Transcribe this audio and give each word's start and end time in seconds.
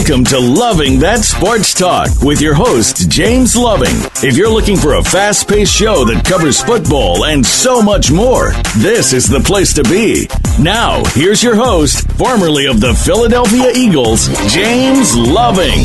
Welcome 0.00 0.24
to 0.24 0.40
Loving 0.40 0.98
That 1.00 1.20
Sports 1.20 1.74
Talk 1.74 2.08
with 2.22 2.40
your 2.40 2.54
host, 2.54 3.10
James 3.10 3.54
Loving. 3.54 3.94
If 4.26 4.34
you're 4.34 4.48
looking 4.48 4.78
for 4.78 4.94
a 4.94 5.04
fast 5.04 5.46
paced 5.46 5.74
show 5.74 6.06
that 6.06 6.24
covers 6.24 6.62
football 6.62 7.26
and 7.26 7.44
so 7.44 7.82
much 7.82 8.10
more, 8.10 8.52
this 8.78 9.12
is 9.12 9.28
the 9.28 9.40
place 9.40 9.74
to 9.74 9.84
be. 9.84 10.26
Now, 10.58 11.04
here's 11.08 11.42
your 11.42 11.54
host, 11.54 12.10
formerly 12.12 12.64
of 12.64 12.80
the 12.80 12.94
Philadelphia 12.94 13.72
Eagles, 13.76 14.28
James 14.50 15.14
Loving. 15.14 15.84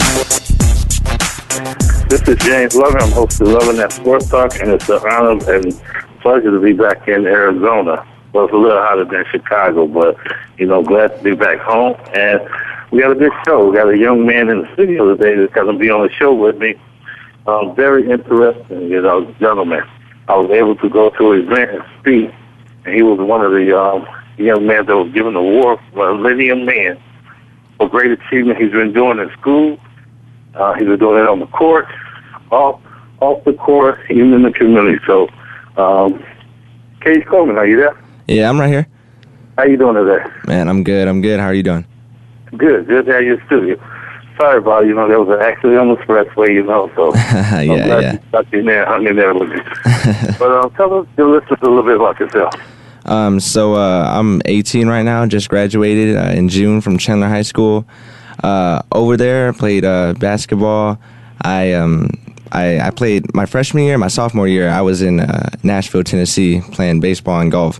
This 2.07 2.25
is 2.25 2.38
James 2.38 2.73
Loving. 2.73 3.02
I'm 3.02 3.11
host 3.11 3.41
of 3.41 3.50
Loving 3.50 3.75
That 3.75 3.91
Sports 3.91 4.29
Talk, 4.29 4.55
and 4.61 4.72
it's 4.72 4.88
an 4.88 5.02
honor 5.09 5.53
and 5.53 5.73
pleasure 6.22 6.52
to 6.52 6.61
be 6.61 6.72
back 6.72 7.05
in 7.09 7.27
Arizona. 7.27 8.07
Well, 8.31 8.45
it's 8.45 8.53
a 8.53 8.57
little 8.57 8.81
hotter 8.81 9.03
than 9.03 9.25
Chicago, 9.29 9.85
but, 9.88 10.16
you 10.57 10.67
know, 10.67 10.81
glad 10.81 11.17
to 11.17 11.22
be 11.22 11.35
back 11.35 11.59
home. 11.59 11.97
And 12.16 12.39
we 12.95 13.01
got 13.01 13.11
a 13.11 13.15
big 13.15 13.31
show. 13.45 13.69
We 13.69 13.75
got 13.75 13.89
a 13.89 13.97
young 13.97 14.25
man 14.25 14.47
in 14.47 14.61
the 14.61 14.73
studio 14.73 15.13
today 15.13 15.35
that's 15.35 15.53
going 15.53 15.67
to 15.67 15.77
be 15.77 15.89
on 15.89 16.07
the 16.07 16.13
show 16.13 16.33
with 16.33 16.57
me. 16.57 16.75
Um, 17.45 17.75
very 17.75 18.09
interesting, 18.09 18.89
you 18.89 19.01
know, 19.01 19.29
gentleman. 19.38 19.83
I 20.29 20.38
was 20.38 20.49
able 20.51 20.77
to 20.77 20.89
go 20.89 21.09
to 21.09 21.31
his 21.31 21.43
event 21.43 21.71
and 21.71 21.83
speak, 21.99 22.33
and 22.85 22.95
he 22.95 23.03
was 23.03 23.19
one 23.19 23.41
of 23.41 23.51
the 23.51 23.77
um, 23.77 24.07
young 24.38 24.66
men 24.66 24.85
that 24.85 24.95
was 24.95 25.11
given 25.11 25.33
the 25.33 25.41
award 25.41 25.79
for 25.93 26.09
a 26.09 26.16
Millennium 26.16 26.63
Man 26.63 26.97
for 27.77 27.89
great 27.89 28.11
achievement 28.11 28.59
he's 28.59 28.71
been 28.71 28.93
doing 28.93 29.19
in 29.19 29.29
school. 29.31 29.77
Uh, 30.53 30.73
he's 30.75 30.88
been 30.88 30.97
doing 30.97 31.21
it 31.21 31.27
on 31.27 31.41
the 31.41 31.47
court, 31.47 31.88
off 32.51 32.79
off 33.19 33.43
the 33.43 33.53
court, 33.53 33.99
even 34.09 34.33
in 34.33 34.43
the 34.43 34.51
community. 34.51 34.99
So, 35.05 35.27
um, 35.75 36.23
Cage 37.01 37.25
Coleman, 37.25 37.57
are 37.57 37.67
you 37.67 37.75
there? 37.75 37.97
Yeah, 38.27 38.49
I'm 38.49 38.57
right 38.57 38.69
here. 38.69 38.88
How 39.57 39.66
you 39.66 39.75
doing 39.75 39.95
today? 39.95 40.25
Man, 40.47 40.69
I'm 40.69 40.83
good. 40.83 41.09
I'm 41.09 41.21
good. 41.21 41.41
How 41.41 41.47
are 41.47 41.53
you 41.53 41.63
doing? 41.63 41.85
Good, 42.57 42.87
good 42.87 43.05
to 43.05 43.13
have 43.13 43.23
you 43.23 43.35
in 43.35 43.45
studio. 43.45 43.91
Sorry 44.37 44.57
about, 44.57 44.85
you 44.85 44.93
know, 44.93 45.07
there 45.07 45.19
was 45.19 45.29
an 45.29 45.41
accident 45.41 45.79
on 45.79 45.89
the 45.89 45.95
expressway, 45.95 46.53
you 46.53 46.63
know, 46.63 46.91
so 46.95 47.15
yeah, 47.15 47.55
I'm 47.59 47.67
glad 47.67 48.03
yeah. 48.03 48.13
you 48.13 48.19
stuck 48.29 48.53
in 48.53 48.65
there, 48.65 48.85
hung 48.85 49.07
in 49.07 49.15
there 49.15 49.33
with 49.33 49.49
me. 49.49 49.57
but 50.39 50.51
um, 50.51 50.71
tell 50.71 50.93
us, 50.93 51.07
your 51.17 51.29
listeners 51.29 51.59
a 51.61 51.65
little 51.65 51.83
bit 51.83 51.95
about 51.95 52.19
yourself. 52.19 52.53
Um, 53.05 53.39
so 53.39 53.75
uh, 53.75 54.09
I'm 54.17 54.41
18 54.45 54.88
right 54.88 55.03
now. 55.03 55.25
Just 55.25 55.47
graduated 55.47 56.17
uh, 56.17 56.31
in 56.31 56.49
June 56.49 56.81
from 56.81 56.97
Chandler 56.97 57.27
High 57.27 57.44
School. 57.44 57.88
Uh, 58.44 58.81
over 58.91 59.15
there, 59.15 59.53
played 59.53 59.85
uh, 59.85 60.13
basketball. 60.15 60.99
I 61.41 61.73
um, 61.73 62.09
I, 62.51 62.79
I 62.79 62.89
played 62.89 63.33
my 63.33 63.45
freshman 63.45 63.83
year, 63.83 63.97
my 63.97 64.07
sophomore 64.07 64.47
year. 64.47 64.69
I 64.69 64.81
was 64.81 65.01
in 65.01 65.19
uh, 65.19 65.49
Nashville, 65.63 66.03
Tennessee, 66.03 66.61
playing 66.71 66.99
baseball 66.99 67.39
and 67.39 67.51
golf. 67.51 67.79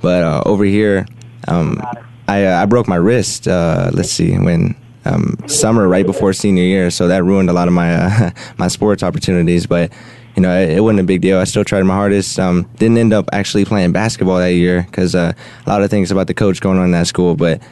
But 0.00 0.22
uh, 0.22 0.42
over 0.46 0.64
here, 0.64 1.06
um, 1.48 1.80
I 2.28 2.44
uh, 2.44 2.62
I 2.62 2.66
broke 2.66 2.88
my 2.88 2.96
wrist. 2.96 3.48
Uh, 3.48 3.90
let's 3.92 4.10
see 4.10 4.36
when. 4.36 4.76
Um, 5.06 5.36
summer 5.48 5.86
right 5.86 6.06
before 6.06 6.32
senior 6.32 6.62
year, 6.62 6.90
so 6.90 7.08
that 7.08 7.24
ruined 7.24 7.50
a 7.50 7.52
lot 7.52 7.68
of 7.68 7.74
my 7.74 7.94
uh, 7.94 8.30
my 8.56 8.68
sports 8.68 9.02
opportunities. 9.02 9.66
But 9.66 9.92
you 10.34 10.42
know, 10.42 10.58
it, 10.58 10.70
it, 10.70 10.80
wasn't 10.80 11.00
a 11.00 11.04
big 11.04 11.20
deal. 11.20 11.38
I 11.38 11.44
still 11.44 11.64
tried 11.64 11.82
my 11.82 11.94
hardest. 11.94 12.38
Um, 12.38 12.68
didn't 12.78 12.98
end 12.98 13.12
up 13.12 13.28
actually 13.32 13.64
playing 13.64 13.92
basketball 13.92 14.38
that 14.38 14.54
year 14.54 14.82
because 14.82 15.14
uh, 15.14 15.32
a 15.66 15.68
lot 15.68 15.82
of 15.82 15.90
things 15.90 16.10
about 16.10 16.26
the 16.26 16.34
coach 16.34 16.60
going 16.60 16.78
on 16.78 16.86
in 16.86 16.90
that 16.92 17.06
school. 17.06 17.36
But 17.36 17.62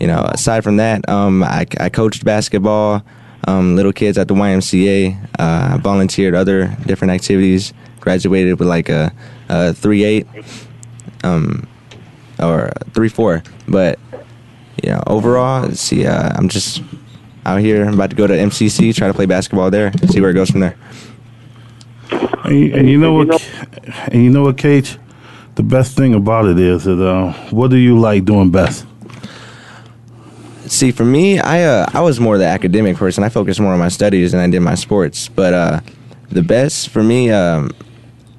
you 0.00 0.06
know, 0.06 0.22
aside 0.32 0.64
from 0.64 0.78
that, 0.78 1.06
um, 1.08 1.44
I, 1.44 1.66
I, 1.78 1.90
coached 1.90 2.24
basketball, 2.24 3.04
um, 3.46 3.76
little 3.76 3.92
kids 3.92 4.16
at 4.16 4.28
the 4.28 4.34
YMCA. 4.34 5.22
Uh, 5.38 5.74
I 5.74 5.76
volunteered 5.76 6.34
other 6.34 6.74
different 6.86 7.12
activities. 7.12 7.72
Graduated 8.00 8.58
with 8.58 8.66
like 8.66 8.88
a, 8.88 9.12
a 9.50 9.74
three 9.74 10.04
eight, 10.04 10.26
um, 11.22 11.68
or 12.42 12.72
three 12.92 13.08
four. 13.08 13.42
But 13.68 13.98
you 14.82 14.90
know, 14.90 15.02
overall, 15.06 15.70
see, 15.72 16.06
uh, 16.06 16.32
I'm 16.36 16.48
just 16.48 16.82
out 17.44 17.60
here. 17.60 17.84
I'm 17.84 17.94
about 17.94 18.10
to 18.10 18.16
go 18.16 18.26
to 18.26 18.34
MCC, 18.34 18.94
try 18.94 19.08
to 19.08 19.14
play 19.14 19.26
basketball 19.26 19.70
there, 19.70 19.92
see 20.08 20.20
where 20.20 20.30
it 20.30 20.34
goes 20.34 20.50
from 20.50 20.60
there. 20.60 20.76
And, 22.44 22.74
and 22.74 22.88
you 22.88 22.98
know 22.98 23.12
what? 23.12 23.50
And 24.08 24.24
you 24.24 24.30
know 24.30 24.42
what, 24.42 24.58
Cage? 24.58 24.98
The 25.54 25.62
best 25.62 25.96
thing 25.96 26.14
about 26.14 26.46
it 26.46 26.58
is 26.58 26.84
that 26.84 27.00
uh, 27.00 27.32
what 27.50 27.70
do 27.70 27.76
you 27.76 27.98
like 27.98 28.24
doing 28.24 28.50
best? 28.50 28.86
See, 30.66 30.92
for 30.92 31.04
me, 31.04 31.40
I 31.40 31.64
uh, 31.64 31.86
I 31.92 32.00
was 32.00 32.20
more 32.20 32.38
the 32.38 32.46
academic 32.46 32.96
person. 32.96 33.24
I 33.24 33.28
focused 33.28 33.60
more 33.60 33.72
on 33.72 33.78
my 33.78 33.88
studies 33.88 34.32
than 34.32 34.40
I 34.40 34.48
did 34.48 34.60
my 34.60 34.76
sports. 34.76 35.28
But 35.28 35.52
uh, 35.52 35.80
the 36.30 36.42
best 36.42 36.90
for 36.90 37.02
me, 37.02 37.30
um, 37.30 37.72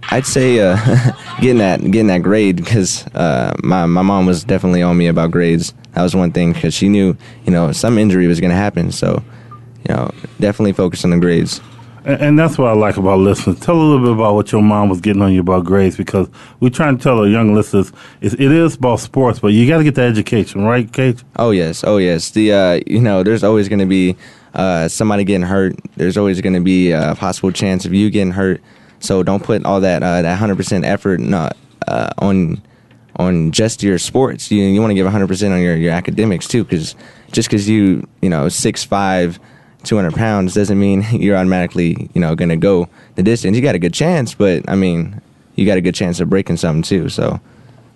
I'd 0.10 0.26
say 0.26 0.60
uh, 0.60 0.76
getting 1.42 1.60
that 1.60 1.80
getting 1.80 2.08
that 2.08 2.24
grade 2.24 2.58
because 2.58 3.06
uh, 3.08 3.54
my 3.64 3.86
my 3.86 4.02
mom 4.02 4.26
was 4.26 4.44
definitely 4.44 4.82
on 4.82 4.98
me 4.98 5.08
about 5.08 5.32
grades. 5.32 5.74
That 5.94 6.04
was 6.04 6.16
one 6.16 6.32
thing 6.32 6.54
because 6.54 6.74
she 6.74 6.90
knew 6.90 7.16
you 7.46 7.52
know 7.52 7.72
some 7.72 7.98
injury 7.98 8.28
was 8.28 8.40
going 8.40 8.52
to 8.52 8.56
happen. 8.56 8.92
So 8.92 9.24
you 9.88 9.96
know 9.96 10.12
definitely 10.40 10.74
focus 10.74 11.04
on 11.04 11.12
the 11.12 11.20
grades. 11.20 11.62
And, 12.04 12.22
and 12.22 12.40
that's 12.40 12.58
what 12.58 12.68
I 12.68 12.74
like 12.74 12.98
about 12.98 13.20
listeners. 13.20 13.60
Tell 13.60 13.76
a 13.76 13.82
little 13.82 14.00
bit 14.00 14.12
about 14.14 14.34
what 14.34 14.52
your 14.52 14.62
mom 14.62 14.90
was 14.90 15.02
getting 15.02 15.22
on 15.22 15.34
you 15.34 15.42
about 15.42 15.66
grades 15.66 15.98
because 15.98 16.28
we're 16.60 16.70
trying 16.70 16.98
to 16.98 17.04
tell 17.04 17.20
our 17.20 17.28
young 17.28 17.54
listeners 17.54 17.92
it, 18.22 18.34
it 18.34 18.52
is 18.52 18.76
about 18.76 19.00
sports, 19.00 19.40
but 19.40 19.50
you 19.50 19.68
got 19.68 19.78
to 19.78 19.84
get 19.84 19.96
the 19.96 20.02
education, 20.02 20.64
right, 20.64 20.92
Cage? 20.92 21.24
Oh 21.38 21.52
yes, 21.52 21.84
oh 21.84 21.98
yes. 21.98 22.32
The 22.32 22.54
uh, 22.54 22.80
you 22.88 23.02
know 23.02 23.24
there's 23.24 23.44
always 23.44 23.70
going 23.70 23.80
to 23.80 23.86
be 23.86 24.16
uh, 24.54 24.88
somebody 24.88 25.24
getting 25.24 25.48
hurt. 25.48 25.76
There's 25.96 26.18
always 26.18 26.42
going 26.42 26.54
to 26.54 26.62
be 26.62 26.92
a 26.92 27.16
possible 27.16 27.52
chance 27.52 27.86
of 27.86 27.94
you 27.94 28.10
getting 28.10 28.32
hurt. 28.32 28.62
So 29.02 29.24
don't 29.24 29.44
put 29.44 29.66
all 29.66 29.82
that 29.82 30.02
uh, 30.04 30.22
that 30.22 30.38
hundred 30.38 30.56
percent 30.58 30.86
effort 30.86 31.20
not, 31.20 31.58
uh, 31.88 32.10
on 32.20 32.62
on 33.18 33.52
just 33.52 33.84
your 33.84 33.98
sports. 34.00 34.50
You 34.52 34.64
you 34.64 34.80
want 34.80 34.92
to 34.92 34.96
give 34.96 35.06
hundred 35.08 35.28
percent 35.28 35.54
on 35.54 35.62
your, 35.62 35.76
your 35.76 35.92
academics 35.92 36.48
too, 36.48 36.64
because 36.64 36.96
just 37.32 37.50
because 37.50 37.68
you 37.68 38.08
you 38.22 38.30
know 38.30 38.50
six 38.50 38.84
five. 38.84 39.40
200 39.84 40.14
pounds 40.14 40.54
doesn't 40.54 40.80
mean 40.80 41.04
you're 41.12 41.36
automatically, 41.36 42.08
you 42.14 42.22
know, 42.22 42.36
going 42.36 42.50
to 42.50 42.56
go 42.56 42.88
the 43.16 43.24
distance. 43.24 43.56
You 43.56 43.64
got 43.64 43.74
a 43.74 43.80
good 43.80 43.96
chance, 43.96 44.36
but 44.36 44.64
I 44.70 44.76
mean, 44.76 45.20
you 45.56 45.66
got 45.66 45.80
a 45.80 45.82
good 45.82 45.96
chance 45.96 46.20
of 46.20 46.30
breaking 46.30 46.58
something 46.58 46.84
too. 46.84 47.10
So 47.10 47.40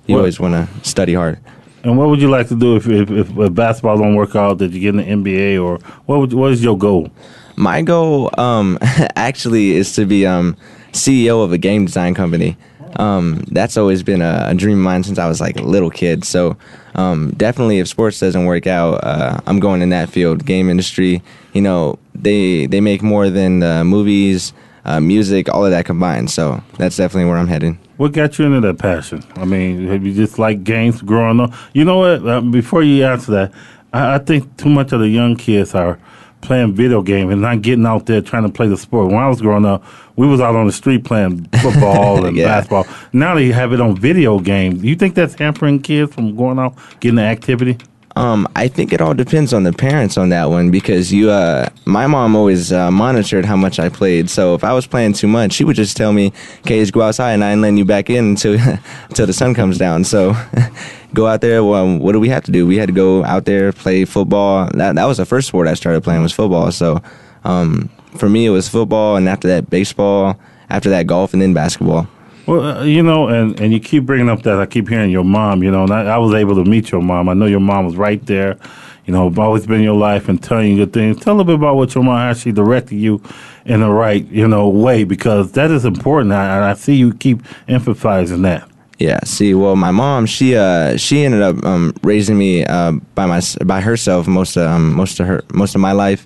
you 0.08 0.16
What- 0.16 0.22
always 0.22 0.40
want 0.40 0.56
to 0.56 0.90
study 0.90 1.14
hard. 1.14 1.38
And 1.84 1.96
what 1.96 2.10
would 2.10 2.20
you 2.20 2.28
like 2.32 2.48
to 2.48 2.56
do 2.56 2.76
if, 2.76 2.88
if, 2.88 3.12
if, 3.12 3.38
if 3.38 3.54
basketball 3.54 4.00
don't 4.00 4.16
work 4.16 4.36
out? 4.36 4.58
Did 4.58 4.74
you 4.74 4.80
get 4.80 4.96
in 4.96 5.22
the 5.24 5.32
NBA 5.32 5.64
or 5.64 5.78
what? 6.08 6.18
Would, 6.22 6.34
what 6.34 6.52
is 6.52 6.64
your 6.64 6.76
goal? 6.76 7.12
My 7.56 7.84
goal, 7.84 8.32
um, 8.40 8.80
actually, 9.16 9.74
is 9.76 9.94
to 9.94 10.08
be 10.08 10.26
um, 10.26 10.58
CEO 10.96 11.44
of 11.44 11.52
a 11.52 11.58
game 11.58 11.86
design 11.86 12.14
company. 12.14 12.58
Um, 12.98 13.44
that's 13.52 13.76
always 13.78 14.04
been 14.04 14.22
a, 14.22 14.48
a 14.48 14.54
dream 14.56 14.78
of 14.78 14.84
mine 14.84 15.04
since 15.04 15.20
I 15.20 15.28
was 15.28 15.42
like 15.42 15.58
a 15.58 15.64
little 15.64 15.90
kid. 15.90 16.24
So 16.24 16.58
um, 16.96 17.32
definitely, 17.32 17.80
if 17.80 17.88
sports 17.88 18.20
doesn't 18.20 18.46
work 18.46 18.68
out, 18.68 19.04
uh, 19.04 19.40
I'm 19.46 19.60
going 19.60 19.82
in 19.82 19.90
that 19.90 20.10
field. 20.10 20.46
Game 20.46 20.70
industry, 20.70 21.22
you 21.54 21.62
know, 21.62 22.00
they 22.14 22.66
they 22.68 22.80
make 22.82 23.02
more 23.02 23.30
than 23.30 23.64
uh, 23.64 23.84
movies, 23.84 24.54
uh, 24.86 25.00
music, 25.02 25.50
all 25.50 25.66
of 25.66 25.72
that 25.72 25.86
combined. 25.86 26.32
So 26.32 26.64
that's 26.78 26.96
definitely 26.96 27.30
where 27.30 27.38
I'm 27.38 27.48
heading. 27.48 27.78
What 27.98 28.14
got 28.14 28.40
you 28.40 28.46
into 28.46 28.62
that 28.62 28.80
passion? 28.80 29.24
I 29.36 29.46
mean, 29.46 29.88
have 29.88 30.06
you 30.06 30.14
just 30.14 30.40
liked 30.40 30.64
games 30.64 31.02
growing 31.02 31.40
up? 31.40 31.54
You 31.74 31.86
know 31.86 31.98
what? 31.98 32.28
Uh, 32.28 32.42
before 32.42 32.84
you 32.84 33.06
answer 33.06 33.32
that, 33.32 33.54
I, 33.94 34.16
I 34.16 34.18
think 34.20 34.56
too 34.58 34.70
much 34.70 34.92
of 34.94 35.00
the 35.02 35.10
young 35.10 35.36
kids 35.36 35.76
are 35.76 36.00
playing 36.42 36.74
video 36.74 37.02
games 37.02 37.32
and 37.32 37.42
not 37.42 37.62
getting 37.62 37.86
out 37.86 38.06
there 38.06 38.22
trying 38.22 38.44
to 38.44 38.50
play 38.50 38.68
the 38.68 38.78
sport. 38.78 39.08
When 39.08 39.18
I 39.18 39.28
was 39.28 39.42
growing 39.42 39.66
up, 39.66 39.84
we 40.16 40.28
was 40.28 40.40
out 40.42 40.56
on 40.56 40.66
the 40.66 40.72
street 40.74 41.04
playing 41.04 41.46
football 41.62 42.26
and 42.28 42.38
Yeah. 42.38 42.46
basketball. 42.48 42.88
Now 43.14 43.36
they 43.36 43.48
have 43.48 43.74
it 43.74 43.82
on 43.82 43.96
video 43.96 44.40
games. 44.40 44.82
Do 44.82 44.88
you 44.88 44.96
think 44.96 45.16
that's 45.16 45.36
hampering 45.36 45.82
kids 45.82 46.14
from 46.14 46.36
going 46.36 46.60
out 46.60 46.76
getting 47.00 47.16
the 47.18 47.24
activity? 47.24 47.78
Um, 48.18 48.48
I 48.56 48.70
think 48.70 48.94
it 48.94 49.02
all 49.02 49.14
depends 49.14 49.54
on 49.54 49.64
the 49.64 49.74
parents 49.74 50.18
on 50.18 50.30
that 50.30 50.46
one 50.50 50.72
because 50.72 51.12
you, 51.12 51.30
uh, 51.30 51.68
my 51.84 52.08
mom 52.08 52.34
always 52.34 52.72
uh, 52.72 52.90
monitored 52.90 53.44
how 53.44 53.58
much 53.58 53.78
I 53.78 53.90
played. 53.90 54.30
So 54.30 54.56
if 54.56 54.64
I 54.64 54.72
was 54.72 54.88
playing 54.88 55.14
too 55.14 55.28
much, 55.28 55.52
she 55.52 55.66
would 55.66 55.76
just 55.76 55.98
tell 55.98 56.14
me, 56.14 56.32
"Okay, 56.62 56.80
just 56.80 56.94
go 56.94 57.02
outside, 57.02 57.34
and 57.34 57.44
I 57.44 57.52
ain't 57.52 57.60
letting 57.60 57.76
you 57.78 57.84
back 57.84 58.10
in 58.10 58.24
until 58.24 58.58
until 59.10 59.26
the 59.28 59.34
sun 59.34 59.54
comes 59.54 59.78
down." 59.78 60.06
So 60.06 60.34
go 61.14 61.28
out 61.28 61.42
there. 61.42 61.62
Well, 61.62 61.98
what 62.00 62.14
do 62.14 62.22
we 62.22 62.30
have 62.30 62.46
to 62.46 62.52
do? 62.52 62.66
We 62.66 62.78
had 62.78 62.88
to 62.88 62.94
go 62.94 63.22
out 63.26 63.44
there 63.44 63.74
play 63.74 64.06
football. 64.06 64.70
That 64.76 64.96
that 64.96 65.06
was 65.06 65.18
the 65.18 65.26
first 65.26 65.50
sport 65.50 65.68
I 65.68 65.74
started 65.74 66.02
playing 66.02 66.22
was 66.22 66.32
football. 66.32 66.72
So 66.72 67.02
um, 67.44 67.90
for 68.18 68.30
me, 68.30 68.46
it 68.46 68.52
was 68.52 68.68
football, 68.68 69.16
and 69.16 69.28
after 69.30 69.48
that, 69.50 69.70
baseball. 69.70 70.40
After 70.68 70.90
that, 70.90 71.06
golf, 71.06 71.34
and 71.34 71.42
then 71.42 71.54
basketball. 71.54 72.08
Well, 72.48 72.80
uh, 72.80 72.84
you 72.84 73.02
know, 73.04 73.28
and, 73.28 73.60
and 73.60 73.74
you 73.74 73.80
keep 73.80 74.04
bringing 74.04 74.30
up 74.30 74.44
that 74.44 74.60
I 74.60 74.66
keep 74.66 74.90
hearing 74.90 75.12
your 75.12 75.24
mom, 75.24 75.64
you 75.64 75.72
know, 75.72 75.84
and 75.84 75.92
I, 75.92 76.16
I 76.16 76.18
was 76.18 76.34
able 76.34 76.56
to 76.56 76.66
meet 76.66 76.92
your 76.92 77.02
mom. 77.02 77.30
I 77.30 77.34
know 77.34 77.46
your 77.46 77.60
mom 77.60 77.86
was 77.86 77.96
right 77.96 78.24
there, 78.26 78.58
you 79.06 79.14
know, 79.14 79.34
always 79.38 79.66
been 79.66 79.78
in 79.78 79.84
your 79.84 79.96
life 79.96 80.28
and 80.28 80.42
telling 80.42 80.72
you 80.72 80.86
good 80.86 80.94
things. 80.94 81.20
Tell 81.20 81.34
a 81.34 81.38
little 81.38 81.46
bit 81.46 81.56
about 81.56 81.76
what 81.76 81.94
your 81.94 82.04
mom 82.04 82.18
actually 82.18 82.52
directed 82.52 82.96
you 82.96 83.22
in 83.66 83.82
the 83.82 83.90
right, 83.90 84.26
you 84.28 84.48
know, 84.48 84.70
way 84.70 85.04
because 85.04 85.52
that 85.54 85.72
is 85.72 85.86
important. 85.86 86.32
And 86.32 86.42
I, 86.42 86.72
I 86.72 86.74
see 86.74 86.96
you 86.96 87.14
keep 87.14 87.42
emphasizing 87.68 88.44
that. 88.44 88.70
Yeah. 88.98 89.20
See, 89.24 89.54
well, 89.54 89.76
my 89.76 89.92
mom, 89.92 90.26
she 90.26 90.56
uh, 90.56 90.98
she 90.98 91.26
ended 91.26 91.42
up 91.42 91.64
um, 91.66 91.94
raising 92.02 92.38
me 92.38 92.64
uh, 92.66 92.94
by 93.14 93.26
my 93.26 93.42
by 93.66 93.82
herself 93.82 94.28
most 94.28 94.56
of 94.56 94.68
um, 94.68 94.94
most 94.94 95.20
of 95.20 95.28
her 95.28 95.44
most 95.54 95.76
of 95.76 95.82
my 95.82 95.92
life, 95.92 96.26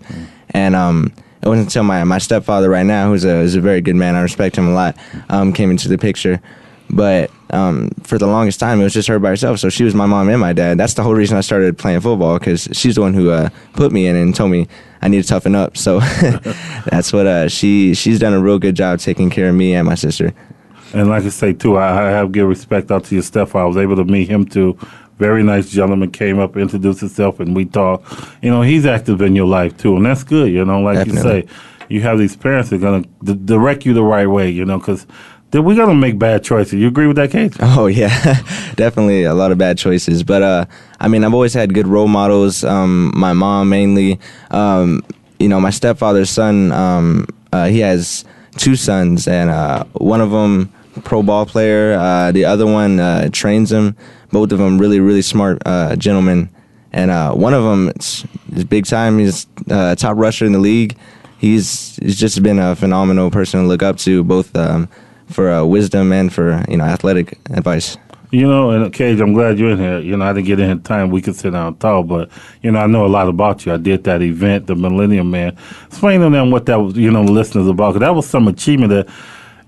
and 0.51 0.75
um, 0.75 1.11
it 1.41 1.47
wasn't 1.47 1.67
until 1.67 1.83
my, 1.83 2.03
my 2.03 2.17
stepfather 2.17 2.69
right 2.69 2.85
now, 2.85 3.09
who's 3.09 3.23
a, 3.23 3.41
who's 3.41 3.55
a 3.55 3.61
very 3.61 3.81
good 3.81 3.95
man, 3.95 4.15
I 4.15 4.21
respect 4.21 4.57
him 4.57 4.67
a 4.67 4.73
lot, 4.73 4.97
um, 5.29 5.53
came 5.53 5.71
into 5.71 5.87
the 5.87 5.97
picture. 5.97 6.41
But 6.89 7.31
um, 7.51 7.89
for 8.03 8.17
the 8.17 8.27
longest 8.27 8.59
time, 8.59 8.79
it 8.81 8.83
was 8.83 8.93
just 8.93 9.07
her 9.07 9.19
by 9.19 9.29
herself. 9.29 9.59
So 9.59 9.69
she 9.69 9.83
was 9.83 9.93
my 9.93 10.05
mom 10.05 10.27
and 10.29 10.39
my 10.39 10.53
dad. 10.53 10.77
That's 10.77 10.95
the 10.95 11.03
whole 11.03 11.13
reason 11.13 11.37
I 11.37 11.41
started 11.41 11.77
playing 11.77 12.01
football 12.01 12.39
because 12.39 12.67
she's 12.71 12.95
the 12.95 13.01
one 13.01 13.13
who 13.13 13.29
uh, 13.29 13.49
put 13.73 13.91
me 13.91 14.07
in 14.07 14.15
and 14.15 14.35
told 14.35 14.51
me 14.51 14.67
I 15.01 15.07
need 15.07 15.21
to 15.21 15.27
toughen 15.27 15.55
up. 15.55 15.77
So 15.77 15.99
that's 16.85 17.13
what 17.13 17.27
uh, 17.27 17.47
she 17.47 17.93
she's 17.93 18.19
done 18.19 18.33
a 18.33 18.39
real 18.39 18.59
good 18.59 18.75
job 18.75 18.99
taking 18.99 19.29
care 19.29 19.49
of 19.49 19.55
me 19.55 19.75
and 19.75 19.87
my 19.87 19.95
sister. 19.95 20.33
And 20.93 21.09
like 21.09 21.23
I 21.23 21.29
say 21.29 21.53
too, 21.53 21.77
I, 21.77 22.07
I 22.07 22.09
have 22.09 22.31
give 22.31 22.47
respect 22.47 22.89
out 22.89 23.03
to 23.05 23.15
your 23.15 23.23
stepfather. 23.23 23.63
I 23.63 23.67
was 23.67 23.77
able 23.77 23.95
to 23.97 24.05
meet 24.05 24.27
him 24.27 24.45
too. 24.45 24.77
Very 25.19 25.43
nice 25.43 25.69
gentleman 25.69 26.11
came 26.11 26.39
up, 26.39 26.57
introduced 26.57 27.01
himself, 27.01 27.39
and 27.39 27.55
we 27.55 27.65
talked. 27.65 28.11
You 28.41 28.49
know, 28.49 28.61
he's 28.61 28.85
active 28.85 29.21
in 29.21 29.35
your 29.35 29.47
life 29.47 29.77
too, 29.77 29.95
and 29.95 30.05
that's 30.05 30.23
good. 30.23 30.51
You 30.51 30.65
know, 30.65 30.81
like 30.81 30.97
Definitely. 30.97 31.41
you 31.41 31.47
say, 31.47 31.53
you 31.89 32.01
have 32.01 32.17
these 32.17 32.35
parents 32.35 32.69
that 32.69 32.77
are 32.77 32.79
gonna 32.79 33.03
d- 33.23 33.39
direct 33.45 33.85
you 33.85 33.93
the 33.93 34.03
right 34.03 34.27
way. 34.27 34.49
You 34.49 34.65
know, 34.65 34.79
because 34.79 35.05
we're 35.51 35.75
gonna 35.75 35.93
make 35.93 36.17
bad 36.17 36.43
choices. 36.43 36.73
You 36.75 36.87
agree 36.87 37.07
with 37.07 37.17
that, 37.17 37.31
Cage? 37.31 37.55
Oh 37.59 37.87
yeah, 38.01 38.41
definitely 38.75 39.23
a 39.23 39.33
lot 39.33 39.51
of 39.51 39.57
bad 39.57 39.77
choices. 39.77 40.23
But 40.23 40.41
uh, 40.41 40.65
I 40.99 41.07
mean, 41.07 41.23
I've 41.23 41.33
always 41.33 41.53
had 41.53 41.73
good 41.73 41.87
role 41.87 42.07
models. 42.07 42.63
Um, 42.63 43.11
my 43.15 43.33
mom 43.33 43.69
mainly. 43.69 44.19
Um, 44.51 45.03
you 45.39 45.47
know, 45.47 45.59
my 45.59 45.69
stepfather's 45.69 46.29
son. 46.29 46.71
Um, 46.71 47.27
uh, 47.51 47.67
he 47.67 47.79
has 47.79 48.25
two 48.57 48.75
sons, 48.75 49.27
and 49.27 49.49
uh, 49.49 49.83
one 49.93 50.21
of 50.21 50.31
them 50.31 50.71
pro 51.03 51.23
ball 51.23 51.45
player. 51.45 51.93
Uh, 51.93 52.31
the 52.31 52.45
other 52.45 52.65
one 52.65 52.99
uh, 52.99 53.29
trains 53.31 53.71
him. 53.71 53.95
Both 54.31 54.51
of 54.51 54.59
them 54.59 54.77
really, 54.77 54.99
really 54.99 55.21
smart 55.21 55.61
uh, 55.65 55.95
gentlemen. 55.95 56.49
And 56.91 57.11
uh, 57.11 57.33
one 57.33 57.53
of 57.53 57.63
them 57.63 57.91
is, 57.97 58.25
big 58.65 58.85
time. 58.85 59.19
He's 59.19 59.47
uh, 59.69 59.95
top 59.95 60.17
rusher 60.17 60.45
in 60.45 60.53
the 60.53 60.59
league. 60.59 60.97
He's 61.37 61.95
he's 61.97 62.19
just 62.19 62.41
been 62.43 62.59
a 62.59 62.75
phenomenal 62.75 63.31
person 63.31 63.61
to 63.61 63.67
look 63.67 63.83
up 63.83 63.97
to, 63.99 64.23
both 64.23 64.55
um, 64.55 64.89
for 65.27 65.51
uh, 65.51 65.63
wisdom 65.63 66.11
and 66.11 66.33
for 66.33 66.65
you 66.67 66.77
know 66.77 66.83
athletic 66.83 67.37
advice. 67.51 67.97
You 68.31 68.47
know, 68.47 68.69
and 68.69 68.93
Cage, 68.93 69.19
I'm 69.21 69.33
glad 69.33 69.57
you're 69.57 69.71
in 69.71 69.79
here. 69.79 69.99
You 69.99 70.15
know, 70.15 70.25
I 70.25 70.33
didn't 70.33 70.45
get 70.45 70.59
in 70.59 70.81
time. 70.81 71.09
We 71.09 71.19
could 71.19 71.35
sit 71.35 71.51
down 71.51 71.67
and 71.67 71.79
talk, 71.79 72.05
but 72.05 72.29
you 72.61 72.71
know, 72.71 72.79
I 72.79 72.85
know 72.85 73.05
a 73.05 73.07
lot 73.07 73.27
about 73.27 73.65
you. 73.65 73.73
I 73.73 73.77
did 73.77 74.03
that 74.03 74.21
event, 74.21 74.67
the 74.67 74.75
Millennium 74.75 75.31
Man. 75.31 75.57
Explain 75.87 76.19
to 76.21 76.29
them 76.29 76.51
what 76.51 76.67
that 76.67 76.75
was. 76.75 76.95
You 76.95 77.09
know, 77.09 77.25
the 77.25 77.31
listeners 77.31 77.67
about. 77.67 77.93
Cause 77.93 78.01
that 78.01 78.13
was 78.13 78.27
some 78.27 78.47
achievement 78.47 78.91
that 78.91 79.09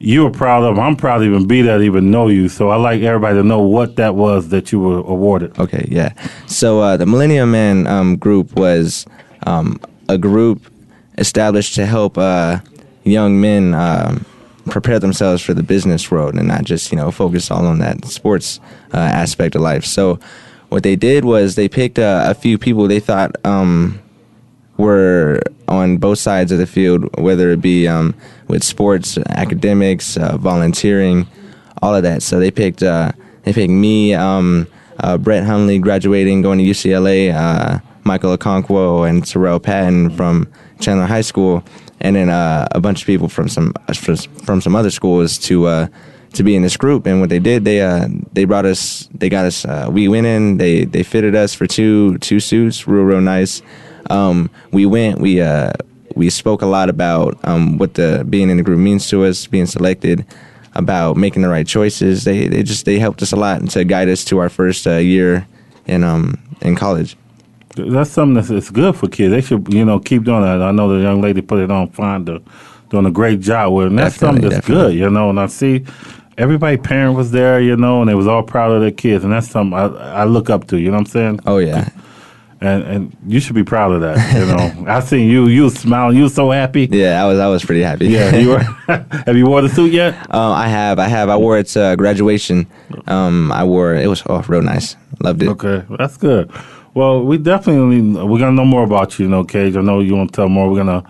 you 0.01 0.23
were 0.23 0.31
proud 0.31 0.63
of. 0.63 0.79
I'm 0.79 0.95
proud 0.95 1.19
to 1.19 1.25
even 1.25 1.45
be 1.47 1.61
that, 1.61 1.81
even 1.81 2.09
know 2.09 2.27
you. 2.27 2.49
So 2.49 2.69
I 2.69 2.75
like 2.75 3.01
everybody 3.01 3.35
to 3.35 3.43
know 3.43 3.61
what 3.61 3.97
that 3.97 4.15
was 4.15 4.49
that 4.49 4.71
you 4.71 4.79
were 4.79 4.97
awarded. 4.97 5.57
Okay, 5.59 5.87
yeah. 5.89 6.13
So 6.47 6.79
uh, 6.79 6.97
the 6.97 7.05
Millennium 7.05 7.51
Man 7.51 7.85
um, 7.85 8.17
group 8.17 8.55
was 8.55 9.05
um, 9.45 9.79
a 10.09 10.17
group 10.17 10.65
established 11.19 11.75
to 11.75 11.85
help 11.85 12.17
uh, 12.17 12.59
young 13.03 13.39
men 13.39 13.75
um, 13.75 14.25
prepare 14.65 14.99
themselves 14.99 15.43
for 15.43 15.53
the 15.53 15.63
business 15.63 16.09
world 16.09 16.35
and 16.35 16.47
not 16.47 16.63
just 16.63 16.91
you 16.91 16.97
know 16.97 17.11
focus 17.11 17.51
all 17.51 17.67
on 17.67 17.79
that 17.79 18.03
sports 18.05 18.59
uh, 18.93 18.97
aspect 18.97 19.55
of 19.55 19.61
life. 19.61 19.85
So 19.85 20.19
what 20.69 20.81
they 20.81 20.95
did 20.95 21.25
was 21.25 21.55
they 21.55 21.69
picked 21.69 21.99
uh, 21.99 22.23
a 22.25 22.33
few 22.33 22.57
people 22.57 22.87
they 22.87 22.99
thought 22.99 23.35
um, 23.45 24.01
were 24.81 25.39
on 25.67 25.97
both 25.97 26.17
sides 26.17 26.51
of 26.51 26.57
the 26.57 26.65
field, 26.65 27.07
whether 27.17 27.51
it 27.51 27.61
be 27.61 27.87
um, 27.87 28.15
with 28.47 28.63
sports, 28.63 29.17
academics, 29.29 30.17
uh, 30.17 30.37
volunteering, 30.37 31.27
all 31.81 31.95
of 31.95 32.03
that. 32.03 32.23
So 32.23 32.39
they 32.39 32.51
picked 32.51 32.81
uh, 32.83 33.11
they 33.43 33.53
picked 33.53 33.71
me, 33.71 34.13
um, 34.13 34.67
uh, 34.99 35.17
Brett 35.17 35.43
Hundley, 35.43 35.79
graduating, 35.79 36.41
going 36.41 36.59
to 36.59 36.65
UCLA, 36.65 37.33
uh, 37.33 37.79
Michael 38.03 38.35
Okonkwo, 38.35 39.07
and 39.07 39.25
Terrell 39.25 39.59
Patton 39.59 40.09
from 40.11 40.51
Chandler 40.79 41.05
High 41.05 41.21
School, 41.21 41.63
and 41.99 42.15
then 42.15 42.29
uh, 42.29 42.67
a 42.71 42.79
bunch 42.79 43.01
of 43.01 43.07
people 43.07 43.29
from 43.29 43.47
some 43.47 43.73
from 44.43 44.61
some 44.61 44.75
other 44.75 44.91
schools 44.91 45.37
to 45.39 45.67
uh, 45.67 45.87
to 46.33 46.43
be 46.43 46.55
in 46.55 46.63
this 46.63 46.77
group. 46.77 47.05
And 47.05 47.19
what 47.19 47.29
they 47.29 47.39
did, 47.39 47.65
they 47.65 47.81
uh, 47.81 48.07
they 48.33 48.45
brought 48.45 48.65
us, 48.65 49.07
they 49.13 49.29
got 49.29 49.45
us. 49.45 49.63
Uh, 49.63 49.89
we 49.91 50.07
went 50.07 50.25
in, 50.25 50.57
they 50.57 50.85
they 50.85 51.03
fitted 51.03 51.35
us 51.35 51.53
for 51.53 51.67
two 51.67 52.17
two 52.17 52.39
suits, 52.39 52.87
real 52.87 53.03
real 53.03 53.21
nice. 53.21 53.61
Um, 54.09 54.49
we 54.71 54.85
went, 54.85 55.19
we 55.19 55.41
uh, 55.41 55.73
we 56.15 56.29
spoke 56.29 56.61
a 56.61 56.65
lot 56.65 56.89
about 56.89 57.37
um, 57.43 57.77
what 57.77 57.93
the 57.93 58.25
being 58.29 58.49
in 58.49 58.57
the 58.57 58.63
group 58.63 58.79
means 58.79 59.07
to 59.09 59.23
us, 59.25 59.47
being 59.47 59.65
selected, 59.65 60.25
about 60.75 61.17
making 61.17 61.41
the 61.41 61.49
right 61.49 61.67
choices. 61.67 62.23
They 62.23 62.47
they 62.47 62.63
just 62.63 62.85
they 62.85 62.99
helped 62.99 63.21
us 63.21 63.31
a 63.31 63.37
lot 63.37 63.59
and 63.61 63.69
to 63.71 63.83
guide 63.83 64.09
us 64.09 64.23
to 64.25 64.39
our 64.39 64.49
first 64.49 64.87
uh, 64.87 64.97
year 64.97 65.47
in 65.87 66.03
um 66.03 66.39
in 66.61 66.75
college. 66.75 67.15
That's 67.75 68.09
something 68.09 68.33
that's 68.33 68.49
it's 68.49 68.69
good 68.69 68.95
for 68.95 69.07
kids. 69.07 69.31
They 69.31 69.41
should, 69.41 69.73
you 69.73 69.85
know, 69.85 69.99
keep 69.99 70.23
doing 70.23 70.41
that. 70.41 70.61
I 70.61 70.71
know 70.71 70.93
the 70.93 71.01
young 71.01 71.21
lady 71.21 71.41
put 71.41 71.59
it 71.59 71.71
on 71.71 71.89
Fonda, 71.91 72.41
doing 72.89 73.05
a 73.05 73.11
great 73.11 73.39
job 73.39 73.73
with 73.73 73.85
it. 73.85 73.89
And 73.91 73.99
that's 73.99 74.15
Definitely, 74.15 74.41
something 74.41 74.49
that's 74.49 74.67
definitely. 74.67 74.93
good, 74.93 74.99
you 74.99 75.09
know. 75.09 75.29
And 75.29 75.39
I 75.39 75.47
see 75.47 75.85
everybody 76.37 76.75
parent 76.75 77.15
was 77.15 77.31
there, 77.31 77.61
you 77.61 77.77
know, 77.77 78.01
and 78.01 78.09
they 78.09 78.15
was 78.15 78.27
all 78.27 78.43
proud 78.43 78.71
of 78.71 78.81
their 78.81 78.91
kids. 78.91 79.23
And 79.23 79.31
that's 79.31 79.49
something 79.49 79.77
I, 79.77 79.85
I 79.85 80.23
look 80.25 80.49
up 80.49 80.67
to, 80.67 80.77
you 80.79 80.87
know 80.87 80.97
what 80.97 80.99
I'm 80.99 81.05
saying? 81.05 81.39
Oh 81.45 81.59
yeah, 81.59 81.89
And 82.63 82.83
and 82.83 83.17
you 83.25 83.39
should 83.39 83.55
be 83.55 83.63
proud 83.63 83.91
of 83.91 84.01
that, 84.01 84.17
you 84.35 84.45
know. 84.45 84.91
I 84.91 84.99
seen 84.99 85.27
you, 85.27 85.47
you 85.47 85.63
was 85.63 85.73
smiling, 85.73 86.15
you 86.15 86.23
was 86.23 86.35
so 86.35 86.51
happy. 86.51 86.87
yeah. 86.91 87.23
I 87.23 87.27
was 87.27 87.39
I 87.39 87.47
was 87.47 87.65
pretty 87.65 87.81
happy. 87.81 88.07
Yeah, 88.07 88.35
you 88.35 88.49
were. 88.49 88.59
have 89.25 89.35
you 89.35 89.47
wore 89.47 89.61
the 89.61 89.69
suit 89.69 89.91
yet? 89.91 90.13
Um, 90.33 90.53
I 90.53 90.67
have, 90.67 90.99
I 90.99 91.07
have. 91.07 91.29
I 91.29 91.37
wore 91.37 91.57
it 91.57 91.67
to 91.69 91.95
graduation. 91.97 92.67
Um, 93.07 93.51
I 93.51 93.63
wore 93.63 93.95
it. 93.95 94.03
It 94.05 94.07
was 94.07 94.21
oh, 94.27 94.41
real 94.47 94.61
nice. 94.61 94.95
Loved 95.19 95.41
it. 95.41 95.49
Okay, 95.49 95.83
that's 95.97 96.17
good. 96.17 96.51
Well, 96.93 97.23
we 97.23 97.37
definitely 97.37 98.01
we're 98.01 98.39
gonna 98.39 98.51
know 98.51 98.65
more 98.65 98.83
about 98.83 99.17
you, 99.17 99.25
you 99.25 99.31
know, 99.31 99.43
Cage. 99.43 99.75
I 99.75 99.81
know 99.81 99.99
you 99.99 100.15
want 100.15 100.31
to 100.31 100.35
tell 100.35 100.49
more. 100.49 100.69
We're 100.69 100.83
gonna 100.83 101.03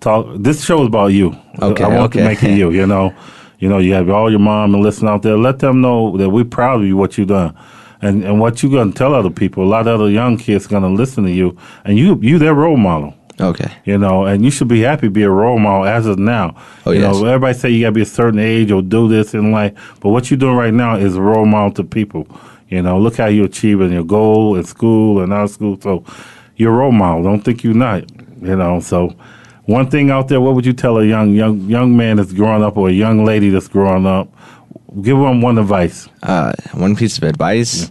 talk. 0.00 0.26
This 0.36 0.64
show 0.64 0.82
is 0.82 0.88
about 0.88 1.08
you. 1.08 1.34
Okay, 1.62 1.84
I 1.84 1.88
want 1.88 2.12
to 2.12 2.18
okay. 2.18 2.28
make 2.28 2.42
it 2.42 2.56
you. 2.56 2.70
You 2.70 2.86
know, 2.86 3.14
you 3.58 3.68
know, 3.68 3.78
you 3.78 3.92
have 3.94 4.10
all 4.10 4.30
your 4.30 4.40
mom 4.40 4.74
and 4.74 4.82
listen 4.82 5.08
out 5.08 5.22
there. 5.22 5.36
Let 5.36 5.60
them 5.60 5.80
know 5.80 6.16
that 6.16 6.30
we're 6.30 6.44
proud 6.44 6.80
of 6.80 6.86
you, 6.86 6.96
what 6.96 7.16
you've 7.16 7.28
done, 7.28 7.56
and 8.02 8.24
and 8.24 8.40
what 8.40 8.62
you're 8.62 8.72
gonna 8.72 8.92
tell 8.92 9.14
other 9.14 9.30
people. 9.30 9.64
A 9.64 9.66
lot 9.66 9.86
of 9.86 10.00
other 10.00 10.10
young 10.10 10.36
kids 10.36 10.66
gonna 10.66 10.88
listen 10.88 11.24
to 11.24 11.30
you, 11.30 11.56
and 11.84 11.98
you 11.98 12.18
you 12.20 12.38
their 12.38 12.54
role 12.54 12.76
model. 12.76 13.14
Okay. 13.40 13.70
You 13.84 13.98
know, 13.98 14.26
and 14.26 14.44
you 14.44 14.50
should 14.50 14.66
be 14.66 14.80
happy 14.80 15.06
to 15.06 15.10
be 15.10 15.22
a 15.22 15.30
role 15.30 15.58
model 15.58 15.86
as 15.86 16.06
of 16.06 16.18
now. 16.18 16.56
Oh, 16.84 16.90
you 16.90 17.00
yes. 17.00 17.14
know, 17.14 17.26
everybody 17.26 17.56
say 17.56 17.70
you 17.70 17.84
gotta 17.84 17.92
be 17.92 18.02
a 18.02 18.06
certain 18.06 18.40
age 18.40 18.70
or 18.72 18.82
do 18.82 19.08
this 19.08 19.34
in 19.34 19.52
life, 19.52 19.96
but 20.00 20.10
what 20.10 20.30
you're 20.30 20.38
doing 20.38 20.56
right 20.56 20.74
now 20.74 20.96
is 20.96 21.16
a 21.16 21.22
role 21.22 21.46
model 21.46 21.72
to 21.74 21.84
people. 21.84 22.26
You 22.68 22.82
know, 22.82 22.98
look 22.98 23.16
how 23.16 23.26
you're 23.26 23.46
achieving 23.46 23.92
your 23.92 24.04
goal 24.04 24.56
in 24.56 24.64
school 24.64 25.22
and 25.22 25.32
out 25.32 25.44
of 25.44 25.50
school. 25.50 25.80
So 25.80 26.04
you're 26.56 26.72
a 26.72 26.76
role 26.76 26.92
model. 26.92 27.22
Don't 27.22 27.42
think 27.42 27.62
you're 27.64 27.74
not. 27.74 28.10
You 28.42 28.56
know, 28.56 28.80
so 28.80 29.16
one 29.64 29.90
thing 29.90 30.10
out 30.10 30.28
there, 30.28 30.40
what 30.40 30.54
would 30.54 30.66
you 30.66 30.72
tell 30.72 30.98
a 30.98 31.04
young 31.04 31.32
young 31.34 31.60
young 31.68 31.96
man 31.96 32.16
that's 32.16 32.32
growing 32.32 32.62
up 32.62 32.76
or 32.76 32.88
a 32.88 32.92
young 32.92 33.24
lady 33.24 33.50
that's 33.50 33.68
growing 33.68 34.06
up? 34.06 34.32
Give 35.02 35.18
them 35.18 35.42
one 35.42 35.58
advice. 35.58 36.08
Uh, 36.22 36.52
one 36.72 36.96
piece 36.96 37.18
of 37.18 37.24
advice. 37.24 37.90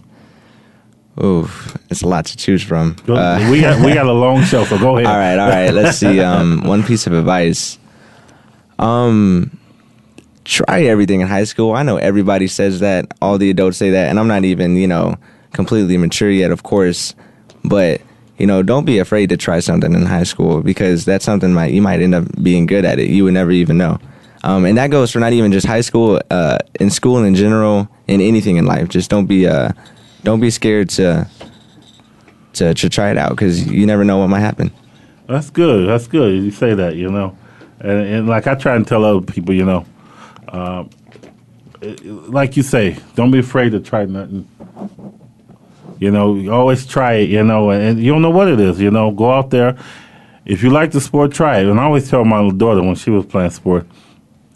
Ooh, 1.22 1.48
it's 1.90 2.02
a 2.02 2.08
lot 2.08 2.26
to 2.26 2.36
choose 2.36 2.62
from. 2.62 2.96
Uh, 3.08 3.48
we 3.50 3.60
got 3.60 3.84
we 3.84 3.92
got 3.94 4.06
a 4.06 4.12
long 4.12 4.42
show, 4.44 4.64
so 4.64 4.78
go 4.78 4.96
ahead. 4.98 5.06
all 5.06 5.16
right, 5.16 5.38
all 5.38 5.48
right. 5.48 5.72
Let's 5.72 5.98
see. 5.98 6.20
Um, 6.20 6.62
one 6.64 6.82
piece 6.82 7.06
of 7.06 7.12
advice. 7.12 7.78
Um, 8.78 9.58
try 10.44 10.82
everything 10.84 11.20
in 11.20 11.28
high 11.28 11.44
school. 11.44 11.72
I 11.74 11.82
know 11.82 11.96
everybody 11.96 12.46
says 12.46 12.80
that. 12.80 13.12
All 13.20 13.38
the 13.38 13.50
adults 13.50 13.78
say 13.78 13.90
that, 13.90 14.08
and 14.08 14.18
I'm 14.18 14.28
not 14.28 14.44
even, 14.44 14.76
you 14.76 14.86
know, 14.86 15.16
completely 15.52 15.96
mature 15.96 16.30
yet, 16.30 16.50
of 16.52 16.62
course. 16.62 17.14
But 17.64 18.00
you 18.38 18.46
know, 18.46 18.62
don't 18.62 18.84
be 18.84 18.98
afraid 18.98 19.28
to 19.30 19.36
try 19.36 19.58
something 19.60 19.92
in 19.94 20.06
high 20.06 20.22
school 20.22 20.62
because 20.62 21.04
that's 21.04 21.24
something 21.24 21.52
might 21.52 21.72
you 21.72 21.82
might 21.82 22.00
end 22.00 22.14
up 22.14 22.24
being 22.42 22.66
good 22.66 22.84
at 22.84 22.98
it. 22.98 23.10
You 23.10 23.24
would 23.24 23.34
never 23.34 23.50
even 23.50 23.76
know. 23.78 23.98
Um, 24.44 24.64
and 24.64 24.78
that 24.78 24.90
goes 24.90 25.10
for 25.10 25.18
not 25.18 25.32
even 25.32 25.50
just 25.52 25.66
high 25.66 25.80
school, 25.80 26.20
uh, 26.30 26.58
in 26.78 26.90
school 26.90 27.24
in 27.24 27.34
general, 27.34 27.88
in 28.06 28.20
anything 28.20 28.56
in 28.56 28.66
life. 28.66 28.88
Just 28.88 29.10
don't 29.10 29.26
be, 29.26 29.46
uh, 29.46 29.72
don't 30.24 30.40
be 30.40 30.50
scared 30.50 30.88
to 30.90 31.28
to 32.54 32.74
to 32.74 32.88
try 32.88 33.10
it 33.10 33.16
out 33.18 33.30
because 33.30 33.66
you 33.70 33.84
never 33.86 34.04
know 34.04 34.18
what 34.18 34.28
might 34.28 34.40
happen. 34.40 34.70
That's 35.26 35.50
good. 35.50 35.88
That's 35.88 36.06
good. 36.06 36.42
You 36.42 36.50
say 36.50 36.74
that, 36.74 36.96
you 36.96 37.10
know, 37.10 37.36
and, 37.80 37.90
and 38.00 38.28
like 38.28 38.46
I 38.46 38.54
try 38.54 38.74
and 38.76 38.86
tell 38.86 39.04
other 39.04 39.20
people, 39.20 39.54
you 39.54 39.64
know, 39.64 39.84
it- 41.80 42.04
like 42.30 42.56
you 42.56 42.62
say, 42.62 42.96
don't 43.14 43.30
be 43.30 43.38
afraid 43.38 43.72
to 43.72 43.80
try 43.80 44.04
nothing. 44.06 44.48
You 46.00 46.10
know, 46.10 46.34
you 46.36 46.52
always 46.52 46.86
try 46.86 47.14
it. 47.14 47.28
You 47.28 47.42
know, 47.44 47.70
and, 47.70 47.82
and 47.82 48.02
you 48.02 48.12
don't 48.12 48.22
know 48.22 48.30
what 48.30 48.48
it 48.48 48.60
is. 48.60 48.80
You 48.80 48.90
know, 48.90 49.10
go 49.10 49.30
out 49.32 49.50
there. 49.50 49.76
If 50.44 50.62
you 50.62 50.70
like 50.70 50.92
the 50.92 51.00
sport, 51.00 51.32
try 51.32 51.58
it. 51.58 51.66
And 51.66 51.78
I 51.78 51.84
always 51.84 52.08
tell 52.08 52.24
my 52.24 52.36
little 52.36 52.52
daughter 52.52 52.82
when 52.82 52.94
she 52.94 53.10
was 53.10 53.26
playing 53.26 53.50
sport, 53.50 53.86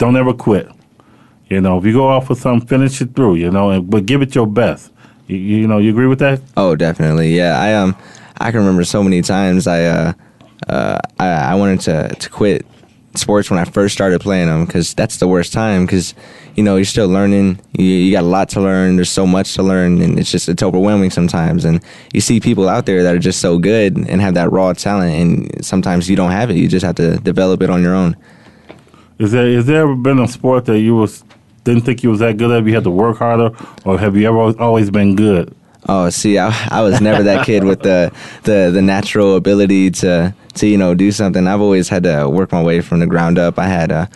don't 0.03 0.17
ever 0.17 0.35
quit. 0.35 0.69
You 1.49 1.61
know, 1.61 1.79
if 1.79 1.85
you 1.85 1.93
go 1.93 2.09
off 2.09 2.29
with 2.29 2.41
something, 2.41 2.67
finish 2.67 3.01
it 3.01 3.15
through. 3.15 3.37
You 3.37 3.51
know, 3.53 3.71
and, 3.71 3.89
but 3.89 4.05
give 4.05 4.21
it 4.21 4.35
your 4.35 4.49
best. 4.49 4.91
You, 5.29 5.37
you 5.37 5.69
know, 5.69 5.79
you 5.79 5.91
agree 5.91 6.09
with 6.09 6.19
that? 6.19 6.41
Oh, 6.57 6.75
definitely. 6.75 7.37
Yeah, 7.37 7.61
I 7.61 7.75
um, 7.75 7.97
I 8.41 8.51
can 8.51 8.61
remember 8.61 8.83
so 8.83 9.03
many 9.03 9.23
times 9.23 9.69
I 9.69 9.85
uh, 9.85 10.13
uh, 10.69 10.99
I, 11.21 11.27
I 11.27 11.55
wanted 11.55 11.81
to 11.83 12.15
to 12.17 12.31
quit 12.31 12.67
sports 13.15 13.49
when 13.49 13.61
I 13.61 13.65
first 13.65 13.95
started 13.95 14.21
playing 14.21 14.49
them 14.49 14.65
because 14.65 14.95
that's 14.95 15.19
the 15.19 15.29
worst 15.29 15.53
time 15.53 15.85
because 15.85 16.15
you 16.57 16.65
know 16.65 16.75
you're 16.75 16.85
still 16.85 17.09
learning. 17.09 17.61
You, 17.79 17.85
you 17.85 18.13
got 18.13 18.25
a 18.25 18.27
lot 18.39 18.49
to 18.51 18.61
learn. 18.61 18.97
There's 18.97 19.11
so 19.11 19.27
much 19.27 19.55
to 19.55 19.63
learn, 19.63 20.03
and 20.03 20.19
it's 20.19 20.33
just 20.33 20.49
it's 20.49 20.65
overwhelming 20.65 21.11
sometimes. 21.11 21.65
And 21.65 21.81
you 22.13 22.21
see 22.21 22.41
people 22.41 22.69
out 22.69 22.87
there 22.87 23.05
that 23.05 23.15
are 23.15 23.21
just 23.21 23.41
so 23.41 23.57
good 23.59 23.97
and 23.97 24.21
have 24.21 24.35
that 24.35 24.51
raw 24.51 24.73
talent, 24.73 25.15
and 25.15 25.65
sometimes 25.65 26.11
you 26.11 26.17
don't 26.17 26.33
have 26.33 26.51
it. 26.51 26.57
You 26.57 26.67
just 26.67 26.85
have 26.85 26.97
to 26.97 27.19
develop 27.19 27.63
it 27.63 27.71
on 27.71 27.83
your 27.83 27.95
own. 27.95 28.17
Is 29.23 29.31
there 29.31 29.47
is 29.47 29.67
there 29.67 29.83
ever 29.83 29.95
been 29.95 30.19
a 30.19 30.27
sport 30.27 30.65
that 30.65 30.81
you 30.81 30.97
was 30.97 31.23
didn't 31.63 31.83
think 31.83 32.03
you 32.03 32.11
was 32.11 32.19
that 32.19 32.39
good 32.39 32.51
at? 32.51 32.67
You 32.67 32.75
had 32.75 32.83
to 32.83 32.91
work 32.91 33.19
harder, 33.19 33.57
or 33.85 33.97
have 33.97 34.17
you 34.17 34.27
ever 34.27 34.61
always 34.61 34.91
been 34.91 35.15
good? 35.15 35.55
Oh, 35.89 36.11
see, 36.11 36.39
I, 36.39 36.53
I 36.73 36.83
was 36.83 37.01
never 37.01 37.23
that 37.23 37.47
kid 37.47 37.63
with 37.63 37.83
the, 37.83 38.13
the 38.43 38.73
the 38.75 38.83
natural 38.83 39.37
ability 39.37 39.93
to 40.03 40.35
to 40.55 40.67
you 40.67 40.77
know 40.77 40.95
do 40.95 41.13
something. 41.13 41.47
I've 41.47 41.61
always 41.61 41.89
had 41.89 42.03
to 42.03 42.29
work 42.29 42.51
my 42.51 42.61
way 42.61 42.81
from 42.81 42.99
the 42.99 43.07
ground 43.07 43.39
up. 43.39 43.61
I 43.61 43.69
had 43.69 43.93
uh, 43.93 44.07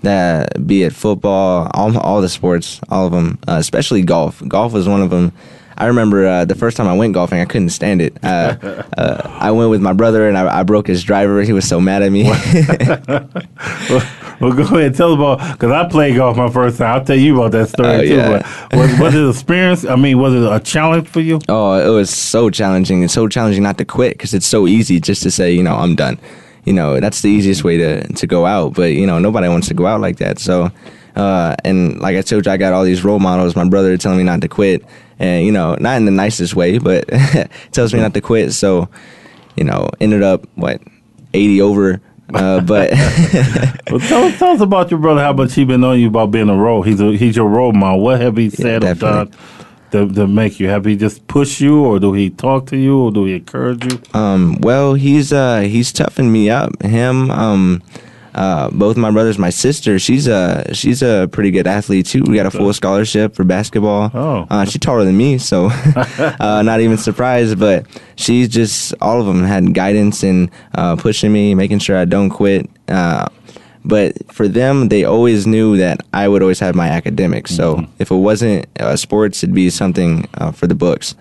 that 0.00 0.66
be 0.66 0.82
it 0.82 0.94
football, 0.94 1.70
all 1.74 1.98
all 1.98 2.22
the 2.22 2.30
sports, 2.30 2.80
all 2.88 3.04
of 3.04 3.12
them, 3.12 3.38
uh, 3.46 3.56
especially 3.58 4.00
golf. 4.00 4.42
Golf 4.48 4.72
was 4.72 4.88
one 4.88 5.02
of 5.02 5.10
them. 5.10 5.32
I 5.76 5.86
remember 5.86 6.26
uh, 6.26 6.46
the 6.46 6.54
first 6.54 6.78
time 6.78 6.86
I 6.86 6.94
went 6.94 7.12
golfing, 7.12 7.40
I 7.40 7.44
couldn't 7.44 7.70
stand 7.70 8.00
it. 8.00 8.16
Uh, 8.24 8.82
uh, 8.96 9.38
I 9.40 9.50
went 9.50 9.68
with 9.68 9.82
my 9.82 9.92
brother 9.92 10.26
and 10.26 10.38
I, 10.38 10.60
I 10.60 10.62
broke 10.62 10.86
his 10.86 11.02
driver. 11.02 11.42
He 11.42 11.52
was 11.52 11.68
so 11.68 11.80
mad 11.80 12.02
at 12.02 12.12
me. 12.12 12.22
Well, 12.22 14.08
go 14.40 14.48
ahead, 14.48 14.80
and 14.86 14.94
tell 14.96 15.12
about 15.14 15.52
because 15.52 15.70
I 15.70 15.88
played 15.88 16.16
golf 16.16 16.36
my 16.36 16.50
first 16.50 16.78
time. 16.78 16.94
I'll 16.98 17.04
tell 17.04 17.16
you 17.16 17.36
about 17.40 17.52
that 17.52 17.68
story 17.68 17.88
Oh, 17.88 18.00
too. 18.02 18.14
yeah. 18.14 18.66
But 18.70 18.78
was, 18.78 18.98
was 19.00 19.14
it 19.14 19.28
experience? 19.30 19.84
I 19.84 19.96
mean, 19.96 20.18
was 20.18 20.34
it 20.34 20.42
a 20.42 20.60
challenge 20.60 21.08
for 21.08 21.20
you? 21.20 21.40
Oh, 21.48 21.72
it 21.74 21.94
was 21.94 22.10
so 22.10 22.50
challenging. 22.50 23.02
It's 23.02 23.14
so 23.14 23.28
challenging 23.28 23.62
not 23.62 23.78
to 23.78 23.84
quit 23.84 24.12
because 24.18 24.34
it's 24.34 24.46
so 24.46 24.66
easy 24.66 25.00
just 25.00 25.22
to 25.24 25.30
say, 25.30 25.52
you 25.52 25.62
know, 25.62 25.76
I'm 25.76 25.94
done. 25.94 26.18
You 26.64 26.72
know, 26.72 26.98
that's 27.00 27.20
the 27.22 27.28
easiest 27.28 27.62
way 27.64 27.76
to 27.76 28.06
to 28.12 28.26
go 28.26 28.46
out. 28.46 28.74
But 28.74 28.92
you 28.92 29.06
know, 29.06 29.18
nobody 29.18 29.48
wants 29.48 29.68
to 29.68 29.74
go 29.74 29.86
out 29.86 30.00
like 30.00 30.16
that. 30.18 30.38
So, 30.38 30.70
uh, 31.16 31.54
and 31.64 32.00
like 32.00 32.16
I 32.16 32.22
told 32.22 32.46
you, 32.46 32.52
I 32.52 32.56
got 32.56 32.72
all 32.72 32.84
these 32.84 33.04
role 33.04 33.18
models. 33.20 33.54
My 33.54 33.68
brother 33.68 33.96
telling 33.98 34.18
me 34.18 34.24
not 34.24 34.40
to 34.40 34.48
quit, 34.48 34.82
and 35.18 35.44
you 35.44 35.52
know, 35.52 35.76
not 35.78 35.96
in 35.98 36.06
the 36.06 36.10
nicest 36.10 36.56
way, 36.56 36.78
but 36.78 37.04
tells 37.72 37.92
me 37.92 38.00
not 38.00 38.14
to 38.14 38.20
quit. 38.22 38.52
So, 38.54 38.88
you 39.56 39.64
know, 39.64 39.90
ended 40.00 40.22
up 40.22 40.46
what 40.54 40.80
80 41.34 41.60
over. 41.60 42.00
Uh, 42.32 42.60
but 42.60 42.90
Well, 43.90 44.00
tell, 44.00 44.32
tell 44.32 44.50
us 44.50 44.60
about 44.60 44.90
your 44.90 44.98
brother. 44.98 45.20
How 45.20 45.32
much 45.32 45.54
he 45.54 45.64
been 45.64 45.84
on 45.84 46.00
you 46.00 46.08
about 46.08 46.30
being 46.30 46.48
a 46.48 46.56
role? 46.56 46.82
He's 46.82 47.00
a, 47.00 47.16
he's 47.16 47.36
your 47.36 47.48
role 47.48 47.72
model. 47.72 48.00
What 48.00 48.20
have 48.20 48.36
he 48.36 48.50
said 48.50 48.82
or 48.82 48.94
done 48.94 49.30
to, 49.92 50.08
to 50.08 50.26
make 50.26 50.58
you? 50.58 50.68
Have 50.68 50.84
he 50.84 50.96
just 50.96 51.26
pushed 51.28 51.60
you, 51.60 51.84
or 51.84 52.00
do 52.00 52.12
he 52.12 52.30
talk 52.30 52.66
to 52.68 52.76
you, 52.76 52.98
or 52.98 53.12
do 53.12 53.26
he 53.26 53.34
encourage 53.36 53.84
you? 53.84 54.00
Um, 54.18 54.58
well, 54.60 54.94
he's 54.94 55.32
uh, 55.32 55.60
he's 55.60 55.92
toughened 55.92 56.32
me 56.32 56.50
up. 56.50 56.82
Him, 56.82 57.30
um, 57.30 57.82
uh, 58.34 58.68
both 58.70 58.96
my 58.96 59.10
brothers, 59.10 59.38
my 59.38 59.50
sister, 59.50 59.98
she's 59.98 60.26
a 60.26 60.74
she's 60.74 61.02
a 61.02 61.28
pretty 61.30 61.50
good 61.50 61.66
athlete 61.66 62.06
too. 62.06 62.22
We 62.26 62.34
got 62.34 62.46
a 62.46 62.50
full 62.50 62.72
scholarship 62.72 63.34
for 63.34 63.44
basketball. 63.44 64.10
Oh. 64.12 64.46
uh, 64.50 64.64
she's 64.64 64.80
taller 64.80 65.04
than 65.04 65.16
me, 65.16 65.38
so 65.38 65.66
uh, 66.40 66.62
not 66.64 66.80
even 66.80 66.98
surprised. 66.98 67.58
But 67.58 67.86
she's 68.16 68.48
just 68.48 68.94
all 69.00 69.20
of 69.20 69.26
them 69.26 69.44
had 69.44 69.72
guidance 69.72 70.22
and 70.22 70.50
uh, 70.74 70.96
pushing 70.96 71.32
me, 71.32 71.54
making 71.54 71.78
sure 71.78 71.96
I 71.96 72.04
don't 72.04 72.30
quit. 72.30 72.68
Uh, 72.88 73.28
but 73.84 74.32
for 74.32 74.48
them, 74.48 74.88
they 74.88 75.04
always 75.04 75.46
knew 75.46 75.76
that 75.76 76.00
I 76.12 76.26
would 76.26 76.42
always 76.42 76.58
have 76.60 76.74
my 76.74 76.88
academics. 76.88 77.54
So 77.54 77.86
if 77.98 78.10
it 78.10 78.16
wasn't 78.16 78.66
uh, 78.80 78.96
sports, 78.96 79.42
it'd 79.42 79.54
be 79.54 79.68
something 79.70 80.26
uh, 80.34 80.52
for 80.52 80.66
the 80.66 80.74
books. 80.74 81.14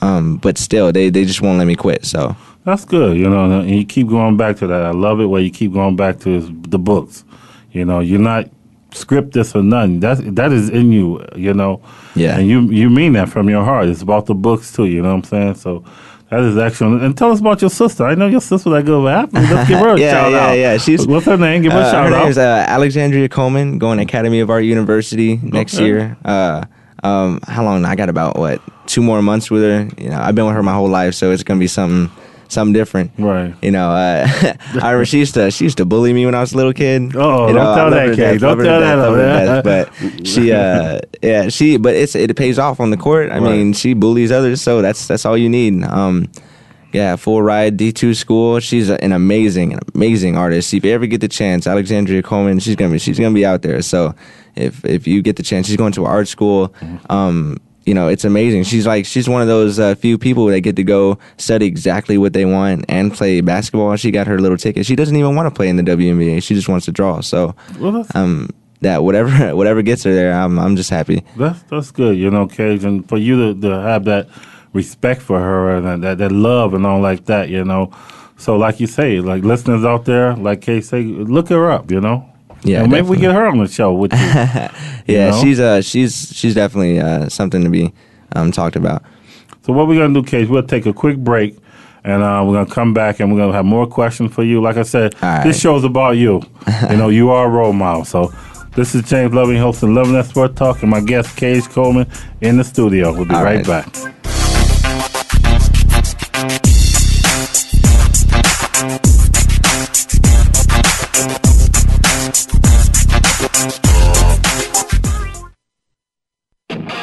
Um, 0.00 0.36
but 0.38 0.58
still, 0.58 0.92
they, 0.92 1.10
they 1.10 1.24
just 1.24 1.40
won't 1.40 1.58
let 1.58 1.66
me 1.66 1.76
quit. 1.76 2.04
So 2.04 2.36
That's 2.66 2.84
good, 2.84 3.16
you 3.16 3.30
know, 3.30 3.60
and 3.60 3.70
you 3.70 3.84
keep 3.86 4.08
going 4.08 4.36
back 4.36 4.56
to 4.56 4.66
that. 4.66 4.82
I 4.84 4.90
love 4.90 5.20
it 5.20 5.26
where 5.26 5.40
you 5.40 5.50
keep 5.50 5.72
going 5.72 5.94
back 5.94 6.18
to 6.20 6.40
the 6.68 6.78
books. 6.80 7.24
You 7.70 7.84
know, 7.84 8.00
you're 8.00 8.18
not 8.18 8.50
script 8.92 9.32
this 9.34 9.54
or 9.54 9.62
nothing. 9.62 10.00
That's 10.00 10.20
that 10.24 10.52
is 10.52 10.68
in 10.68 10.90
you, 10.90 11.24
you 11.36 11.54
know. 11.54 11.80
Yeah. 12.16 12.36
And 12.38 12.48
you 12.48 12.62
you 12.62 12.90
mean 12.90 13.12
that 13.12 13.28
from 13.28 13.48
your 13.48 13.64
heart. 13.64 13.88
It's 13.88 14.02
about 14.02 14.26
the 14.26 14.34
books 14.34 14.72
too, 14.72 14.86
you 14.86 15.00
know 15.00 15.10
what 15.10 15.14
I'm 15.14 15.24
saying? 15.24 15.54
So 15.54 15.84
that 16.30 16.40
is 16.40 16.58
excellent. 16.58 17.02
And 17.04 17.16
tell 17.16 17.30
us 17.30 17.38
about 17.38 17.60
your 17.60 17.70
sister. 17.70 18.04
I 18.04 18.16
know 18.16 18.26
your 18.26 18.40
sister 18.40 18.68
that 18.70 18.84
good 18.84 19.00
with 19.00 19.12
athletes. 19.12 19.48
Let's 19.48 19.68
give 19.68 19.78
her 19.78 19.94
a 19.94 20.00
yeah, 20.00 20.10
shout 20.10 20.32
yeah, 20.32 20.46
out. 20.48 20.52
yeah. 20.58 20.76
She's 20.78 21.06
what's 21.06 21.26
her 21.26 21.36
name? 21.36 21.62
Give 21.62 21.70
her 21.72 21.78
a 21.78 21.82
uh, 21.82 21.90
shout 21.92 22.08
her 22.08 22.16
out. 22.16 22.24
name's 22.24 22.38
uh, 22.38 22.64
Alexandria 22.66 23.28
Coleman, 23.28 23.78
going 23.78 23.98
to 23.98 24.02
Academy 24.02 24.40
of 24.40 24.50
Art 24.50 24.64
University 24.64 25.36
next 25.40 25.76
Okay. 25.76 25.84
year. 25.86 26.16
Uh, 26.24 26.64
um, 27.04 27.38
how 27.46 27.62
long? 27.62 27.84
I 27.84 27.94
got 27.94 28.08
about 28.08 28.36
what 28.36 28.60
two 28.88 29.02
more 29.02 29.22
months 29.22 29.52
with 29.52 29.62
her. 29.62 29.88
You 30.02 30.08
know, 30.10 30.18
I've 30.20 30.34
been 30.34 30.46
with 30.46 30.54
her 30.56 30.62
my 30.64 30.72
whole 30.74 30.88
life, 30.88 31.14
so 31.14 31.30
it's 31.30 31.44
gonna 31.44 31.60
be 31.60 31.68
something 31.68 32.10
something 32.48 32.72
different. 32.72 33.10
Right. 33.18 33.54
You 33.62 33.70
know, 33.70 33.90
uh, 33.90 34.26
I 34.82 34.90
remember 34.90 35.04
she 35.04 35.18
used 35.18 35.34
to 35.34 35.50
she 35.50 35.64
used 35.64 35.78
to 35.78 35.84
bully 35.84 36.12
me 36.12 36.24
when 36.26 36.34
I 36.34 36.40
was 36.40 36.52
a 36.52 36.56
little 36.56 36.72
kid. 36.72 37.14
Oh, 37.16 37.48
you 37.48 37.54
don't 37.54 37.74
tell 37.76 37.90
that, 37.90 38.16
Kay. 38.16 38.38
Don't 38.38 38.42
love 38.50 38.58
her 38.58 38.64
to 38.64 38.70
tell 38.70 38.80
that 38.80 38.94
love 38.96 39.14
her 39.16 39.62
to 39.62 39.62
death. 39.62 39.64
But 39.64 40.26
she, 40.26 40.52
uh, 40.52 41.00
yeah, 41.22 41.48
she, 41.48 41.76
but 41.76 41.94
it's 41.94 42.14
it 42.14 42.34
pays 42.36 42.58
off 42.58 42.80
on 42.80 42.90
the 42.90 42.96
court. 42.96 43.30
I 43.30 43.38
Right. 43.38 43.42
mean, 43.58 43.72
she 43.72 43.94
bullies 43.94 44.30
others, 44.32 44.60
so 44.62 44.82
that's 44.82 45.06
that's 45.06 45.24
all 45.24 45.36
you 45.36 45.48
need. 45.48 45.82
Um, 45.84 46.28
yeah, 46.92 47.16
full 47.16 47.42
ride 47.42 47.76
D 47.76 47.92
two 47.92 48.14
school. 48.14 48.58
She's 48.60 48.88
an 48.88 49.12
amazing, 49.12 49.74
an 49.74 49.80
amazing 49.94 50.36
artist. 50.38 50.72
If 50.72 50.84
you 50.84 50.92
ever 50.92 51.06
get 51.06 51.20
the 51.20 51.28
chance, 51.28 51.66
Alexandria 51.66 52.22
Coleman, 52.22 52.58
she's 52.58 52.76
gonna 52.76 52.92
be 52.92 52.98
she's 52.98 53.18
gonna 53.18 53.34
be 53.34 53.44
out 53.44 53.60
there. 53.62 53.82
So 53.82 54.14
if 54.54 54.82
if 54.84 55.06
you 55.06 55.20
get 55.20 55.36
the 55.36 55.42
chance, 55.42 55.66
she's 55.66 55.76
going 55.76 55.92
to 55.92 56.06
art 56.06 56.28
school. 56.28 56.72
Um, 57.10 57.58
you 57.86 57.94
know, 57.94 58.08
it's 58.08 58.24
amazing. 58.24 58.64
She's 58.64 58.86
like 58.86 59.06
she's 59.06 59.28
one 59.28 59.40
of 59.40 59.48
those 59.48 59.78
uh, 59.78 59.94
few 59.94 60.18
people 60.18 60.46
that 60.46 60.60
get 60.60 60.76
to 60.76 60.82
go 60.82 61.18
study 61.38 61.66
exactly 61.66 62.18
what 62.18 62.32
they 62.32 62.44
want 62.44 62.84
and 62.88 63.14
play 63.14 63.40
basketball. 63.40 63.94
She 63.96 64.10
got 64.10 64.26
her 64.26 64.38
little 64.40 64.58
ticket. 64.58 64.84
She 64.84 64.96
doesn't 64.96 65.16
even 65.16 65.34
want 65.36 65.46
to 65.46 65.56
play 65.56 65.68
in 65.68 65.76
the 65.76 65.84
WNBA. 65.84 66.42
She 66.42 66.54
just 66.54 66.68
wants 66.68 66.86
to 66.86 66.92
draw. 66.92 67.20
So 67.20 67.54
Well, 67.78 68.04
um, 68.14 68.50
that 68.80 69.04
whatever 69.04 69.30
whatever 69.56 69.82
gets 69.82 70.02
her 70.02 70.12
there, 70.12 70.32
I'm 70.32 70.58
I'm 70.58 70.76
just 70.76 70.90
happy. 70.90 71.24
that's 71.36 71.62
that's 71.64 71.90
good, 71.92 72.16
you 72.18 72.30
know, 72.30 72.46
Cage, 72.46 72.84
and 72.84 73.08
for 73.08 73.16
you 73.16 73.54
to, 73.54 73.60
to 73.60 73.80
have 73.80 74.04
that 74.04 74.28
respect 74.72 75.22
for 75.22 75.38
her 75.40 75.76
and 75.76 76.02
that, 76.02 76.18
that 76.18 76.32
love 76.32 76.74
and 76.74 76.84
all 76.84 77.00
like 77.00 77.24
that, 77.26 77.48
you 77.48 77.64
know. 77.64 77.92
So, 78.36 78.56
like 78.56 78.80
you 78.80 78.86
say, 78.86 79.20
like 79.20 79.44
listeners 79.44 79.84
out 79.84 80.04
there, 80.04 80.36
like 80.36 80.60
Kay 80.60 80.80
say, 80.80 81.02
look 81.02 81.48
her 81.48 81.70
up, 81.70 81.90
you 81.90 82.00
know. 82.00 82.28
Yeah, 82.66 82.82
And 82.82 82.90
maybe 82.90 83.08
we 83.08 83.16
get 83.16 83.32
her 83.32 83.46
on 83.46 83.58
the 83.58 83.68
show 83.68 83.92
with 83.94 84.12
you. 85.06 85.14
Yeah, 85.14 85.30
know? 85.30 85.40
she's 85.42 85.60
uh 85.60 85.80
she's 85.82 86.32
she's 86.34 86.54
definitely 86.54 86.98
uh 87.00 87.28
something 87.28 87.62
to 87.62 87.70
be 87.70 87.92
um 88.32 88.50
talked 88.50 88.76
about. 88.76 89.02
so, 89.62 89.72
what 89.72 89.86
we're 89.86 89.98
gonna 89.98 90.14
do, 90.14 90.22
Cage, 90.22 90.48
we'll 90.48 90.62
take 90.62 90.86
a 90.86 90.92
quick 90.92 91.16
break. 91.18 91.56
And 92.04 92.22
uh, 92.22 92.44
we're 92.46 92.54
gonna 92.54 92.70
come 92.70 92.94
back, 92.94 93.18
and 93.18 93.32
we're 93.32 93.40
gonna 93.40 93.52
have 93.52 93.64
more 93.64 93.84
questions 93.84 94.32
for 94.32 94.44
you. 94.44 94.62
Like 94.62 94.76
I 94.76 94.84
said, 94.84 95.20
right. 95.20 95.42
this 95.42 95.58
show's 95.60 95.82
about 95.82 96.12
you. 96.12 96.40
you 96.90 96.96
know, 96.96 97.08
you 97.08 97.30
are 97.30 97.46
a 97.46 97.50
role 97.50 97.72
model. 97.72 98.04
So, 98.04 98.32
this 98.76 98.94
is 98.94 99.02
James 99.02 99.34
Loving, 99.34 99.56
hosting 99.56 99.92
Loving 99.92 100.12
That 100.12 100.26
Sport 100.26 100.54
Talk, 100.54 100.82
and 100.82 100.90
my 100.90 101.00
guest 101.00 101.36
Cage 101.36 101.64
Coleman 101.64 102.08
in 102.42 102.58
the 102.58 102.62
studio. 102.62 103.12
We'll 103.12 103.24
be 103.24 103.34
right 103.34 103.66
right. 103.66 103.66
back. 103.66 104.14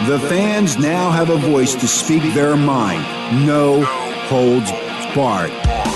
The 0.07 0.19
fans 0.19 0.77
now 0.77 1.12
have 1.12 1.29
a 1.29 1.38
voice 1.38 1.75
to 1.75 1.88
speak 1.88 2.33
their 2.33 2.57
mind. 2.57 3.03
No 3.48 3.83
holds 4.27 4.69
barred. 5.15 5.51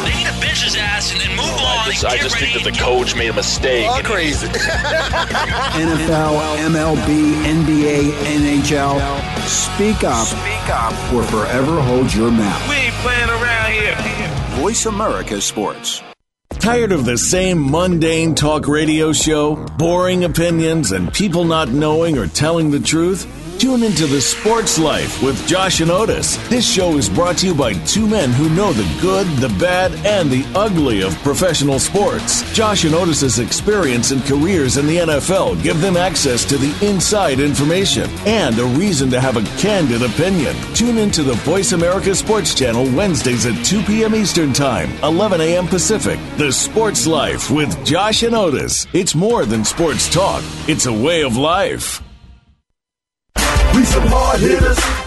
They 0.05 0.15
need 0.15 0.27
to 0.27 0.39
bench 0.39 0.63
his 0.63 0.77
ass 0.77 1.11
and, 1.11 1.21
and 1.23 1.31
move 1.31 1.43
oh, 1.45 1.81
on. 1.81 1.89
I 1.89 1.91
just, 1.91 2.03
and 2.05 2.13
I 2.13 2.17
just 2.17 2.37
think 2.37 2.53
that 2.53 2.63
the 2.63 2.71
coach 2.71 3.17
made 3.17 3.27
a 3.27 3.33
mistake. 3.33 3.85
All 3.85 4.01
crazy. 4.03 4.47
NFL, 4.47 6.39
MLB, 6.71 7.43
NBA, 7.43 8.11
NHL. 8.37 8.97
Speak 9.45 10.05
up. 10.05 10.25
Speak 10.25 10.69
up. 10.69 10.93
Or 11.13 11.23
forever 11.23 11.81
hold 11.81 12.13
your 12.13 12.31
mouth. 12.31 12.69
We 12.69 12.75
ain't 12.75 12.95
playing 13.03 13.29
around 13.29 13.73
here. 13.73 13.97
Voice 14.61 14.85
America 14.85 15.41
Sports. 15.41 16.01
Tired 16.51 16.93
of 16.93 17.03
the 17.03 17.17
same 17.17 17.69
mundane 17.69 18.35
talk 18.35 18.69
radio 18.69 19.11
show, 19.11 19.57
boring 19.77 20.23
opinions, 20.23 20.93
and 20.93 21.13
people 21.13 21.43
not 21.43 21.67
knowing 21.67 22.17
or 22.17 22.27
telling 22.27 22.71
the 22.71 22.79
truth? 22.79 23.27
Tune 23.59 23.81
into 23.81 24.05
the 24.05 24.21
Sports 24.21 24.77
Life 24.77 25.23
with 25.23 25.47
Josh 25.47 25.81
and 25.81 25.89
Otis. 25.89 26.37
This 26.47 26.71
show 26.71 26.95
is 26.95 27.09
brought 27.09 27.39
to 27.39 27.47
you 27.47 27.55
by 27.55 27.73
two 27.85 28.05
men 28.05 28.31
who 28.31 28.49
know 28.49 28.71
the 28.71 28.87
good, 29.01 29.25
the 29.37 29.49
bad, 29.57 29.93
and 30.05 30.29
the 30.29 30.45
ugly 30.53 31.01
of 31.01 31.15
professional 31.23 31.79
sports. 31.79 32.43
Josh 32.53 32.83
and 32.83 32.93
Otis's 32.93 33.39
experience 33.39 34.11
and 34.11 34.23
careers 34.25 34.77
in 34.77 34.85
the 34.85 34.97
NFL 34.97 35.61
give 35.63 35.81
them 35.81 35.97
access 35.97 36.45
to 36.45 36.57
the 36.57 36.87
inside 36.87 37.39
information 37.39 38.07
and 38.27 38.59
a 38.59 38.65
reason 38.77 39.09
to 39.09 39.19
have 39.19 39.37
a 39.37 39.59
candid 39.59 40.03
opinion. 40.03 40.55
Tune 40.75 40.99
into 40.99 41.23
the 41.23 41.33
Voice 41.33 41.71
America 41.71 42.13
Sports 42.13 42.53
Channel 42.53 42.83
Wednesdays 42.95 43.47
at 43.47 43.65
2 43.65 43.81
p.m. 43.83 44.13
Eastern 44.13 44.53
Time, 44.53 44.91
11 45.01 45.41
a.m. 45.41 45.65
Pacific. 45.67 46.19
The 46.37 46.51
Sports 46.51 47.07
Life 47.07 47.49
with 47.49 47.83
Josh 47.83 48.21
and 48.21 48.35
Otis. 48.35 48.85
It's 48.93 49.15
more 49.15 49.45
than 49.45 49.65
sports 49.65 50.13
talk, 50.13 50.43
it's 50.67 50.85
a 50.85 50.93
way 50.93 51.23
of 51.23 51.37
life. 51.37 52.03
We 53.75 53.83
some 53.85 54.07
hard 54.07 54.39
hitters. 54.39 55.06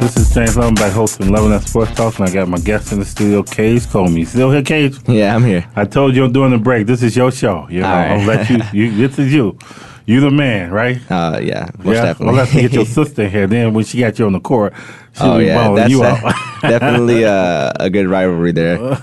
This 0.00 0.16
is 0.16 0.32
James 0.32 0.56
Loving 0.56 0.74
back 0.76 0.92
hosting 0.92 1.32
Loving 1.32 1.50
That 1.50 1.62
Sports 1.62 1.94
Talk, 1.94 2.18
and 2.18 2.28
I 2.28 2.32
got 2.32 2.48
my 2.48 2.58
guest 2.58 2.92
in 2.92 3.00
the 3.00 3.04
studio, 3.04 3.42
Cage 3.42 3.82
Comey. 3.82 4.26
Still 4.26 4.50
here, 4.50 4.62
Cage? 4.62 4.96
Yeah, 5.08 5.34
I'm 5.34 5.42
here. 5.42 5.68
I 5.74 5.84
told 5.84 6.14
you 6.14 6.24
I'm 6.24 6.32
doing 6.32 6.52
the 6.52 6.58
break, 6.58 6.86
this 6.86 7.02
is 7.02 7.16
your 7.16 7.32
show. 7.32 7.66
You 7.68 7.80
know, 7.80 7.88
right. 7.88 8.12
I'll 8.12 8.26
let 8.26 8.48
you, 8.48 8.60
you. 8.72 9.08
This 9.08 9.18
is 9.18 9.32
you. 9.32 9.58
You 10.06 10.20
the 10.20 10.30
man, 10.30 10.70
right? 10.70 10.98
Uh, 11.10 11.40
yeah, 11.42 11.68
most 11.78 11.96
yeah. 11.96 12.02
definitely. 12.04 12.26
Well, 12.26 12.34
let's 12.36 12.52
get 12.52 12.72
your 12.72 12.86
sister 12.98 13.28
here. 13.28 13.46
Then 13.46 13.74
when 13.74 13.84
she 13.84 13.98
got 13.98 14.18
you 14.18 14.26
on 14.26 14.32
the 14.32 14.40
court, 14.40 14.72
she'll 15.14 15.32
oh 15.32 15.38
yeah, 15.38 15.74
that's 15.74 15.90
you 15.90 16.04
out. 16.04 16.22
definitely 16.62 17.24
uh, 17.24 17.72
a 17.78 17.90
good 17.90 18.06
rivalry 18.06 18.52
there. 18.52 18.78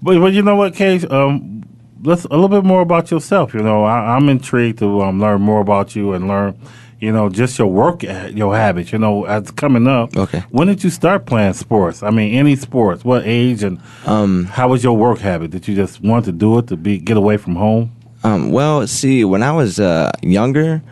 But 0.00 0.20
but 0.20 0.32
you 0.32 0.42
know 0.42 0.56
what, 0.56 0.74
Cage? 0.74 1.04
Um, 1.04 1.62
let's 2.02 2.24
a 2.24 2.30
little 2.30 2.48
bit 2.48 2.64
more 2.64 2.80
about 2.80 3.10
yourself. 3.10 3.54
You 3.54 3.60
know, 3.60 3.84
I, 3.84 4.16
I'm 4.16 4.28
intrigued 4.28 4.78
to 4.78 5.02
um, 5.02 5.20
learn 5.20 5.42
more 5.42 5.60
about 5.60 5.94
you 5.94 6.14
and 6.14 6.28
learn, 6.28 6.58
you 7.00 7.12
know, 7.12 7.28
just 7.28 7.58
your 7.58 7.68
work, 7.68 8.02
uh, 8.04 8.28
your 8.32 8.56
habits. 8.56 8.92
You 8.92 8.98
know, 8.98 9.24
as 9.24 9.50
coming 9.52 9.86
up. 9.86 10.16
Okay. 10.16 10.40
When 10.50 10.68
did 10.68 10.82
you 10.84 10.90
start 10.90 11.26
playing 11.26 11.52
sports? 11.54 12.02
I 12.02 12.10
mean, 12.10 12.34
any 12.34 12.56
sports? 12.56 13.04
What 13.04 13.22
age 13.24 13.62
and 13.62 13.80
Um, 14.06 14.44
how 14.46 14.68
was 14.68 14.82
your 14.82 14.96
work 14.96 15.18
habit? 15.20 15.50
Did 15.50 15.68
you 15.68 15.74
just 15.74 16.02
want 16.02 16.24
to 16.26 16.32
do 16.32 16.58
it 16.58 16.66
to 16.68 16.76
be 16.76 16.98
get 16.98 17.16
away 17.16 17.36
from 17.36 17.56
home? 17.56 17.90
Um, 18.24 18.50
well, 18.50 18.86
see, 18.86 19.24
when 19.24 19.42
I 19.42 19.52
was 19.52 19.78
uh, 19.78 20.10
younger, 20.22 20.82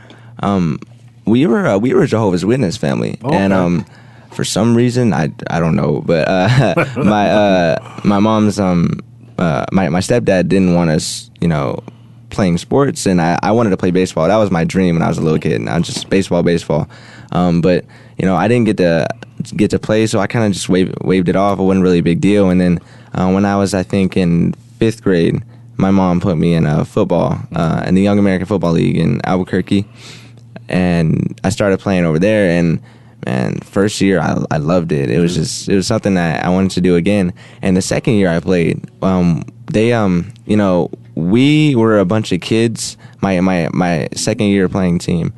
um, 0.40 0.78
we 1.26 1.44
were 1.46 1.66
uh, 1.66 1.78
we 1.78 1.92
were 1.92 2.02
a 2.02 2.06
Jehovah's 2.06 2.44
Witness 2.44 2.76
family, 2.76 3.18
and 3.24 3.52
um, 3.52 3.84
for 4.30 4.44
some 4.44 4.76
reason 4.76 5.12
I, 5.12 5.32
I 5.50 5.58
don't 5.58 5.74
know, 5.74 6.02
but 6.06 6.28
uh, 6.28 6.84
my 6.96 7.28
uh, 7.30 8.00
my 8.04 8.20
mom's 8.20 8.60
um 8.60 9.00
uh, 9.38 9.64
my 9.72 9.88
my 9.88 9.98
stepdad 10.00 10.46
didn't 10.48 10.74
want 10.74 10.90
us, 10.90 11.30
you 11.40 11.48
know, 11.48 11.82
playing 12.30 12.58
sports, 12.58 13.06
and 13.06 13.20
I, 13.20 13.38
I 13.42 13.52
wanted 13.52 13.70
to 13.70 13.76
play 13.76 13.90
baseball. 13.90 14.28
That 14.28 14.36
was 14.36 14.50
my 14.50 14.64
dream 14.64 14.96
when 14.96 15.02
I 15.02 15.08
was 15.08 15.18
a 15.18 15.22
little 15.22 15.38
kid, 15.38 15.60
and 15.60 15.68
I 15.68 15.78
was 15.78 15.86
just 15.86 16.08
baseball, 16.10 16.42
baseball. 16.42 16.88
Um, 17.32 17.60
but 17.60 17.84
you 18.18 18.24
know, 18.24 18.36
I 18.36 18.48
didn't 18.48 18.66
get 18.66 18.76
to 18.78 19.08
get 19.54 19.70
to 19.70 19.78
play, 19.78 20.06
so 20.06 20.18
I 20.18 20.26
kind 20.26 20.44
of 20.44 20.52
just 20.52 20.68
waved 20.68 20.94
waved 21.02 21.28
it 21.28 21.36
off. 21.36 21.58
It 21.58 21.62
wasn't 21.62 21.82
really 21.82 21.98
a 21.98 22.02
big 22.02 22.20
deal. 22.20 22.50
And 22.50 22.60
then 22.60 22.80
uh, 23.14 23.30
when 23.30 23.44
I 23.44 23.56
was, 23.56 23.74
I 23.74 23.82
think, 23.82 24.16
in 24.16 24.52
fifth 24.78 25.02
grade, 25.02 25.42
my 25.76 25.90
mom 25.90 26.20
put 26.20 26.36
me 26.38 26.54
in 26.54 26.66
a 26.66 26.84
football 26.84 27.38
uh, 27.54 27.84
in 27.86 27.94
the 27.94 28.02
Young 28.02 28.18
American 28.18 28.46
Football 28.46 28.72
League 28.72 28.96
in 28.96 29.20
Albuquerque, 29.24 29.86
and 30.68 31.38
I 31.44 31.50
started 31.50 31.80
playing 31.80 32.04
over 32.04 32.18
there. 32.18 32.50
And 32.50 32.80
man, 33.24 33.58
first 33.60 34.00
year 34.00 34.20
I, 34.20 34.42
I 34.50 34.56
loved 34.58 34.92
it. 34.92 35.10
It 35.10 35.20
was 35.20 35.34
just 35.34 35.68
it 35.68 35.74
was 35.74 35.86
something 35.86 36.14
that 36.14 36.44
I 36.44 36.48
wanted 36.48 36.72
to 36.72 36.80
do 36.80 36.96
again. 36.96 37.34
And 37.62 37.76
the 37.76 37.82
second 37.82 38.14
year 38.14 38.28
I 38.28 38.40
played, 38.40 38.88
um, 39.02 39.44
they 39.70 39.92
um, 39.92 40.32
you 40.46 40.56
know, 40.56 40.90
we 41.16 41.74
were 41.74 41.98
a 41.98 42.04
bunch 42.04 42.30
of 42.30 42.40
kids. 42.40 42.96
My 43.20 43.40
my 43.40 43.68
my 43.72 44.08
second 44.14 44.46
year 44.46 44.68
playing 44.68 45.00
team, 45.00 45.32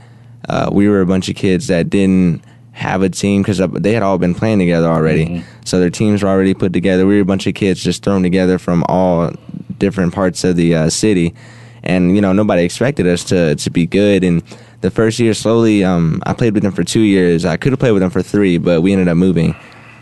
uh, 0.49 0.69
we 0.71 0.89
were 0.89 1.01
a 1.01 1.07
bunch 1.07 1.31
of 1.31 1.37
kids 1.37 1.69
that 1.69 1.89
didn't 1.89 2.43
have 2.73 3.03
a 3.03 3.09
team 3.09 3.43
because 3.43 3.59
they 3.59 3.93
had 3.93 4.03
all 4.03 4.19
been 4.19 4.35
playing 4.35 4.59
together 4.59 4.87
already. 4.89 5.25
So 5.65 5.81
their 5.81 5.91
teams 5.91 6.23
were 6.23 6.29
already 6.29 6.55
put 6.55 6.73
together. 6.73 7.07
We 7.07 7.17
were 7.17 7.23
a 7.23 7.25
bunch 7.25 7.47
of 7.47 7.55
kids 7.55 7.83
just 7.83 8.05
thrown 8.05 8.23
together 8.23 8.59
from 8.59 8.85
all 8.89 9.33
different 9.79 10.15
parts 10.15 10.45
of 10.45 10.57
the 10.57 10.75
uh, 10.75 10.91
city, 10.91 11.35
and 11.83 12.15
you 12.15 12.21
know 12.21 12.33
nobody 12.33 12.65
expected 12.65 13.07
us 13.07 13.25
to 13.25 13.55
to 13.55 13.71
be 13.71 13.87
good. 13.87 14.25
And 14.25 14.43
the 14.81 14.91
first 14.91 15.19
year, 15.21 15.33
slowly, 15.33 15.85
um, 15.85 16.23
I 16.27 16.33
played 16.35 16.55
with 16.55 16.65
them 16.65 16.73
for 16.73 16.85
two 16.85 17.01
years. 17.01 17.45
I 17.45 17.57
could 17.57 17.73
have 17.73 17.79
played 17.79 17.93
with 17.93 18.03
them 18.03 18.11
for 18.11 18.23
three, 18.23 18.59
but 18.59 18.83
we 18.83 18.93
ended 18.93 19.09
up 19.09 19.17
moving. 19.17 19.55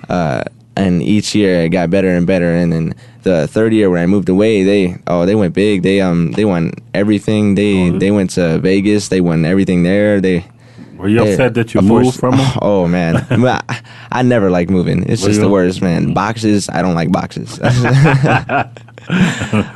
Uh, 0.08 0.44
and 0.76 1.02
each 1.02 1.34
year 1.34 1.62
it 1.62 1.70
got 1.70 1.90
better 1.90 2.08
and 2.10 2.26
better. 2.26 2.54
And 2.54 2.72
then 2.72 2.94
the 3.22 3.48
third 3.48 3.72
year 3.72 3.90
when 3.90 4.02
I 4.02 4.06
moved 4.06 4.28
away, 4.28 4.62
they 4.62 4.96
oh 5.06 5.26
they 5.26 5.34
went 5.34 5.54
big. 5.54 5.82
They 5.82 6.00
um 6.00 6.32
they 6.32 6.44
won 6.44 6.72
everything. 6.94 7.54
They 7.54 7.90
they 7.90 8.10
went 8.10 8.30
to 8.30 8.58
Vegas. 8.58 9.08
They 9.08 9.20
won 9.20 9.44
everything 9.44 9.82
there. 9.82 10.20
They 10.20 10.44
Were 10.96 11.08
you 11.08 11.24
they- 11.24 11.32
upset 11.32 11.54
that 11.54 11.74
you 11.74 11.80
moved 11.82 12.18
from 12.20 12.36
them? 12.36 12.46
Oh 12.62 12.86
man, 12.86 13.16
I, 13.30 13.80
I 14.12 14.22
never 14.22 14.50
like 14.50 14.70
moving. 14.70 15.02
It's 15.08 15.22
Well, 15.22 15.30
just 15.30 15.40
the 15.40 15.48
worst, 15.48 15.82
man. 15.82 16.14
Boxes, 16.14 16.68
I 16.68 16.82
don't 16.82 16.94
like 16.94 17.10
boxes. 17.10 17.58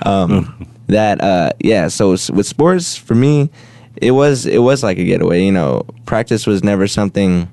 um, 0.02 0.66
that 0.88 1.20
uh, 1.22 1.50
yeah. 1.60 1.88
So 1.88 2.10
with 2.10 2.46
sports, 2.46 2.96
for 2.96 3.14
me, 3.14 3.50
it 3.96 4.12
was 4.12 4.46
it 4.46 4.58
was 4.58 4.82
like 4.82 4.98
a 4.98 5.04
getaway. 5.04 5.44
You 5.44 5.52
know, 5.52 5.86
practice 6.06 6.46
was 6.46 6.64
never 6.64 6.86
something 6.86 7.48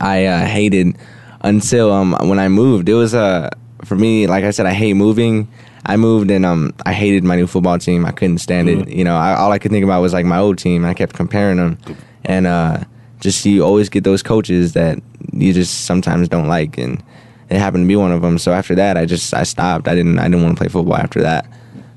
I 0.00 0.26
uh, 0.26 0.46
hated 0.46 0.96
until 1.44 1.92
um 1.92 2.16
when 2.28 2.40
I 2.40 2.48
moved. 2.48 2.88
It 2.88 2.94
was 2.94 3.14
uh 3.14 3.50
for 3.84 3.94
me, 3.94 4.26
like 4.26 4.42
I 4.42 4.50
said, 4.50 4.66
I 4.66 4.72
hate 4.72 4.94
moving. 4.94 5.46
I 5.86 5.96
moved 5.96 6.30
and 6.30 6.44
um 6.44 6.74
I 6.84 6.92
hated 6.92 7.22
my 7.22 7.36
new 7.36 7.46
football 7.46 7.78
team. 7.78 8.04
I 8.04 8.10
couldn't 8.10 8.38
stand 8.38 8.68
it. 8.68 8.88
You 8.88 9.04
know, 9.04 9.16
I, 9.16 9.34
all 9.34 9.52
I 9.52 9.58
could 9.58 9.70
think 9.70 9.84
about 9.84 10.00
was 10.00 10.12
like 10.12 10.26
my 10.26 10.38
old 10.38 10.58
team. 10.58 10.84
I 10.84 10.94
kept 10.94 11.14
comparing 11.14 11.58
them, 11.58 11.78
and 12.24 12.46
uh 12.46 12.78
just 13.20 13.44
you 13.44 13.62
always 13.62 13.88
get 13.88 14.02
those 14.04 14.22
coaches 14.22 14.72
that 14.72 14.98
you 15.32 15.52
just 15.52 15.84
sometimes 15.84 16.28
don't 16.28 16.48
like, 16.48 16.76
and 16.78 17.02
it 17.50 17.58
happened 17.58 17.84
to 17.84 17.88
be 17.88 17.96
one 17.96 18.10
of 18.10 18.22
them. 18.22 18.38
So 18.38 18.52
after 18.52 18.74
that, 18.74 18.96
I 18.96 19.04
just 19.04 19.32
I 19.34 19.42
stopped. 19.44 19.86
I 19.86 19.94
didn't 19.94 20.18
I 20.18 20.24
didn't 20.24 20.42
want 20.42 20.56
to 20.56 20.60
play 20.60 20.68
football 20.68 20.96
after 20.96 21.22
that. 21.22 21.46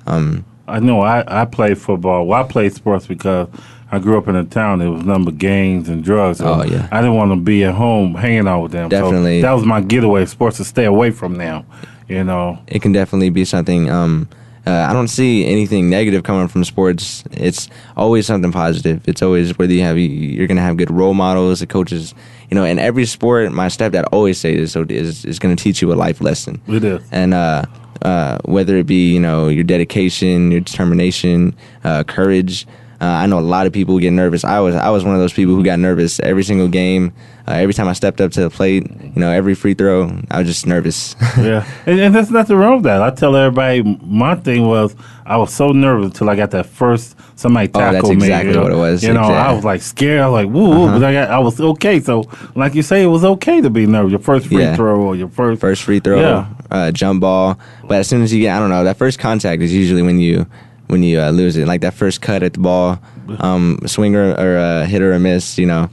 Um, 0.05 0.45
I 0.67 0.79
know 0.79 0.99
I, 0.99 1.41
I 1.41 1.45
played 1.45 1.77
football. 1.77 2.27
Well, 2.27 2.43
I 2.43 2.47
played 2.47 2.73
sports 2.73 3.07
because 3.07 3.47
I 3.91 3.99
grew 3.99 4.17
up 4.17 4.27
in 4.27 4.35
a 4.35 4.43
town 4.43 4.79
that 4.79 4.91
was 4.91 5.05
nothing 5.05 5.25
but 5.25 5.37
gangs 5.37 5.87
and 5.87 6.03
drugs. 6.03 6.39
So 6.39 6.47
Oh, 6.47 6.63
yeah. 6.63 6.87
I 6.91 6.99
didn't 7.01 7.15
want 7.15 7.31
to 7.31 7.37
be 7.37 7.63
at 7.63 7.73
home 7.73 8.15
hanging 8.15 8.47
out 8.47 8.61
with 8.61 8.71
them. 8.73 8.89
So 8.91 9.01
Definitely. 9.01 9.41
that 9.41 9.51
was 9.53 9.65
my 9.65 9.81
getaway. 9.81 10.25
Sports 10.25 10.57
to 10.57 10.65
stay 10.65 10.85
away 10.85 11.11
from 11.11 11.35
them. 11.35 11.65
You 12.07 12.23
know. 12.23 12.59
it 12.67 12.81
can 12.81 12.93
definitely 12.93 13.29
be 13.31 13.43
something 13.43 13.89
um, 13.89 14.29
uh, 14.67 14.87
I 14.89 14.91
don't 14.93 15.07
see 15.07 15.45
anything 15.45 15.89
negative 15.89 16.23
coming 16.23 16.49
from 16.49 16.65
sports. 16.65 17.23
It's 17.31 17.69
always 17.95 18.25
something 18.25 18.51
positive. 18.51 19.07
It's 19.07 19.21
always 19.21 19.57
whether 19.57 19.71
you 19.71 19.81
have 19.83 19.97
you're 19.97 20.47
gonna 20.47 20.61
have 20.61 20.75
good 20.75 20.91
role 20.91 21.13
models, 21.13 21.61
the 21.61 21.67
coaches, 21.67 22.13
you 22.49 22.55
know. 22.55 22.65
In 22.65 22.77
every 22.77 23.05
sport, 23.05 23.49
my 23.53 23.67
stepdad 23.67 24.05
always 24.11 24.37
says 24.37 24.57
this, 24.57 24.71
so 24.73 24.85
is 24.89 25.23
is 25.23 25.39
gonna 25.39 25.55
teach 25.55 25.81
you 25.81 25.93
a 25.93 25.95
life 25.95 26.19
lesson. 26.19 26.59
It 26.67 26.83
is. 26.83 27.01
And 27.13 27.33
uh, 27.33 27.63
uh, 28.01 28.39
whether 28.43 28.75
it 28.75 28.87
be 28.87 29.13
you 29.13 29.21
know 29.21 29.47
your 29.47 29.63
dedication, 29.63 30.51
your 30.51 30.59
determination, 30.61 31.55
uh, 31.85 32.03
courage. 32.03 32.67
Uh, 32.99 33.05
I 33.05 33.27
know 33.27 33.37
a 33.37 33.41
lot 33.41 33.67
of 33.67 33.73
people 33.73 33.99
get 33.99 34.11
nervous. 34.11 34.43
I 34.43 34.59
was 34.59 34.73
I 34.75 34.89
was 34.89 35.03
one 35.03 35.13
of 35.13 35.21
those 35.21 35.33
people 35.33 35.53
who 35.55 35.63
got 35.63 35.77
nervous 35.79 36.19
every 36.21 36.43
single 36.43 36.67
game. 36.67 37.13
Uh, 37.47 37.51
every 37.53 37.73
time 37.73 37.87
I 37.87 37.93
stepped 37.93 38.19
up 38.19 38.31
to 38.33 38.41
the 38.41 38.49
plate, 38.49 38.83
you 39.01 39.21
know, 39.21 39.31
every 39.31 39.53
free 39.55 39.73
throw, 39.73 40.11
I 40.31 40.39
was 40.39 40.47
just 40.47 40.65
nervous. 40.67 41.15
yeah, 41.37 41.65
and, 41.85 41.99
and 41.99 42.15
there's 42.15 42.31
nothing 42.31 42.57
wrong 42.57 42.75
with 42.77 42.83
that. 42.83 43.01
I 43.01 43.11
tell 43.11 43.35
everybody 43.35 43.83
my 44.01 44.35
thing 44.35 44.67
was 44.67 44.95
I 45.25 45.37
was 45.37 45.53
so 45.53 45.71
nervous 45.71 46.07
until 46.07 46.29
I 46.29 46.35
got 46.35 46.51
that 46.51 46.65
first 46.65 47.15
somebody 47.35 47.69
Oh, 47.75 47.79
tackled 47.79 48.03
that's 48.03 48.09
me. 48.09 48.25
exactly 48.25 48.49
you 48.49 48.55
know? 48.57 48.63
what 48.63 48.71
it 48.71 48.75
was. 48.77 49.03
You 49.03 49.13
know, 49.13 49.21
I 49.21 49.51
was 49.53 49.63
like 49.63 49.81
scared. 49.81 50.19
I 50.21 50.27
was 50.27 50.43
like, 50.45 50.53
woo, 50.53 50.69
woo, 50.69 50.85
Uh-huh. 50.87 50.99
but 50.99 51.05
I 51.05 51.13
got 51.13 51.29
I 51.29 51.37
was 51.39 51.61
okay. 51.61 51.99
So, 51.99 52.23
like 52.55 52.73
you 52.73 52.81
say, 52.81 53.03
it 53.03 53.07
was 53.07 53.23
okay 53.23 53.61
to 53.61 53.69
be 53.69 53.85
nervous. 53.85 54.09
Your 54.11 54.19
first 54.19 54.47
free 54.47 54.63
Yeah. 54.63 54.75
throw 54.75 54.99
or 55.01 55.15
your 55.15 55.29
first 55.29 55.61
first 55.61 55.83
free 55.83 55.99
throw, 55.99 56.19
Yeah. 56.19 56.47
uh, 56.71 56.91
jump 56.91 57.21
ball. 57.21 57.59
But 57.87 57.99
as 57.99 58.07
soon 58.07 58.23
as 58.23 58.33
you 58.33 58.41
get, 58.41 58.55
I 58.57 58.59
don't 58.59 58.69
know, 58.71 58.83
that 58.85 58.97
first 58.97 59.19
contact 59.19 59.61
is 59.61 59.71
usually 59.73 60.01
when 60.01 60.17
you 60.19 60.47
when 60.87 61.03
you 61.03 61.19
uh, 61.19 61.29
lose 61.31 61.57
it. 61.57 61.67
Like 61.67 61.81
that 61.81 61.93
first 61.93 62.21
cut 62.21 62.43
at 62.43 62.53
the 62.53 62.59
ball, 62.59 62.99
um, 63.39 63.79
swing 63.85 64.15
or, 64.15 64.33
uh, 64.33 64.85
hit 64.85 65.01
or 65.01 65.13
a 65.13 65.19
miss. 65.19 65.57
You 65.57 65.67
know, 65.67 65.89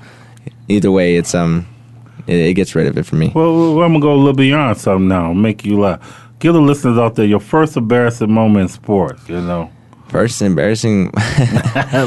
either 0.69 0.91
way, 0.91 1.17
it's 1.17 1.35
um, 1.35 1.67
it, 2.27 2.37
it 2.37 2.55
gets 2.55 2.75
rid 2.75 2.87
of 2.87 2.97
it 2.99 3.05
for 3.05 3.17
me. 3.17 3.33
Well, 3.35 3.77
well, 3.77 3.85
I'm 3.85 3.93
gonna 3.93 4.01
go 4.01 4.13
a 4.13 4.17
little 4.17 4.33
beyond 4.33 4.79
something 4.79 5.09
now. 5.09 5.33
Make 5.33 5.65
you 5.65 5.81
laugh. 5.81 6.21
Give 6.39 6.53
the 6.53 6.61
listeners 6.61 6.99
out 6.99 7.15
there 7.15 7.25
your 7.27 7.41
first 7.41 7.77
embarrassing 7.77 8.31
moment 8.31 8.63
in 8.63 8.69
sports. 8.69 9.29
You 9.29 9.41
know, 9.41 9.71
First 10.09 10.43
embarrassing. 10.43 11.07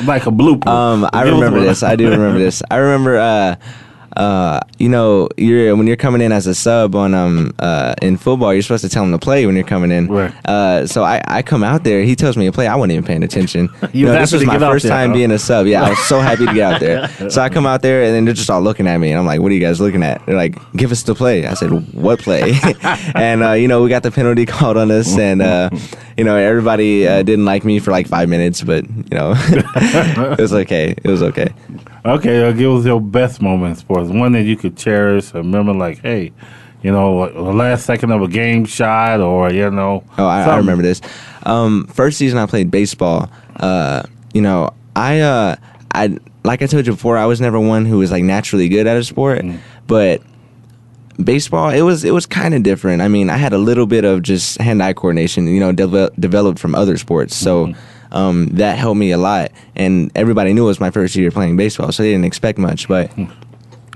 like 0.06 0.26
a 0.26 0.32
blooper. 0.32 0.68
Um, 0.68 1.10
I 1.12 1.24
remember 1.24 1.60
this. 1.60 1.84
I 1.84 1.96
do 1.96 2.10
remember 2.10 2.40
this. 2.40 2.64
I 2.72 2.78
remember. 2.78 3.18
Uh, 3.18 3.56
uh, 4.18 4.60
you 4.80 4.90
know, 4.90 5.30
you're 5.38 5.76
when 5.76 5.86
you're 5.86 5.96
coming 5.96 6.22
in 6.22 6.32
as 6.32 6.48
a 6.48 6.56
sub 6.56 6.96
on 6.96 7.14
um 7.14 7.54
uh 7.60 7.94
in 8.02 8.18
football, 8.18 8.52
you're 8.52 8.64
supposed 8.64 8.84
to 8.84 8.90
tell 8.90 9.04
him 9.04 9.12
to 9.12 9.20
play 9.20 9.46
when 9.46 9.56
you're 9.56 9.64
coming 9.64 9.92
in. 9.92 10.08
Right. 10.08 10.34
Uh, 10.46 10.88
so 10.88 11.04
I, 11.04 11.22
I 11.28 11.44
come 11.44 11.64
out 11.64 11.84
there. 11.84 12.02
He 12.02 12.16
tells 12.16 12.36
me 12.36 12.46
to 12.46 12.52
play. 12.52 12.66
I 12.68 12.76
wasn't 12.76 12.94
even 12.94 13.06
paying 13.06 13.24
attention. 13.24 13.70
You 13.94 14.06
know, 14.06 14.12
this 14.14 14.34
was 14.34 14.46
my 14.46 14.60
first 14.60 14.84
there, 14.84 14.92
time 14.92 15.14
being 15.14 15.32
a 15.32 15.40
sub. 15.40 15.66
Yeah, 15.66 15.84
I 15.84 15.90
was 15.90 16.00
so 16.00 16.20
happy 16.20 16.46
to 16.46 16.54
get 16.54 16.74
out 16.74 16.80
there. 16.80 17.10
So 17.32 17.42
I 17.42 17.50
come 17.50 17.66
out 17.66 17.82
there, 17.82 18.04
and 18.04 18.14
then 18.14 18.26
they're 18.26 18.34
just 18.34 18.50
all 18.50 18.62
looking 18.62 18.86
at 18.88 18.98
me, 18.98 19.10
and 19.12 19.20
I'm 19.20 19.26
like, 19.26 19.40
"What 19.42 19.52
are 19.52 19.56
you 19.56 19.62
guys 19.62 19.80
looking 19.82 20.04
at?" 20.04 20.24
They're 20.26 20.36
like, 20.36 20.56
"Give 20.74 20.92
us 20.92 21.04
the 21.04 21.16
play." 21.16 21.46
I 21.46 21.54
said, 21.56 21.72
"What 21.94 22.20
play?" 22.20 22.54
and 23.16 23.44
uh, 23.44 23.52
you 23.54 23.68
know, 23.68 23.82
we 23.82 23.90
got 23.90 24.04
the 24.04 24.12
penalty 24.12 24.46
called 24.46 24.78
on 24.78 24.92
us, 24.92 25.18
and 25.18 25.42
uh, 25.42 25.70
you 26.18 26.24
know, 26.24 26.36
everybody 26.36 27.08
uh, 27.08 27.24
didn't 27.24 27.46
like 27.46 27.64
me 27.66 27.80
for 27.80 27.92
like 27.92 28.08
five 28.08 28.30
minutes, 28.30 28.62
but 28.62 28.88
you 28.88 29.18
know, 29.18 29.34
it 29.36 30.40
was 30.40 30.54
okay. 30.54 30.96
It 31.04 31.08
was 31.08 31.24
okay. 31.24 31.54
Okay, 32.08 32.48
uh, 32.48 32.52
give 32.54 32.72
us 32.72 32.86
your 32.86 33.02
best 33.02 33.42
moment 33.42 33.72
in 33.72 33.76
sports. 33.76 34.10
One 34.10 34.32
that 34.32 34.44
you 34.44 34.56
could 34.56 34.78
cherish. 34.78 35.34
Remember, 35.34 35.74
like, 35.74 36.00
hey, 36.02 36.32
you 36.82 36.92
know, 36.92 37.28
the 37.30 37.42
last 37.54 37.86
second 37.86 38.12
of 38.12 38.22
a 38.22 38.28
game 38.30 38.64
shot, 38.66 39.20
or 39.20 39.52
you 39.52 39.70
know. 39.70 40.04
Oh, 40.18 40.26
I, 40.26 40.44
I 40.44 40.58
remember 40.58 40.84
this. 40.84 41.02
Um, 41.44 41.86
first 41.88 42.18
season 42.18 42.38
I 42.40 42.46
played 42.46 42.72
baseball. 42.72 43.30
Uh, 43.58 44.04
you 44.34 44.42
know, 44.42 44.74
I, 44.96 45.20
uh, 45.20 45.56
I 45.94 46.18
like 46.46 46.62
I 46.62 46.68
told 46.68 46.86
you 46.88 46.94
before, 46.94 47.18
I 47.18 47.26
was 47.26 47.42
never 47.42 47.60
one 47.60 47.86
who 47.86 47.98
was 47.98 48.12
like 48.12 48.24
naturally 48.24 48.70
good 48.70 48.88
at 48.88 48.96
a 48.96 49.04
sport, 49.04 49.42
Mm. 49.42 49.60
but 49.86 50.22
baseball 51.22 51.70
it 51.72 51.82
was 51.82 52.04
it 52.06 52.12
was 52.12 52.26
kind 52.26 52.54
of 52.54 52.64
different. 52.64 53.02
I 53.02 53.08
mean, 53.10 53.30
I 53.30 53.38
had 53.38 53.52
a 53.52 53.58
little 53.58 53.86
bit 53.88 54.06
of 54.06 54.22
just 54.22 54.62
hand-eye 54.62 54.94
coordination, 54.94 55.48
you 55.48 55.60
know, 55.60 55.74
devel- 55.74 56.12
developed 56.20 56.60
from 56.60 56.74
other 56.74 56.96
sports, 56.98 57.36
so. 57.36 57.68
Mm-hmm. 57.68 57.82
Um, 58.12 58.48
that 58.54 58.78
helped 58.78 58.98
me 58.98 59.12
a 59.12 59.18
lot, 59.18 59.52
and 59.76 60.12
everybody 60.16 60.54
knew 60.54 60.64
it 60.64 60.68
was 60.68 60.80
my 60.80 60.92
first 60.92 61.16
year 61.16 61.32
playing 61.32 61.58
baseball, 61.58 61.92
so 61.92 62.04
they 62.04 62.12
didn't 62.12 62.26
expect 62.26 62.58
much. 62.58 62.88
But 62.88 63.12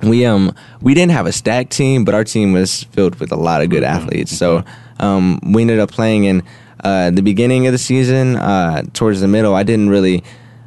we 0.03 0.25
um 0.25 0.53
we 0.81 0.93
didn't 0.93 1.11
have 1.11 1.25
a 1.25 1.31
stacked 1.31 1.71
team, 1.71 2.03
but 2.03 2.13
our 2.13 2.23
team 2.23 2.53
was 2.53 2.83
filled 2.83 3.15
with 3.19 3.31
a 3.31 3.35
lot 3.37 3.61
of 3.61 3.69
good 3.69 3.83
athletes. 3.83 4.37
So 4.37 4.63
um, 4.99 5.39
we 5.43 5.61
ended 5.61 5.79
up 5.79 5.91
playing 5.91 6.25
in 6.25 6.43
uh, 6.83 7.11
the 7.11 7.21
beginning 7.21 7.67
of 7.67 7.73
the 7.73 7.77
season. 7.77 8.35
Uh, 8.35 8.83
towards 8.93 9.21
the 9.21 9.27
middle, 9.27 9.55
I 9.55 9.63
didn't 9.63 9.89
really. 9.89 10.23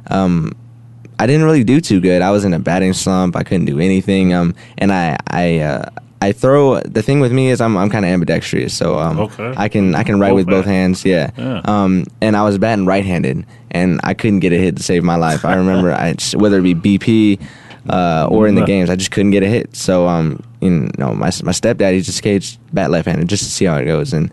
Um, 0.07 0.53
I 1.17 1.27
didn't 1.27 1.45
really 1.45 1.63
do 1.63 1.79
too 1.79 2.01
good. 2.01 2.21
I 2.21 2.31
was 2.31 2.43
in 2.43 2.53
a 2.53 2.59
batting 2.59 2.91
slump. 2.91 3.37
I 3.37 3.43
couldn't 3.43 3.65
do 3.65 3.79
anything. 3.79 4.33
Um, 4.33 4.53
and 4.77 4.91
I, 4.91 5.15
I, 5.27 5.59
uh, 5.59 5.89
I 6.27 6.31
throw. 6.31 6.79
The 6.79 7.01
thing 7.01 7.19
with 7.19 7.31
me 7.31 7.49
is 7.49 7.61
I'm, 7.61 7.77
I'm 7.77 7.89
kind 7.89 8.05
of 8.05 8.11
ambidextrous, 8.11 8.73
so 8.75 8.97
um, 8.99 9.19
Okay. 9.19 9.53
I 9.55 9.67
can, 9.69 9.93
I 9.95 10.03
can 10.03 10.19
write 10.19 10.29
Both 10.31 10.37
with 10.37 10.47
both 10.47 10.65
hands. 10.65 11.03
hands. 11.03 11.33
Yeah. 11.37 11.43
Yeah. 11.45 11.61
Um, 11.65 12.05
and 12.21 12.35
I 12.35 12.43
was 12.43 12.57
batting 12.57 12.85
right-handed, 12.85 13.45
and 13.71 13.99
I 14.03 14.13
couldn't 14.13 14.39
get 14.39 14.51
a 14.53 14.57
hit 14.57 14.77
to 14.77 14.83
save 14.83 15.03
my 15.03 15.15
life. 15.15 15.45
I 15.45 15.55
remember, 15.55 15.91
I 16.05 16.13
just, 16.13 16.35
whether 16.35 16.59
it 16.59 16.63
be 16.63 16.97
BP 16.97 17.41
uh, 17.89 18.27
or 18.31 18.47
in 18.47 18.55
the 18.55 18.65
games, 18.65 18.89
I 18.89 18.95
just 18.95 19.11
couldn't 19.11 19.31
get 19.31 19.43
a 19.43 19.47
hit. 19.47 19.75
So, 19.75 20.07
um, 20.07 20.41
you 20.61 20.89
know, 20.97 21.13
my 21.13 21.29
my 21.43 21.51
stepdad 21.53 21.93
he 21.93 22.01
just 22.01 22.23
caged 22.23 22.57
bat 22.73 22.89
left-handed 22.89 23.27
just 23.29 23.43
to 23.43 23.49
see 23.49 23.65
how 23.65 23.77
it 23.77 23.85
goes. 23.85 24.11
And 24.13 24.31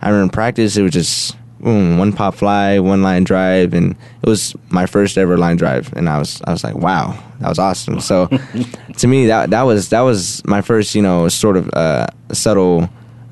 I 0.00 0.08
remember 0.08 0.24
in 0.24 0.30
practice, 0.30 0.76
it 0.78 0.82
was 0.82 0.92
just 0.92 1.36
boom, 1.64 1.98
one 1.98 2.12
pop 2.12 2.34
fly, 2.36 2.78
one 2.78 3.02
line 3.02 3.24
drive, 3.24 3.72
and 3.74 3.96
it 4.22 4.28
was 4.28 4.54
my 4.68 4.86
first 4.86 5.18
ever 5.18 5.36
line 5.36 5.56
drive. 5.56 5.92
And 5.94 6.08
I 6.08 6.18
was 6.18 6.40
I 6.46 6.52
was 6.52 6.62
like, 6.62 6.76
wow, 6.76 7.18
that 7.40 7.48
was 7.48 7.58
awesome. 7.58 7.98
So, 8.00 8.28
to 8.98 9.06
me, 9.08 9.26
that 9.26 9.50
that 9.50 9.62
was 9.62 9.88
that 9.88 10.02
was 10.02 10.44
my 10.46 10.60
first, 10.60 10.94
you 10.94 11.02
know, 11.02 11.28
sort 11.28 11.56
of 11.56 11.68
uh, 11.74 12.06
subtle 12.32 12.88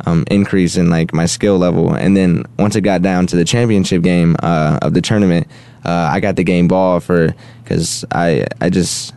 um, 0.06 0.24
increase 0.30 0.76
in 0.76 0.90
like 0.90 1.12
my 1.14 1.26
skill 1.26 1.58
level. 1.58 1.94
And 1.94 2.16
then 2.16 2.44
once 2.58 2.74
it 2.74 2.80
got 2.80 3.02
down 3.02 3.26
to 3.28 3.36
the 3.36 3.44
championship 3.44 4.02
game 4.02 4.34
uh, 4.42 4.78
of 4.82 4.94
the 4.94 5.00
tournament, 5.02 5.46
uh, 5.84 6.10
I 6.12 6.18
got 6.20 6.34
the 6.36 6.44
game 6.44 6.66
ball 6.66 6.98
for 7.00 7.34
because 7.62 8.04
I 8.10 8.46
I 8.60 8.70
just 8.70 9.14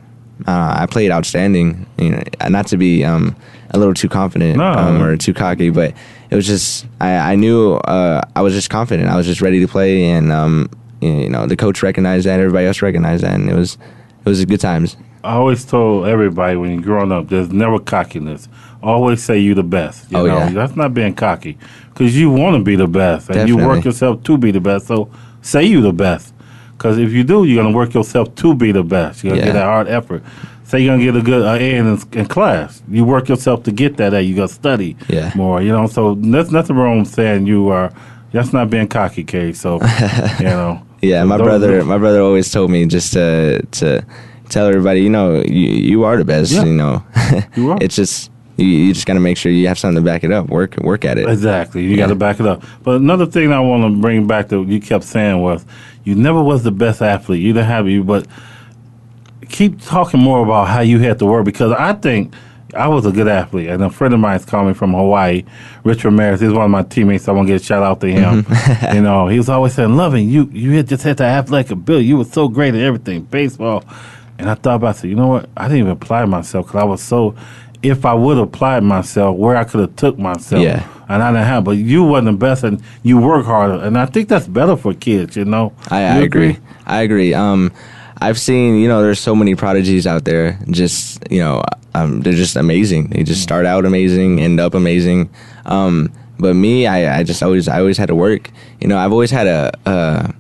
uh, 0.48 0.76
I 0.82 0.86
played 0.86 1.10
outstanding. 1.12 1.86
You 1.98 2.12
know, 2.12 2.24
not 2.50 2.68
to 2.68 2.78
be 2.78 3.04
um, 3.06 3.36
a 3.72 3.80
little 3.80 3.94
too 3.94 4.10
confident 4.10 4.58
No. 4.58 4.66
um, 4.66 5.02
or 5.02 5.16
too 5.18 5.34
cocky, 5.34 5.70
but 5.70 5.94
it 6.36 6.38
was 6.38 6.46
just 6.48 6.86
I, 7.00 7.32
I 7.32 7.36
knew 7.36 7.76
uh, 7.76 8.22
I 8.36 8.42
was 8.42 8.54
just 8.54 8.70
confident. 8.70 9.10
I 9.10 9.16
was 9.16 9.26
just 9.26 9.40
ready 9.42 9.62
to 9.62 9.68
play, 9.68 10.04
and 10.12 10.32
um, 10.34 10.70
you 11.00 11.30
know 11.30 11.46
the 11.48 11.56
coach 11.56 11.82
recognized 11.82 12.26
that, 12.26 12.40
everybody 12.42 12.68
else 12.68 12.82
recognized 12.82 13.24
that, 13.24 13.34
and 13.36 13.50
it 13.50 13.56
was 13.56 13.78
it 14.26 14.30
was 14.30 14.44
good 14.44 14.60
times. 14.60 14.98
I 15.24 15.36
always 15.36 15.64
told 15.66 16.08
everybody 16.08 16.58
when 16.58 16.72
you're 16.74 16.82
growing 16.82 17.12
up, 17.14 17.30
there's 17.30 17.50
never 17.52 17.80
cockiness. 17.80 18.50
Always 18.84 19.24
say 19.24 19.40
you're 19.40 19.56
the 19.56 19.64
best. 19.64 20.12
You 20.12 20.18
Oh, 20.20 20.26
know, 20.28 20.38
yeah. 20.38 20.50
that's 20.50 20.76
not 20.76 20.94
being 20.94 21.16
cocky 21.16 21.58
because 21.94 22.20
you 22.20 22.30
want 22.30 22.58
to 22.58 22.64
be 22.64 22.76
the 22.76 22.88
best 22.88 23.30
and 23.30 23.48
you 23.50 23.56
work 23.58 23.86
yourself 23.86 24.22
to 24.24 24.38
be 24.38 24.52
the 24.52 24.60
best. 24.60 24.88
So 24.88 25.10
say 25.42 25.64
you 25.64 25.82
the 25.82 25.94
best 25.94 26.34
because 26.74 26.98
if 27.00 27.12
you 27.12 27.24
do, 27.24 27.46
you're 27.46 27.64
gonna 27.64 27.76
work 27.76 27.94
yourself 27.94 28.36
to 28.36 28.54
be 28.54 28.72
the 28.74 28.84
best. 28.84 29.24
You're 29.24 29.32
gonna 29.32 29.40
Yeah. 29.42 29.46
get 29.48 29.54
that 29.54 29.64
hard 29.66 29.88
effort. 29.88 30.22
Say 30.66 30.80
you're 30.82 30.94
gonna 30.96 31.04
get 31.04 31.16
a 31.16 31.22
good 31.22 31.44
uh, 31.46 31.54
A 31.54 31.76
in, 31.76 32.00
in 32.14 32.26
class. 32.26 32.82
You 32.90 33.06
work 33.06 33.30
yourself 33.30 33.64
to 33.64 33.72
get 33.72 33.98
that 33.98 34.14
A. 34.14 34.22
You 34.22 34.36
gotta 34.36 34.52
study 34.52 34.98
Yeah. 35.08 35.32
more. 35.36 35.62
You 35.62 35.72
know, 35.72 35.86
so 35.88 36.16
there's 36.16 36.52
nothing 36.52 36.76
wrong 36.76 37.00
with 37.00 37.08
saying 37.10 37.46
you 37.46 37.70
are. 37.70 37.94
That's 38.32 38.52
not 38.52 38.70
being 38.70 38.88
cocky, 38.88 39.24
Kay. 39.24 39.54
So 39.54 39.76
you 40.40 40.46
know. 40.46 40.82
Yeah, 41.02 41.24
my 41.24 41.38
brother, 41.38 41.84
my 41.86 42.00
brother 42.00 42.20
always 42.22 42.52
told 42.52 42.72
me 42.72 42.86
just 42.88 43.14
to 43.14 43.62
to 43.64 44.04
tell 44.50 44.68
everybody, 44.68 45.02
you 45.02 45.10
know, 45.10 45.44
you 45.46 45.68
you 45.92 46.04
are 46.04 46.18
the 46.18 46.26
best. 46.26 46.52
Yeah. 46.52 46.64
You 46.66 46.74
know, 46.74 47.04
You 47.56 47.72
are. 47.72 47.78
it's 47.82 47.96
just 47.96 48.32
you, 48.58 48.66
you 48.66 48.94
just 48.94 49.06
got 49.06 49.14
to 49.16 49.20
make 49.20 49.38
sure 49.38 49.52
you 49.52 49.68
have 49.68 49.78
something 49.78 50.02
to 50.04 50.10
back 50.10 50.24
it 50.24 50.32
up. 50.32 50.50
Work 50.50 50.78
work 50.78 51.06
at 51.06 51.18
it. 51.20 51.30
Exactly. 51.30 51.84
You 51.84 51.96
got 51.96 52.08
to 52.08 52.16
back 52.16 52.40
it 52.40 52.48
up. 52.48 52.64
But 52.84 52.96
another 52.96 53.26
thing 53.28 53.52
I 53.52 53.60
want 53.60 53.84
to 53.84 54.02
bring 54.02 54.26
back 54.26 54.48
that 54.50 54.62
you 54.68 54.80
kept 54.82 55.04
saying 55.04 55.42
was 55.42 55.64
you 56.06 56.16
never 56.16 56.42
was 56.42 56.64
the 56.64 56.72
best 56.72 57.02
athlete. 57.04 57.42
You 57.42 57.54
didn't 57.54 57.68
have 57.68 57.88
you, 57.88 58.04
but 58.04 58.26
keep 59.50 59.82
talking 59.82 60.20
more 60.20 60.44
about 60.44 60.68
how 60.68 60.82
you 60.82 61.00
had 61.00 61.20
to 61.20 61.26
work 61.26 61.46
because 61.46 61.72
I 61.72 61.94
think 61.94 62.34
I 62.76 62.88
was 62.88 63.06
a 63.06 63.12
good 63.12 63.28
athlete. 63.28 63.70
And 63.70 63.82
a 63.84 63.90
friend 63.90 64.14
of 64.14 64.20
mine's 64.20 64.44
called 64.46 64.68
me 64.68 64.74
from 64.74 64.94
Hawaii, 64.94 65.44
Rich 65.84 66.04
Ramirez. 66.04 66.42
He's 66.42 66.52
one 66.52 66.66
of 66.66 66.72
my 66.72 66.84
teammates. 66.84 67.24
So 67.26 67.32
I 67.32 67.36
want 67.36 67.48
to 67.48 67.54
get 67.54 67.62
a 67.62 67.64
shout 67.64 67.84
out 67.84 68.02
to 68.02 68.08
him. 68.12 68.46
you 68.94 69.02
know, 69.02 69.28
he 69.28 69.38
was 69.38 69.48
always 69.50 69.74
saying, 69.74 69.96
"Loving 69.96 70.30
you, 70.30 70.50
you 70.52 70.72
had 70.72 70.88
just 70.88 71.04
had 71.04 71.18
the 71.18 71.24
athletic 71.24 71.72
ability. 71.72 72.06
You 72.06 72.18
were 72.18 72.26
so 72.26 72.48
great 72.50 72.76
at 72.76 72.82
everything, 72.82 73.22
baseball." 73.24 73.84
And 74.38 74.50
I 74.50 74.56
thought 74.56 74.76
about, 74.76 75.02
it, 75.02 75.08
you 75.08 75.16
know 75.16 75.28
what? 75.28 75.50
I 75.56 75.64
didn't 75.70 75.80
even 75.80 75.92
apply 75.92 76.26
myself 76.26 76.66
because 76.68 76.82
I 76.82 76.84
was 76.86 77.02
so. 77.02 77.36
If 77.82 78.04
I 78.04 78.14
would 78.16 78.38
have 78.38 78.48
applied 78.48 78.84
myself, 78.84 79.38
where 79.38 79.56
I 79.56 79.64
could 79.64 79.80
have 79.80 79.96
took 79.96 80.18
myself, 80.18 80.62
Yeah. 80.64 80.86
and 81.08 81.22
I 81.22 81.32
didn't 81.32 81.46
have. 81.46 81.64
But 81.66 81.78
you 81.78 82.04
wasn't 82.04 82.26
the 82.40 82.46
best, 82.46 82.64
and 82.64 82.82
you 83.04 83.20
work 83.20 83.46
harder, 83.46 83.76
and 83.76 83.96
I 83.98 84.08
think 84.08 84.28
that's 84.28 84.48
better 84.48 84.76
for 84.76 84.94
kids. 84.94 85.38
You 85.38 85.46
know, 85.46 85.72
I, 85.92 86.04
I 86.04 86.18
You 86.18 86.24
agree. 86.26 86.58
I 86.88 87.04
agree. 87.04 87.34
Um, 87.34 87.72
I've 88.22 88.40
seen, 88.40 88.76
you 88.76 88.88
know, 88.88 89.02
there's 89.02 89.20
so 89.20 89.36
many 89.36 89.56
prodigies 89.56 90.08
out 90.08 90.26
there. 90.26 90.58
Just, 90.70 91.20
you 91.30 91.40
know, 91.40 91.64
um, 91.94 92.22
they're 92.22 92.34
just 92.34 92.56
amazing. 92.56 93.10
They 93.10 93.24
just 93.24 93.42
start 93.42 93.66
out 93.66 93.86
amazing, 93.86 94.40
end 94.40 94.60
up 94.60 94.74
amazing. 94.74 95.30
Um, 95.66 96.12
but 96.40 96.54
me, 96.56 96.88
I, 96.88 97.20
I 97.20 97.24
just 97.24 97.44
always, 97.44 97.68
I 97.68 97.80
always 97.80 97.98
had 97.98 98.08
to 98.08 98.16
work. 98.16 98.52
You 98.80 98.88
know, 98.88 98.98
I've 98.98 99.12
always 99.12 99.32
had 99.32 99.48
a. 99.48 99.72
Uh, 99.86 100.32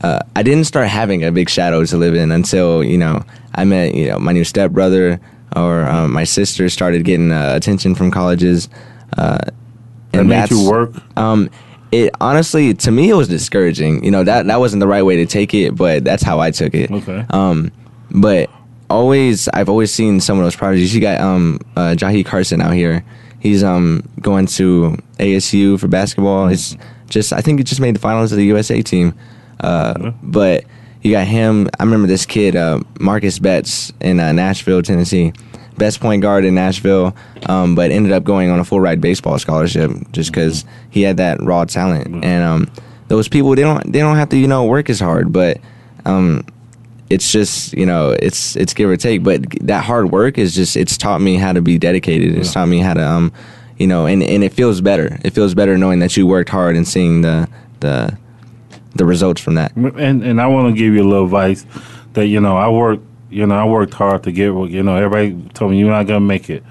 uh, 0.00 0.20
I 0.36 0.42
didn't 0.42 0.64
start 0.64 0.86
having 0.86 1.24
a 1.24 1.32
big 1.32 1.50
shadow 1.50 1.84
to 1.84 1.96
live 1.96 2.14
in 2.14 2.30
until 2.30 2.84
you 2.84 2.96
know 2.96 3.24
I 3.54 3.64
met 3.64 3.96
you 3.96 4.06
know 4.06 4.18
my 4.20 4.32
new 4.32 4.44
stepbrother 4.44 5.20
or 5.56 5.82
um, 5.86 6.12
my 6.12 6.22
sister 6.22 6.68
started 6.68 7.04
getting 7.04 7.32
uh, 7.32 7.54
attention 7.56 7.96
from 7.96 8.12
colleges. 8.12 8.68
Uh, 9.16 9.38
That 10.12 10.24
made 10.24 10.50
you 10.50 10.68
work? 10.68 10.92
Um, 11.16 11.50
it 11.92 12.12
honestly 12.20 12.74
to 12.74 12.90
me 12.90 13.10
it 13.10 13.14
was 13.14 13.28
discouraging. 13.28 14.04
You 14.04 14.10
know 14.10 14.24
that 14.24 14.46
that 14.46 14.60
wasn't 14.60 14.80
the 14.80 14.86
right 14.86 15.02
way 15.02 15.16
to 15.16 15.26
take 15.26 15.54
it, 15.54 15.76
but 15.76 16.04
that's 16.04 16.22
how 16.22 16.40
I 16.40 16.50
took 16.50 16.74
it. 16.74 16.90
Okay. 16.90 17.24
Um, 17.30 17.72
but 18.10 18.50
always 18.90 19.48
I've 19.48 19.68
always 19.68 19.92
seen 19.92 20.20
some 20.20 20.38
of 20.38 20.44
those 20.44 20.56
prodigies. 20.56 20.94
You 20.94 21.00
got 21.00 21.20
um 21.20 21.60
uh, 21.76 21.94
Jahii 21.96 22.24
Carson 22.24 22.60
out 22.60 22.74
here. 22.74 23.04
He's 23.40 23.62
um 23.62 24.02
going 24.20 24.46
to 24.46 24.96
ASU 25.18 25.78
for 25.78 25.88
basketball. 25.88 26.48
It's 26.48 26.76
just 27.08 27.32
I 27.32 27.40
think 27.40 27.58
he 27.58 27.64
just 27.64 27.80
made 27.80 27.94
the 27.94 28.00
finals 28.00 28.32
of 28.32 28.38
the 28.38 28.46
USA 28.46 28.82
team. 28.82 29.14
Uh, 29.60 30.12
but 30.22 30.64
you 31.02 31.12
got 31.12 31.26
him. 31.26 31.68
I 31.78 31.84
remember 31.84 32.06
this 32.06 32.26
kid, 32.26 32.56
uh, 32.56 32.80
Marcus 33.00 33.38
Betts, 33.38 33.92
in 34.00 34.20
uh, 34.20 34.32
Nashville, 34.32 34.82
Tennessee. 34.82 35.32
Best 35.78 36.00
point 36.00 36.22
guard 36.22 36.44
in 36.44 36.54
Nashville, 36.54 37.16
um, 37.46 37.74
but 37.74 37.90
ended 37.90 38.12
up 38.12 38.24
going 38.24 38.50
on 38.50 38.58
a 38.58 38.64
full 38.64 38.80
ride 38.80 39.00
baseball 39.00 39.38
scholarship 39.38 39.90
just 40.12 40.30
because 40.32 40.64
he 40.90 41.02
had 41.02 41.16
that 41.18 41.40
raw 41.40 41.64
talent. 41.64 42.24
And 42.24 42.44
um, 42.44 42.70
those 43.08 43.28
people, 43.28 43.54
they 43.54 43.62
don't 43.62 43.92
they 43.92 44.00
don't 44.00 44.16
have 44.16 44.28
to 44.30 44.36
you 44.36 44.48
know 44.48 44.64
work 44.64 44.90
as 44.90 45.00
hard, 45.00 45.32
but 45.32 45.58
um, 46.04 46.44
it's 47.10 47.30
just 47.32 47.72
you 47.74 47.86
know 47.86 48.10
it's 48.20 48.56
it's 48.56 48.74
give 48.74 48.90
or 48.90 48.96
take. 48.96 49.22
But 49.22 49.44
that 49.66 49.84
hard 49.84 50.10
work 50.10 50.36
is 50.36 50.54
just 50.54 50.76
it's 50.76 50.96
taught 50.96 51.20
me 51.20 51.36
how 51.36 51.52
to 51.52 51.62
be 51.62 51.78
dedicated. 51.78 52.36
It's 52.36 52.52
taught 52.52 52.66
me 52.66 52.80
how 52.80 52.94
to 52.94 53.06
um, 53.06 53.32
you 53.78 53.86
know, 53.86 54.06
and, 54.06 54.22
and 54.22 54.42
it 54.42 54.52
feels 54.52 54.80
better. 54.80 55.18
It 55.24 55.30
feels 55.30 55.54
better 55.54 55.78
knowing 55.78 56.00
that 56.00 56.16
you 56.16 56.26
worked 56.26 56.50
hard 56.50 56.76
and 56.76 56.86
seeing 56.86 57.22
the 57.22 57.48
the 57.80 58.16
the 58.94 59.04
results 59.04 59.40
from 59.40 59.54
that. 59.54 59.74
And 59.76 60.22
and 60.22 60.40
I 60.40 60.46
want 60.48 60.74
to 60.74 60.78
give 60.78 60.94
you 60.94 61.02
a 61.02 61.08
little 61.08 61.24
advice 61.24 61.64
that 62.14 62.26
you 62.26 62.40
know 62.40 62.56
I 62.56 62.68
worked 62.68 63.04
you 63.30 63.46
know 63.46 63.54
I 63.56 63.64
worked 63.64 63.94
hard 63.94 64.22
to 64.24 64.32
get 64.32 64.46
you 64.52 64.82
know 64.82 64.96
everybody 64.96 65.48
told 65.54 65.70
me 65.72 65.78
you're 65.78 65.90
not 65.90 66.06
gonna 66.06 66.20
make 66.20 66.48
it. 66.50 66.62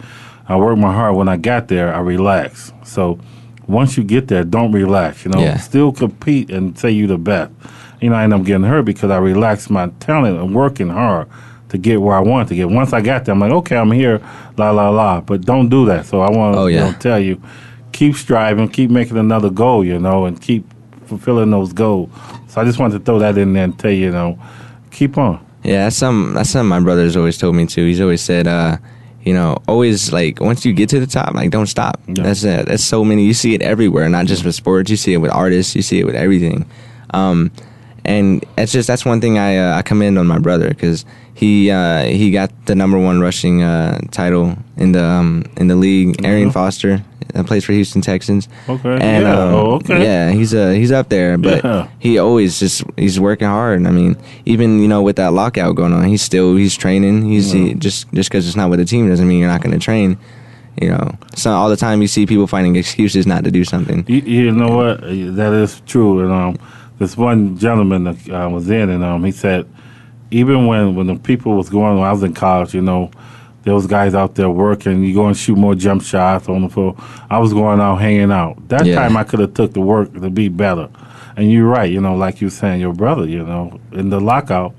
I 0.48 0.56
worked 0.56 0.80
my 0.80 0.94
hard. 0.94 1.16
When 1.16 1.28
I 1.28 1.36
got 1.38 1.68
there, 1.68 1.94
I 1.94 2.00
relaxed. 2.00 2.74
So 2.84 3.20
once 3.68 3.98
you 3.98 4.04
get 4.04 4.28
there, 4.30 4.44
don't 4.46 4.72
relax. 4.72 5.26
You 5.26 5.32
know, 5.32 5.40
Yeah. 5.42 5.58
still 5.58 5.92
compete 5.92 6.50
and 6.50 6.78
say 6.78 6.90
you're 6.92 7.10
the 7.10 7.18
best. 7.18 7.52
You 8.00 8.10
know, 8.12 8.16
I 8.16 8.24
end 8.24 8.34
up 8.34 8.44
getting 8.46 8.64
hurt 8.64 8.84
because 8.86 9.12
I 9.12 9.18
relaxed 9.18 9.70
my 9.70 9.88
talent 10.00 10.40
and 10.40 10.56
working 10.56 10.88
hard 10.90 11.28
to 11.70 11.78
get 11.78 12.02
where 12.02 12.16
I 12.16 12.22
wanted 12.22 12.48
to 12.50 12.56
get. 12.56 12.70
Once 12.70 12.94
I 12.94 13.02
got 13.02 13.26
there, 13.26 13.34
I'm 13.34 13.40
like, 13.42 13.52
okay, 13.52 13.76
I'm 13.76 13.92
here, 13.92 14.22
la 14.56 14.72
la 14.72 14.90
la. 14.90 15.20
But 15.20 15.42
don't 15.42 15.68
do 15.68 15.86
that. 15.88 16.06
So 16.06 16.22
I 16.22 16.32
want 16.32 16.56
to 16.56 16.60
Oh, 16.62 16.66
you 16.68 16.80
know, 16.80 16.94
tell 16.94 17.20
you, 17.20 17.42
keep 17.92 18.16
striving, 18.16 18.70
keep 18.70 18.90
making 18.90 19.18
another 19.18 19.50
goal. 19.50 19.84
You 19.84 20.00
know, 20.00 20.26
and 20.26 20.40
keep 20.40 20.64
fulfilling 21.08 21.52
those 21.52 21.74
goals. 21.74 22.10
So 22.48 22.62
I 22.62 22.64
just 22.64 22.80
wanted 22.80 23.00
to 23.00 23.04
throw 23.04 23.20
that 23.20 23.38
in 23.38 23.52
there 23.52 23.66
and 23.66 23.78
tell 23.78 23.92
you, 23.92 24.06
you 24.06 24.12
know, 24.12 24.40
keep 24.92 25.18
on. 25.18 25.40
Yeah, 25.68 25.84
that's 25.84 25.98
some 25.98 26.34
that's 26.34 26.50
something 26.50 26.70
my 26.70 26.80
brother's 26.80 27.18
always 27.18 27.38
told 27.38 27.56
me 27.56 27.66
too. 27.66 27.86
He's 27.86 28.00
always 28.00 28.22
said, 28.22 28.48
uh, 28.48 28.78
you 29.24 29.34
know, 29.34 29.58
always 29.68 30.14
like 30.14 30.40
once 30.40 30.66
you 30.66 30.72
get 30.72 30.88
to 30.90 31.00
the 31.02 31.08
top, 31.08 31.34
like 31.34 31.52
don't 31.52 31.68
stop. 31.68 32.00
That's 32.08 32.46
it. 32.46 32.68
That's 32.68 32.84
so 32.84 33.04
many. 33.04 33.26
You 33.26 33.34
see 33.34 33.54
it 33.54 33.62
everywhere, 33.62 34.08
not 34.08 34.28
just 34.28 34.46
with 34.46 34.56
sports. 34.56 34.90
You 34.90 34.96
see 34.96 35.14
it 35.14 35.18
with 35.18 35.32
artists. 35.32 35.76
You 35.76 35.82
see 35.82 36.00
it 36.00 36.06
with 36.06 36.16
everything. 36.16 36.66
Um, 37.14 37.52
and 38.06 38.46
it's 38.58 38.72
just 38.72 38.88
that's 38.88 39.04
one 39.04 39.20
thing 39.20 39.38
I 39.38 39.58
uh, 39.58 39.78
I 39.78 39.82
commend 39.82 40.18
on 40.18 40.26
my 40.26 40.40
brother 40.40 40.70
because 40.70 41.04
he 41.34 41.70
uh, 41.70 42.04
he 42.06 42.32
got 42.32 42.50
the 42.66 42.74
number 42.74 42.98
one 42.98 43.20
rushing 43.20 43.62
uh, 43.62 44.00
title 44.12 44.58
in 44.78 44.94
the 44.94 45.04
um, 45.04 45.44
in 45.58 45.68
the 45.68 45.76
league. 45.76 46.24
Arian 46.26 46.52
Foster 46.52 47.04
uh, 47.36 47.44
plays 47.44 47.64
for 47.66 47.74
Houston 47.74 48.02
Texans. 48.02 48.48
Okay. 48.70 48.98
And 49.02 49.24
Yeah. 49.24 49.34
um, 49.40 49.54
Oh, 49.54 49.72
okay. 49.76 50.04
yeah, 50.04 50.32
he's 50.32 50.54
uh 50.54 50.72
he's 50.72 50.92
up 50.92 51.10
there, 51.10 51.38
but 51.38 51.64
Yeah. 51.64 51.88
he 52.00 52.18
always 52.18 52.60
just 52.60 52.84
he's 52.98 53.20
working 53.20 53.48
hard. 53.48 53.86
I 53.86 53.92
mean, 53.92 54.16
even 54.46 54.82
you 54.82 54.88
know 54.88 55.02
with 55.02 55.16
that 55.18 55.34
lockout 55.34 55.76
going 55.76 55.94
on, 55.94 56.04
he's 56.06 56.22
still 56.22 56.56
he's 56.56 56.76
training. 56.76 57.24
He's 57.26 57.52
he, 57.52 57.74
just 57.74 58.12
just 58.14 58.30
because 58.30 58.48
it's 58.48 58.56
not 58.58 58.70
with 58.70 58.80
the 58.80 58.86
team 58.86 59.08
doesn't 59.10 59.28
mean 59.28 59.40
you're 59.40 59.50
not 59.50 59.62
going 59.62 59.74
to 59.78 59.84
train. 59.84 60.18
You 60.80 60.90
know, 60.90 61.18
so 61.36 61.50
all 61.52 61.70
the 61.70 61.76
time 61.78 62.04
you 62.04 62.08
see 62.08 62.28
people 62.28 62.46
finding 62.46 62.76
excuses 62.76 63.26
not 63.26 63.44
to 63.46 63.50
do 63.52 63.64
something. 63.64 64.06
You, 64.08 64.18
you 64.22 64.52
know 64.52 64.76
what? 64.78 65.02
That 65.02 65.52
is 65.54 65.82
true. 65.88 66.20
And 66.20 66.32
um, 66.32 66.58
this 67.00 67.18
one 67.18 67.58
gentleman 67.58 68.04
that 68.04 68.30
uh, 68.30 68.48
was 68.50 68.70
in, 68.70 68.92
and 68.92 69.04
um, 69.04 69.24
he 69.24 69.32
said, 69.32 69.66
even 70.30 70.68
when 70.68 70.94
when 70.96 71.08
the 71.08 71.16
people 71.16 71.56
was 71.56 71.70
going, 71.70 71.98
when 71.98 72.08
I 72.08 72.12
was 72.12 72.22
in 72.22 72.36
college, 72.36 72.76
you 72.76 72.82
know, 72.84 73.10
was 73.74 73.88
guys 73.88 74.14
out 74.16 74.36
there 74.36 74.50
working. 74.50 75.04
You 75.04 75.14
go 75.14 75.28
and 75.28 75.36
shoot 75.38 75.58
more 75.58 75.76
jump 75.76 76.02
shots 76.04 76.48
on 76.48 76.62
the 76.64 76.70
floor. 76.70 76.96
I 77.30 77.40
was 77.40 77.54
going 77.54 77.80
out 77.80 77.96
hanging 77.98 78.32
out. 78.32 78.68
That 78.70 78.86
Yeah. 78.86 78.96
time 78.96 79.18
I 79.18 79.24
could 79.24 79.40
have 79.40 79.54
took 79.54 79.74
the 79.74 79.82
work 79.82 80.14
to 80.14 80.30
be 80.30 80.48
better. 80.50 80.88
And 81.36 81.52
you're 81.52 81.68
right. 81.68 81.92
You 81.92 82.02
know, 82.02 82.16
like 82.16 82.42
you 82.42 82.50
saying, 82.50 82.80
your 82.82 82.94
brother. 82.94 83.26
You 83.26 83.44
know, 83.44 83.80
in 83.92 84.10
the 84.10 84.20
lockout, 84.20 84.74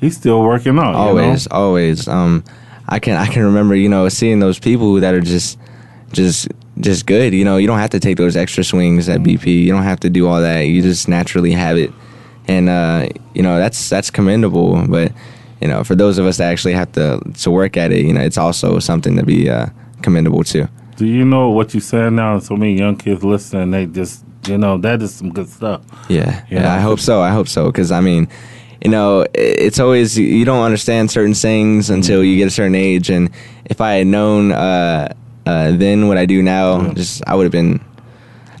he's 0.00 0.16
still 0.16 0.42
working 0.42 0.78
out. 0.78 0.94
always, 0.94 1.46
always. 1.48 2.08
Um, 2.08 2.42
I 2.88 2.98
can 2.98 3.16
I 3.16 3.26
can 3.26 3.44
remember 3.44 3.74
you 3.76 3.88
know 3.88 4.08
seeing 4.08 4.40
those 4.40 4.58
people 4.58 4.94
that 4.94 5.14
are 5.14 5.20
just 5.20 5.58
just 6.12 6.48
just 6.80 7.06
good. 7.06 7.32
You 7.34 7.44
know, 7.44 7.56
you 7.58 7.66
don't 7.66 7.78
have 7.78 7.90
to 7.90 8.00
take 8.00 8.16
those 8.16 8.36
extra 8.36 8.64
swings 8.64 9.08
at 9.08 9.20
BP. 9.20 9.46
You 9.64 9.72
don't 9.72 9.82
have 9.84 10.00
to 10.00 10.10
do 10.10 10.26
all 10.26 10.40
that. 10.40 10.62
You 10.62 10.82
just 10.82 11.06
naturally 11.08 11.52
have 11.52 11.76
it, 11.76 11.92
and 12.48 12.68
uh, 12.68 13.08
you 13.34 13.42
know 13.42 13.58
that's 13.58 13.88
that's 13.88 14.10
commendable. 14.10 14.84
But 14.88 15.12
you 15.60 15.68
know, 15.68 15.84
for 15.84 15.94
those 15.94 16.18
of 16.18 16.26
us 16.26 16.38
that 16.38 16.50
actually 16.50 16.74
have 16.74 16.92
to 16.92 17.20
to 17.38 17.50
work 17.50 17.76
at 17.76 17.92
it, 17.92 18.04
you 18.04 18.12
know, 18.12 18.20
it's 18.20 18.38
also 18.38 18.78
something 18.78 19.16
to 19.16 19.24
be 19.24 19.48
uh, 19.50 19.66
commendable 20.02 20.44
too. 20.44 20.68
Do 20.96 21.06
you 21.06 21.24
know 21.24 21.50
what 21.50 21.72
you're 21.72 21.80
saying 21.80 22.16
now? 22.16 22.38
So 22.40 22.56
many 22.56 22.76
young 22.76 22.96
kids 22.96 23.24
listening, 23.24 23.70
they 23.70 23.86
just, 23.86 24.22
you 24.46 24.58
know, 24.58 24.76
that 24.78 25.00
is 25.00 25.14
some 25.14 25.30
good 25.32 25.48
stuff. 25.48 25.82
Yeah, 26.08 26.44
You 26.50 26.56
yeah. 26.56 26.62
know, 26.62 26.68
I 26.70 26.80
hope 26.80 27.00
so. 27.00 27.22
I 27.22 27.30
hope 27.30 27.48
so. 27.48 27.66
Because 27.66 27.90
I 27.90 28.00
mean, 28.00 28.28
you 28.84 28.90
know, 28.90 29.26
it's 29.34 29.78
always 29.78 30.18
you 30.18 30.44
don't 30.44 30.62
understand 30.62 31.10
certain 31.10 31.34
things 31.34 31.88
until 31.90 32.22
you 32.22 32.36
get 32.36 32.48
a 32.48 32.50
certain 32.50 32.74
age. 32.74 33.08
And 33.10 33.30
if 33.64 33.80
I 33.80 33.94
had 33.94 34.06
known 34.06 34.52
uh, 34.52 35.12
uh, 35.46 35.72
then 35.72 36.06
what 36.08 36.18
I 36.18 36.26
do 36.26 36.42
now, 36.42 36.92
just 36.92 37.22
I 37.26 37.34
would 37.34 37.44
have 37.44 37.52
been, 37.52 37.80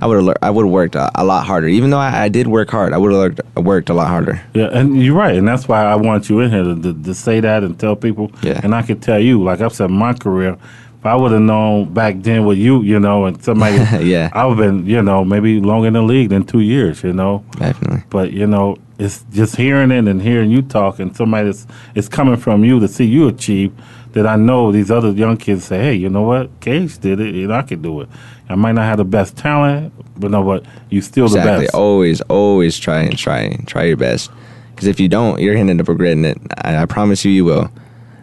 I 0.00 0.06
would 0.06 0.24
have, 0.24 0.36
I 0.42 0.50
would 0.50 0.64
have 0.64 0.72
worked 0.72 0.94
a, 0.94 1.10
a 1.14 1.24
lot 1.24 1.46
harder. 1.46 1.68
Even 1.68 1.90
though 1.90 1.98
I, 1.98 2.24
I 2.24 2.28
did 2.28 2.46
work 2.46 2.70
hard, 2.70 2.92
I 2.92 2.98
would 2.98 3.12
have 3.12 3.20
worked, 3.20 3.56
worked 3.56 3.90
a 3.90 3.94
lot 3.94 4.08
harder. 4.08 4.40
Yeah, 4.54 4.68
and 4.72 5.02
you're 5.02 5.16
right, 5.16 5.36
and 5.36 5.46
that's 5.46 5.68
why 5.68 5.82
I 5.84 5.96
want 5.96 6.28
you 6.28 6.40
in 6.40 6.50
here 6.50 6.64
to, 6.64 6.82
to, 6.82 7.02
to 7.02 7.14
say 7.14 7.40
that 7.40 7.62
and 7.62 7.78
tell 7.78 7.96
people. 7.96 8.30
Yeah. 8.42 8.60
And 8.62 8.74
I 8.74 8.82
could 8.82 9.02
tell 9.02 9.18
you, 9.18 9.42
like 9.42 9.60
I've 9.60 9.74
said, 9.74 9.90
in 9.90 9.96
my 9.96 10.14
career, 10.14 10.56
if 11.00 11.06
I 11.06 11.14
would 11.16 11.32
have 11.32 11.40
known 11.40 11.92
back 11.94 12.16
then 12.18 12.44
with 12.44 12.58
you, 12.58 12.82
you 12.82 13.00
know, 13.00 13.24
and 13.24 13.42
somebody, 13.42 13.76
Yeah. 14.06 14.28
I 14.32 14.44
would 14.44 14.58
have 14.58 14.66
been, 14.76 14.86
you 14.86 15.02
know, 15.02 15.24
maybe 15.24 15.58
longer 15.60 15.88
in 15.88 15.94
the 15.94 16.02
league 16.02 16.28
than 16.28 16.44
two 16.44 16.60
years, 16.60 17.02
you 17.02 17.14
know. 17.14 17.42
Definitely. 17.52 18.02
But 18.10 18.32
you 18.32 18.46
know, 18.46 18.76
it's 18.98 19.24
just 19.30 19.56
hearing 19.56 19.90
it 19.92 20.06
and 20.06 20.20
hearing 20.20 20.50
you 20.50 20.60
talk, 20.60 20.98
and 20.98 21.16
somebody 21.16 21.46
that's 21.46 21.66
it's 21.94 22.08
coming 22.08 22.36
from 22.36 22.64
you 22.64 22.80
to 22.80 22.88
see 22.88 23.04
you 23.06 23.28
achieve. 23.28 23.72
That 24.12 24.26
I 24.26 24.34
know 24.34 24.72
these 24.72 24.90
other 24.90 25.12
young 25.12 25.36
kids 25.36 25.64
say, 25.66 25.78
hey, 25.78 25.94
you 25.94 26.08
know 26.10 26.22
what, 26.22 26.58
Cage 26.60 26.98
did 26.98 27.20
it, 27.20 27.32
and 27.32 27.54
I 27.54 27.62
could 27.62 27.80
do 27.80 28.00
it. 28.00 28.08
I 28.50 28.56
might 28.56 28.72
not 28.72 28.82
have 28.84 28.98
the 28.98 29.04
best 29.04 29.36
talent, 29.36 29.92
but 30.18 30.30
know 30.30 30.42
what, 30.42 30.66
you 30.90 31.00
still 31.00 31.26
exactly. 31.26 31.42
the 31.42 31.50
best. 31.52 31.62
Exactly. 31.62 31.80
Always, 31.80 32.20
always 32.22 32.78
try 32.78 33.00
and 33.02 33.16
try, 33.16 33.40
and 33.40 33.66
try 33.66 33.84
your 33.84 33.96
best. 33.96 34.30
Because 34.74 34.88
if 34.88 34.98
you 34.98 35.08
don't, 35.08 35.40
you're 35.40 35.54
gonna 35.54 35.70
end 35.70 35.80
up 35.80 35.88
regretting 35.88 36.24
it. 36.24 36.38
I, 36.58 36.82
I 36.82 36.86
promise 36.86 37.24
you, 37.24 37.30
you 37.30 37.44
will. 37.44 37.70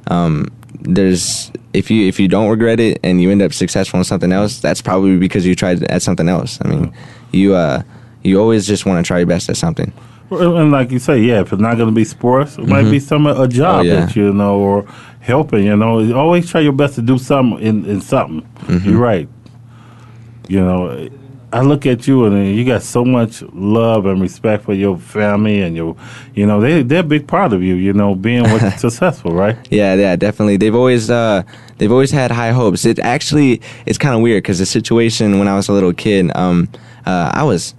Um, 0.07 0.51
there's 0.81 1.51
if 1.73 1.89
you 1.91 2.07
if 2.07 2.19
you 2.19 2.27
don't 2.27 2.49
regret 2.49 2.79
it 2.79 2.99
and 3.03 3.21
you 3.21 3.31
end 3.31 3.41
up 3.41 3.53
successful 3.53 3.99
in 3.99 4.03
something 4.03 4.31
else, 4.31 4.59
that's 4.59 4.81
probably 4.81 5.17
because 5.17 5.45
you 5.45 5.55
tried 5.55 5.83
at 5.83 6.01
something 6.01 6.27
else. 6.27 6.59
I 6.61 6.67
mean, 6.67 6.93
you 7.31 7.55
uh, 7.55 7.83
you 8.23 8.39
always 8.39 8.67
just 8.67 8.85
want 8.85 9.03
to 9.03 9.07
try 9.07 9.19
your 9.19 9.27
best 9.27 9.49
at 9.49 9.57
something. 9.57 9.93
And 10.29 10.71
like 10.71 10.91
you 10.91 10.99
say, 10.99 11.19
yeah, 11.19 11.39
if 11.39 11.53
it's 11.53 11.61
not 11.61 11.77
going 11.77 11.87
to 11.87 11.95
be 11.95 12.03
sports, 12.03 12.57
it 12.57 12.67
might 12.67 12.89
be 12.91 12.99
some 12.99 13.27
a 13.27 13.47
job 13.47 13.79
Oh, 13.79 13.81
yeah. 13.83 14.01
that 14.01 14.15
you 14.15 14.33
know 14.33 14.59
or 14.59 14.85
helping. 15.21 15.63
You 15.63 15.77
know, 15.77 16.13
always 16.13 16.49
try 16.51 16.59
your 16.61 16.73
best 16.73 16.95
to 16.95 17.01
do 17.01 17.17
something 17.17 17.65
in, 17.65 17.85
in 17.85 18.01
something. 18.01 18.41
Mm-hmm. 18.65 18.89
You're 18.89 18.99
right. 18.99 19.29
You 20.47 20.61
know, 20.61 21.09
I 21.53 21.61
look 21.61 21.85
at 21.85 22.07
you 22.07 22.25
and 22.25 22.55
you 22.55 22.65
got 22.65 22.83
so 22.83 23.05
much 23.05 23.41
love 23.53 24.05
and 24.05 24.21
respect 24.21 24.65
for 24.65 24.73
your 24.73 24.97
family 24.97 25.61
and 25.61 25.77
your, 25.77 25.95
you 26.35 26.45
know, 26.45 26.59
they 26.59 26.83
they're 26.83 26.99
a 26.99 27.03
big 27.03 27.25
part 27.25 27.53
of 27.53 27.63
you. 27.63 27.75
You 27.75 27.93
know, 27.93 28.15
being 28.15 28.45
successful, 28.77 29.31
right? 29.33 29.57
Yeah, 29.71 29.95
yeah, 29.95 30.15
definitely. 30.17 30.57
They've 30.57 30.75
always 30.75 31.09
uh, 31.09 31.43
they've 31.77 31.91
always 31.91 32.11
had 32.11 32.31
high 32.31 32.51
hopes. 32.51 32.85
It 32.85 32.99
actually 32.99 33.61
it's 33.85 33.97
kind 33.97 34.13
of 34.13 34.21
weird 34.21 34.43
because 34.43 34.59
the 34.59 34.65
situation 34.65 35.39
when 35.39 35.47
I 35.47 35.55
was 35.55 35.69
a 35.69 35.73
little 35.73 35.93
kid, 35.93 36.31
um, 36.35 36.69
uh, 37.05 37.31
I 37.33 37.43
was. 37.43 37.73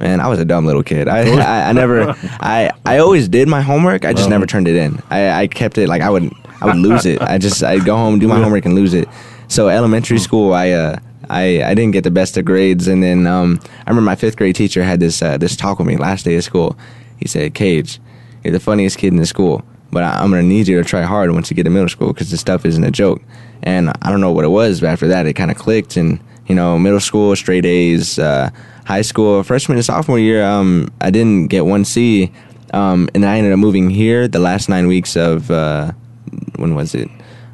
Man, 0.00 0.18
I 0.18 0.26
was 0.26 0.40
a 0.40 0.44
dumb 0.44 0.66
little 0.66 0.82
kid. 0.82 1.06
I, 1.06 1.20
I, 1.38 1.68
I 1.68 1.72
never, 1.72 2.16
I, 2.40 2.72
I 2.84 2.98
always 2.98 3.28
did 3.28 3.46
my 3.46 3.60
homework. 3.60 4.04
I 4.04 4.12
just 4.12 4.28
never 4.28 4.46
turned 4.46 4.66
it 4.66 4.74
in. 4.74 5.00
I, 5.10 5.42
I 5.42 5.46
kept 5.46 5.78
it 5.78 5.88
like 5.88 6.02
I 6.02 6.10
would, 6.10 6.28
I 6.60 6.66
would 6.66 6.74
lose 6.74 7.06
it. 7.06 7.22
I 7.22 7.38
just, 7.38 7.62
I'd 7.62 7.84
go 7.84 7.94
home, 7.94 8.18
do 8.18 8.26
my 8.26 8.34
homework, 8.42 8.64
and 8.64 8.74
lose 8.74 8.94
it. 8.94 9.08
So 9.46 9.68
elementary 9.68 10.18
school, 10.18 10.54
I, 10.54 10.70
uh, 10.70 10.98
I, 11.30 11.62
I 11.62 11.74
didn't 11.74 11.92
get 11.92 12.04
the 12.04 12.10
best 12.10 12.36
of 12.36 12.44
grades, 12.44 12.88
and 12.88 13.02
then 13.02 13.26
um, 13.26 13.60
I 13.86 13.90
remember 13.90 14.02
my 14.02 14.16
fifth 14.16 14.36
grade 14.36 14.56
teacher 14.56 14.82
had 14.82 15.00
this, 15.00 15.22
uh, 15.22 15.38
this 15.38 15.56
talk 15.56 15.78
with 15.78 15.88
me 15.88 15.96
last 15.96 16.24
day 16.24 16.36
of 16.36 16.44
school. 16.44 16.76
He 17.18 17.28
said, 17.28 17.54
"Cage, 17.54 18.00
you're 18.42 18.52
the 18.52 18.60
funniest 18.60 18.98
kid 18.98 19.12
in 19.12 19.16
the 19.16 19.26
school, 19.26 19.64
but 19.90 20.02
I, 20.02 20.18
I'm 20.20 20.30
gonna 20.30 20.42
need 20.42 20.68
you 20.68 20.82
to 20.82 20.88
try 20.88 21.02
hard 21.02 21.30
once 21.30 21.50
you 21.50 21.56
get 21.56 21.64
to 21.64 21.70
middle 21.70 21.88
school 21.88 22.12
because 22.12 22.30
this 22.30 22.40
stuff 22.40 22.64
isn't 22.66 22.84
a 22.84 22.90
joke." 22.90 23.22
And 23.62 23.90
I 24.02 24.10
don't 24.10 24.20
know 24.20 24.32
what 24.32 24.44
it 24.44 24.48
was, 24.48 24.80
but 24.80 24.88
after 24.88 25.08
that, 25.08 25.26
it 25.26 25.34
kind 25.34 25.50
of 25.50 25.56
clicked. 25.56 25.96
And 25.96 26.18
you 26.46 26.54
know, 26.54 26.78
middle 26.78 27.00
school 27.00 27.34
straight 27.36 27.64
A's, 27.64 28.18
uh, 28.18 28.50
high 28.84 29.02
school 29.02 29.42
freshman 29.42 29.78
and 29.78 29.84
sophomore 29.84 30.18
year, 30.18 30.44
um, 30.44 30.92
I 31.00 31.10
didn't 31.10 31.46
get 31.46 31.64
one 31.64 31.84
C, 31.84 32.32
um, 32.74 33.08
and 33.14 33.24
I 33.24 33.38
ended 33.38 33.52
up 33.52 33.58
moving 33.58 33.90
here 33.90 34.26
the 34.26 34.40
last 34.40 34.68
nine 34.68 34.86
weeks 34.88 35.16
of 35.16 35.50
uh, 35.50 35.92
when 36.56 36.74
was 36.74 36.94
it? 36.94 37.08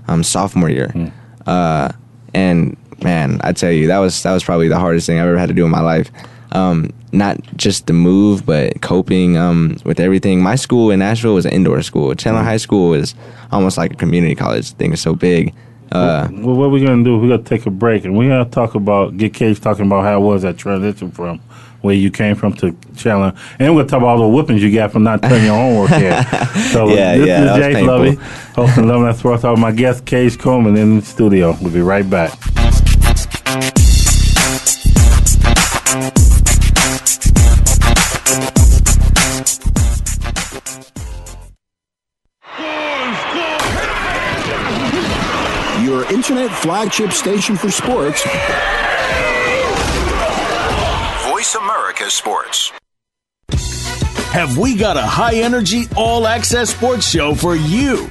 Um, 0.06 0.22
sophomore 0.22 0.70
year, 0.70 1.12
uh, 1.46 1.92
and 2.32 2.76
man, 3.02 3.40
I 3.42 3.52
tell 3.52 3.72
you, 3.72 3.86
that 3.88 3.98
was 3.98 4.22
that 4.22 4.32
was 4.32 4.44
probably 4.44 4.68
the 4.68 4.78
hardest 4.78 5.06
thing 5.06 5.18
I've 5.18 5.28
ever 5.28 5.38
had 5.38 5.48
to 5.48 5.54
do 5.54 5.64
in 5.64 5.70
my 5.70 5.80
life. 5.80 6.10
Um, 6.52 6.90
not 7.12 7.40
just 7.56 7.86
the 7.86 7.92
move, 7.92 8.46
but 8.46 8.80
coping 8.80 9.36
um, 9.36 9.76
with 9.84 10.00
everything. 10.00 10.42
My 10.42 10.56
school 10.56 10.90
in 10.90 11.00
Nashville 11.00 11.34
was 11.34 11.46
an 11.46 11.52
indoor 11.52 11.82
school. 11.82 12.14
Chandler 12.14 12.42
High 12.42 12.56
School 12.56 12.94
is 12.94 13.14
almost 13.52 13.76
like 13.76 13.92
a 13.92 13.96
community 13.96 14.34
college. 14.34 14.72
thing 14.72 14.92
is 14.92 15.00
so 15.00 15.14
big. 15.14 15.54
Uh, 15.90 16.28
well, 16.32 16.54
what 16.54 16.70
we 16.70 16.84
gonna 16.84 17.02
do? 17.02 17.18
We 17.18 17.28
gotta 17.28 17.42
take 17.42 17.64
a 17.66 17.70
break, 17.70 18.04
and 18.04 18.16
we 18.16 18.28
gotta 18.28 18.48
talk 18.50 18.74
about 18.74 19.16
get 19.16 19.32
Cage 19.32 19.60
talking 19.60 19.86
about 19.86 20.04
how 20.04 20.20
it 20.20 20.24
was 20.24 20.42
that 20.42 20.58
transition 20.58 21.10
from 21.10 21.40
where 21.80 21.94
you 21.94 22.10
came 22.10 22.34
from 22.34 22.52
to 22.54 22.76
Chandler, 22.96 23.32
and 23.58 23.74
we're 23.74 23.82
gonna 23.82 23.88
talk 23.88 23.98
about 23.98 24.18
all 24.18 24.30
the 24.30 24.36
whippings 24.36 24.62
you 24.62 24.74
got 24.74 24.92
from 24.92 25.04
not 25.04 25.22
turning 25.22 25.44
your 25.44 25.54
homework 25.54 25.90
in. 25.92 26.24
So 26.72 26.88
Yeah, 26.88 27.16
this 27.16 27.26
yeah, 27.26 27.56
is 27.56 27.74
painful. 27.74 27.86
Lovey, 27.86 28.14
hosting 28.54 28.88
Love 28.88 29.02
That 29.02 29.16
Sports 29.16 29.42
Talk. 29.42 29.58
My 29.58 29.72
guest 29.72 30.04
Cage 30.04 30.38
Coleman 30.38 30.76
in 30.76 30.96
the 30.96 31.02
studio. 31.02 31.56
We'll 31.62 31.72
be 31.72 31.80
right 31.80 32.08
back. 32.08 32.57
Your 45.88 46.04
internet 46.12 46.50
flagship 46.50 47.12
station 47.12 47.56
for 47.56 47.70
sports. 47.70 48.22
Voice 51.30 51.54
America 51.54 52.10
Sports. 52.10 52.72
Have 54.32 54.58
we 54.58 54.76
got 54.76 54.98
a 54.98 55.02
high 55.02 55.36
energy, 55.36 55.86
all 55.96 56.26
access 56.26 56.68
sports 56.68 57.08
show 57.08 57.34
for 57.34 57.56
you? 57.56 58.10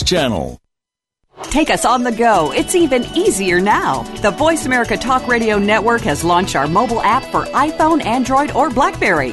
Channel. 0.00 0.58
Take 1.44 1.70
us 1.70 1.84
on 1.84 2.02
the 2.02 2.12
go. 2.12 2.52
It's 2.52 2.74
even 2.74 3.04
easier 3.16 3.60
now. 3.60 4.02
The 4.22 4.30
Voice 4.30 4.64
America 4.64 4.96
Talk 4.96 5.26
Radio 5.26 5.58
Network 5.58 6.02
has 6.02 6.24
launched 6.24 6.56
our 6.56 6.66
mobile 6.66 7.02
app 7.02 7.24
for 7.24 7.44
iPhone, 7.46 8.04
Android, 8.04 8.52
or 8.52 8.70
Blackberry. 8.70 9.32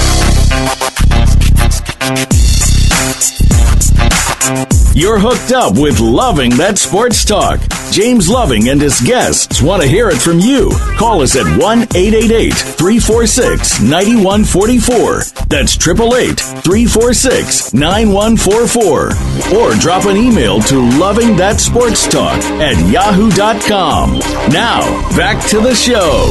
You're 5.01 5.17
hooked 5.17 5.51
up 5.51 5.79
with 5.79 5.99
Loving 5.99 6.51
That 6.57 6.77
Sports 6.77 7.25
Talk. 7.25 7.59
James 7.91 8.29
Loving 8.29 8.69
and 8.69 8.79
his 8.79 9.01
guests 9.01 9.59
want 9.59 9.81
to 9.81 9.87
hear 9.87 10.09
it 10.09 10.19
from 10.19 10.37
you. 10.37 10.69
Call 10.95 11.23
us 11.23 11.35
at 11.35 11.47
1 11.57 11.57
888 11.57 12.53
346 12.53 13.81
9144. 13.81 15.47
That's 15.49 15.73
888 15.75 16.39
346 16.61 17.73
9144. 17.73 19.57
Or 19.57 19.73
drop 19.81 20.05
an 20.05 20.17
email 20.17 20.61
to 20.69 20.77
Loving 20.99 21.35
That 21.35 21.59
Sports 21.59 22.07
Talk 22.07 22.37
at 22.61 22.77
yahoo.com. 22.93 24.19
Now, 24.53 24.85
back 25.17 25.43
to 25.49 25.61
the 25.61 25.73
show. 25.73 26.29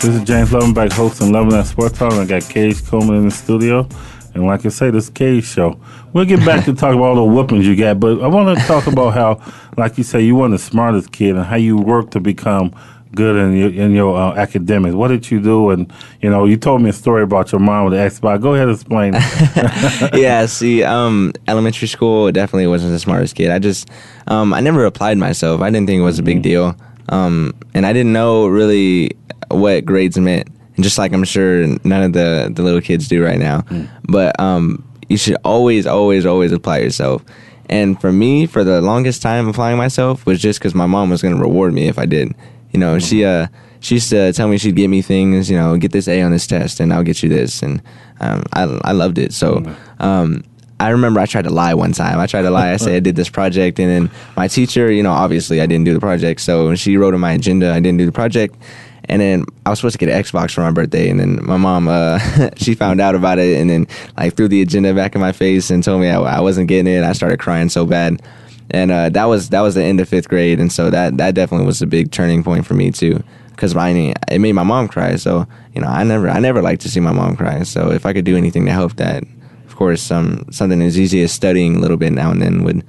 This 0.00 0.16
is 0.16 0.24
James 0.24 0.50
Loving 0.54 0.72
back 0.72 0.90
hosting 0.90 1.32
Loving 1.32 1.50
That 1.50 1.66
Sports 1.66 1.98
Talk. 1.98 2.14
I 2.14 2.24
got 2.24 2.48
Cage 2.48 2.82
Coleman 2.86 3.16
in 3.16 3.24
the 3.26 3.30
studio. 3.30 3.86
And 4.40 4.48
like 4.48 4.64
I 4.64 4.70
say, 4.70 4.90
this 4.90 5.10
Cage 5.10 5.44
show. 5.44 5.78
We'll 6.12 6.24
get 6.24 6.44
back 6.44 6.64
to 6.64 6.74
talk 6.74 6.94
about 6.94 7.04
all 7.04 7.14
the 7.14 7.24
whoopings 7.24 7.66
you 7.66 7.76
got, 7.76 8.00
but 8.00 8.20
I 8.22 8.26
want 8.26 8.58
to 8.58 8.64
talk 8.66 8.86
about 8.86 9.14
how, 9.14 9.40
like 9.76 9.98
you 9.98 10.04
say, 10.04 10.22
you 10.22 10.34
weren't 10.34 10.52
the 10.52 10.58
smartest 10.58 11.12
kid 11.12 11.36
and 11.36 11.44
how 11.44 11.56
you 11.56 11.76
worked 11.76 12.12
to 12.12 12.20
become 12.20 12.74
good 13.14 13.36
in 13.36 13.56
your, 13.56 13.70
in 13.70 13.92
your 13.92 14.16
uh, 14.16 14.34
academics. 14.34 14.94
What 14.94 15.08
did 15.08 15.30
you 15.30 15.40
do? 15.40 15.70
And, 15.70 15.92
you 16.20 16.30
know, 16.30 16.46
you 16.46 16.56
told 16.56 16.80
me 16.80 16.88
a 16.88 16.92
story 16.92 17.22
about 17.22 17.52
your 17.52 17.60
mom 17.60 17.84
with 17.84 17.92
the 17.92 17.98
Xbox. 17.98 18.40
Go 18.40 18.54
ahead 18.54 18.68
and 18.68 18.76
explain. 18.76 19.12
yeah, 20.18 20.46
see, 20.46 20.82
um, 20.84 21.32
elementary 21.46 21.88
school 21.88 22.32
definitely 22.32 22.66
wasn't 22.66 22.92
the 22.92 22.98
smartest 22.98 23.34
kid. 23.34 23.50
I 23.50 23.58
just, 23.58 23.90
um, 24.26 24.54
I 24.54 24.60
never 24.60 24.84
applied 24.86 25.18
myself. 25.18 25.60
I 25.60 25.70
didn't 25.70 25.86
think 25.86 26.00
it 26.00 26.04
was 26.04 26.18
a 26.18 26.22
big 26.22 26.42
deal, 26.42 26.76
um, 27.10 27.54
and 27.74 27.84
I 27.84 27.92
didn't 27.92 28.12
know 28.12 28.46
really 28.46 29.16
what 29.50 29.84
grades 29.84 30.18
meant. 30.18 30.48
Just 30.80 30.98
like 30.98 31.12
I'm 31.12 31.24
sure 31.24 31.66
none 31.84 32.02
of 32.02 32.12
the 32.12 32.50
the 32.54 32.62
little 32.62 32.80
kids 32.80 33.08
do 33.08 33.24
right 33.24 33.38
now, 33.38 33.64
but 34.02 34.38
um, 34.40 34.84
you 35.08 35.16
should 35.16 35.36
always, 35.44 35.86
always, 35.86 36.24
always 36.24 36.52
apply 36.52 36.78
yourself. 36.78 37.24
And 37.68 38.00
for 38.00 38.10
me, 38.12 38.46
for 38.46 38.64
the 38.64 38.80
longest 38.80 39.22
time, 39.22 39.48
applying 39.48 39.76
myself 39.76 40.26
was 40.26 40.40
just 40.40 40.58
because 40.58 40.74
my 40.74 40.86
mom 40.86 41.10
was 41.10 41.22
going 41.22 41.34
to 41.34 41.40
reward 41.40 41.72
me 41.72 41.86
if 41.88 41.98
I 41.98 42.06
did. 42.06 42.34
You 42.72 42.80
know, 42.80 42.98
she 42.98 43.24
uh, 43.24 43.46
she 43.80 43.96
used 43.96 44.10
to 44.10 44.32
tell 44.32 44.48
me 44.48 44.58
she'd 44.58 44.76
get 44.76 44.88
me 44.88 45.02
things. 45.02 45.50
You 45.50 45.56
know, 45.56 45.76
get 45.76 45.92
this 45.92 46.08
A 46.08 46.22
on 46.22 46.32
this 46.32 46.46
test, 46.46 46.80
and 46.80 46.92
I'll 46.92 47.02
get 47.02 47.22
you 47.22 47.28
this. 47.28 47.62
And 47.62 47.82
um, 48.20 48.44
I 48.52 48.62
I 48.84 48.92
loved 48.92 49.18
it. 49.18 49.32
So 49.32 49.64
um, 49.98 50.44
I 50.80 50.88
remember 50.88 51.20
I 51.20 51.26
tried 51.26 51.44
to 51.44 51.50
lie 51.50 51.74
one 51.74 51.92
time. 51.92 52.18
I 52.18 52.26
tried 52.26 52.42
to 52.42 52.50
lie. 52.50 52.72
I 52.72 52.76
said 52.76 52.94
I 52.94 53.00
did 53.00 53.16
this 53.16 53.28
project, 53.28 53.78
and 53.78 53.88
then 53.88 54.10
my 54.36 54.48
teacher, 54.48 54.90
you 54.90 55.02
know, 55.02 55.12
obviously 55.12 55.60
I 55.60 55.66
didn't 55.66 55.84
do 55.84 55.94
the 55.94 56.00
project. 56.00 56.40
So 56.40 56.74
she 56.74 56.96
wrote 56.96 57.14
in 57.14 57.20
my 57.20 57.32
agenda 57.32 57.72
I 57.72 57.80
didn't 57.80 57.98
do 57.98 58.06
the 58.06 58.12
project. 58.12 58.56
And 59.10 59.20
then 59.20 59.44
I 59.66 59.70
was 59.70 59.80
supposed 59.80 59.98
to 59.98 60.06
get 60.06 60.08
an 60.08 60.22
Xbox 60.22 60.52
for 60.52 60.60
my 60.60 60.70
birthday, 60.70 61.10
and 61.10 61.18
then 61.18 61.44
my 61.44 61.56
mom, 61.56 61.88
uh, 61.88 62.20
she 62.56 62.76
found 62.76 63.00
out 63.00 63.16
about 63.16 63.40
it, 63.40 63.58
and 63.58 63.68
then 63.68 63.88
like 64.16 64.36
threw 64.36 64.46
the 64.46 64.62
agenda 64.62 64.94
back 64.94 65.16
in 65.16 65.20
my 65.20 65.32
face 65.32 65.68
and 65.68 65.82
told 65.82 66.00
me 66.00 66.08
I, 66.08 66.20
I 66.20 66.40
wasn't 66.40 66.68
getting 66.68 66.92
it. 66.92 67.02
I 67.02 67.12
started 67.12 67.40
crying 67.40 67.68
so 67.70 67.84
bad, 67.84 68.22
and 68.70 68.92
uh, 68.92 69.08
that 69.08 69.24
was 69.24 69.48
that 69.48 69.62
was 69.62 69.74
the 69.74 69.82
end 69.82 69.98
of 69.98 70.08
fifth 70.08 70.28
grade, 70.28 70.60
and 70.60 70.72
so 70.72 70.90
that 70.90 71.16
that 71.16 71.34
definitely 71.34 71.66
was 71.66 71.82
a 71.82 71.88
big 71.88 72.12
turning 72.12 72.44
point 72.44 72.64
for 72.64 72.74
me 72.74 72.92
too, 72.92 73.20
because 73.50 73.74
it 73.74 74.38
made 74.38 74.52
my 74.52 74.62
mom 74.62 74.86
cry. 74.86 75.16
So 75.16 75.44
you 75.74 75.80
know, 75.80 75.88
I 75.88 76.04
never 76.04 76.28
I 76.28 76.38
never 76.38 76.62
like 76.62 76.78
to 76.80 76.88
see 76.88 77.00
my 77.00 77.12
mom 77.12 77.36
cry. 77.36 77.64
So 77.64 77.90
if 77.90 78.06
I 78.06 78.12
could 78.12 78.24
do 78.24 78.36
anything 78.36 78.64
to 78.66 78.70
help 78.70 78.94
that, 78.96 79.24
of 79.66 79.74
course, 79.74 80.08
um, 80.12 80.46
something 80.52 80.80
as 80.82 80.96
easy 81.00 81.20
as 81.22 81.32
studying 81.32 81.74
a 81.74 81.78
little 81.80 81.96
bit 81.96 82.12
now 82.12 82.30
and 82.30 82.40
then 82.40 82.62
would 82.62 82.84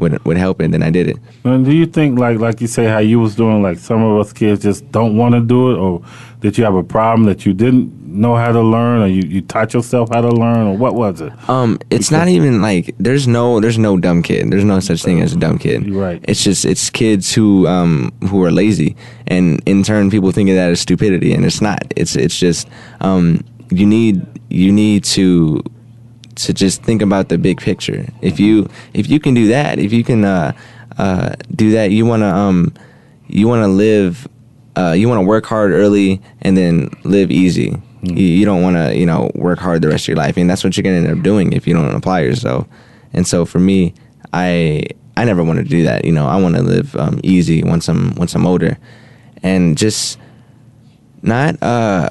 would 0.00 0.24
would 0.24 0.36
help 0.36 0.60
it. 0.60 0.70
Then 0.70 0.82
I 0.82 0.90
did 0.90 1.08
it. 1.08 1.18
And 1.44 1.64
do 1.64 1.72
you 1.72 1.86
think, 1.86 2.18
like 2.18 2.38
like 2.38 2.60
you 2.60 2.66
say, 2.66 2.86
how 2.86 2.98
you 2.98 3.20
was 3.20 3.34
doing, 3.34 3.62
like 3.62 3.78
some 3.78 4.02
of 4.02 4.20
us 4.20 4.32
kids 4.32 4.62
just 4.62 4.90
don't 4.90 5.16
want 5.16 5.34
to 5.34 5.40
do 5.40 5.72
it, 5.72 5.76
or 5.76 6.02
did 6.40 6.56
you 6.56 6.64
have 6.64 6.74
a 6.74 6.82
problem 6.82 7.24
that 7.24 7.44
you 7.44 7.52
didn't 7.52 8.00
know 8.06 8.34
how 8.34 8.50
to 8.50 8.60
learn, 8.60 9.02
or 9.02 9.06
you, 9.06 9.22
you 9.22 9.40
taught 9.42 9.72
yourself 9.74 10.08
how 10.12 10.20
to 10.20 10.28
learn, 10.28 10.66
or 10.66 10.76
what 10.76 10.94
was 10.94 11.20
it? 11.20 11.32
Um, 11.48 11.78
it's 11.90 12.10
not 12.10 12.28
even 12.28 12.60
like 12.62 12.94
there's 12.98 13.28
no 13.28 13.60
there's 13.60 13.78
no 13.78 13.96
dumb 13.96 14.22
kid. 14.22 14.50
There's 14.50 14.64
no 14.64 14.80
such 14.80 15.02
thing 15.02 15.20
as 15.20 15.32
a 15.32 15.36
dumb 15.36 15.58
kid. 15.58 15.90
Right. 15.90 16.24
It's 16.24 16.42
just 16.42 16.64
it's 16.64 16.90
kids 16.90 17.34
who 17.34 17.66
um 17.66 18.12
who 18.28 18.42
are 18.42 18.50
lazy, 18.50 18.96
and 19.26 19.62
in 19.66 19.82
turn 19.82 20.10
people 20.10 20.32
think 20.32 20.48
of 20.50 20.56
that 20.56 20.70
as 20.70 20.80
stupidity, 20.80 21.32
and 21.32 21.44
it's 21.44 21.60
not. 21.60 21.92
It's 21.96 22.16
it's 22.16 22.38
just 22.38 22.68
um 23.00 23.44
you 23.70 23.86
need 23.86 24.26
you 24.48 24.72
need 24.72 25.04
to 25.04 25.62
to 26.36 26.52
just 26.52 26.82
think 26.82 27.02
about 27.02 27.28
the 27.28 27.38
big 27.38 27.60
picture. 27.60 28.06
If 28.22 28.40
you 28.40 28.68
if 28.94 29.08
you 29.08 29.20
can 29.20 29.34
do 29.34 29.48
that, 29.48 29.78
if 29.78 29.92
you 29.92 30.04
can 30.04 30.24
uh, 30.24 30.52
uh, 30.98 31.34
do 31.54 31.72
that, 31.72 31.90
you 31.90 32.06
want 32.06 32.22
to 32.22 32.34
um, 32.34 32.74
you 33.26 33.48
want 33.48 33.62
to 33.62 33.68
live, 33.68 34.28
uh, 34.76 34.92
you 34.92 35.08
want 35.08 35.18
to 35.18 35.26
work 35.26 35.46
hard 35.46 35.72
early 35.72 36.20
and 36.42 36.56
then 36.56 36.90
live 37.04 37.30
easy. 37.30 37.76
You, 38.02 38.14
you 38.14 38.44
don't 38.44 38.62
want 38.62 38.76
to 38.76 38.96
you 38.96 39.06
know 39.06 39.30
work 39.34 39.58
hard 39.58 39.82
the 39.82 39.88
rest 39.88 40.04
of 40.04 40.08
your 40.08 40.16
life, 40.16 40.36
and 40.36 40.48
that's 40.48 40.64
what 40.64 40.76
you're 40.76 40.82
gonna 40.82 40.96
end 40.96 41.18
up 41.18 41.22
doing 41.22 41.52
if 41.52 41.66
you 41.66 41.74
don't 41.74 41.94
apply 41.94 42.20
yourself. 42.20 42.66
And 43.12 43.26
so 43.26 43.44
for 43.44 43.58
me, 43.58 43.94
I 44.32 44.84
I 45.16 45.24
never 45.24 45.42
wanted 45.44 45.64
to 45.64 45.70
do 45.70 45.82
that. 45.84 46.04
You 46.04 46.12
know, 46.12 46.26
I 46.26 46.40
want 46.40 46.56
to 46.56 46.62
live 46.62 46.96
um, 46.96 47.20
easy 47.22 47.62
once 47.62 47.88
I'm 47.88 48.14
once 48.14 48.34
I'm 48.34 48.46
older, 48.46 48.78
and 49.42 49.76
just 49.76 50.18
not 51.22 51.62
uh 51.62 52.08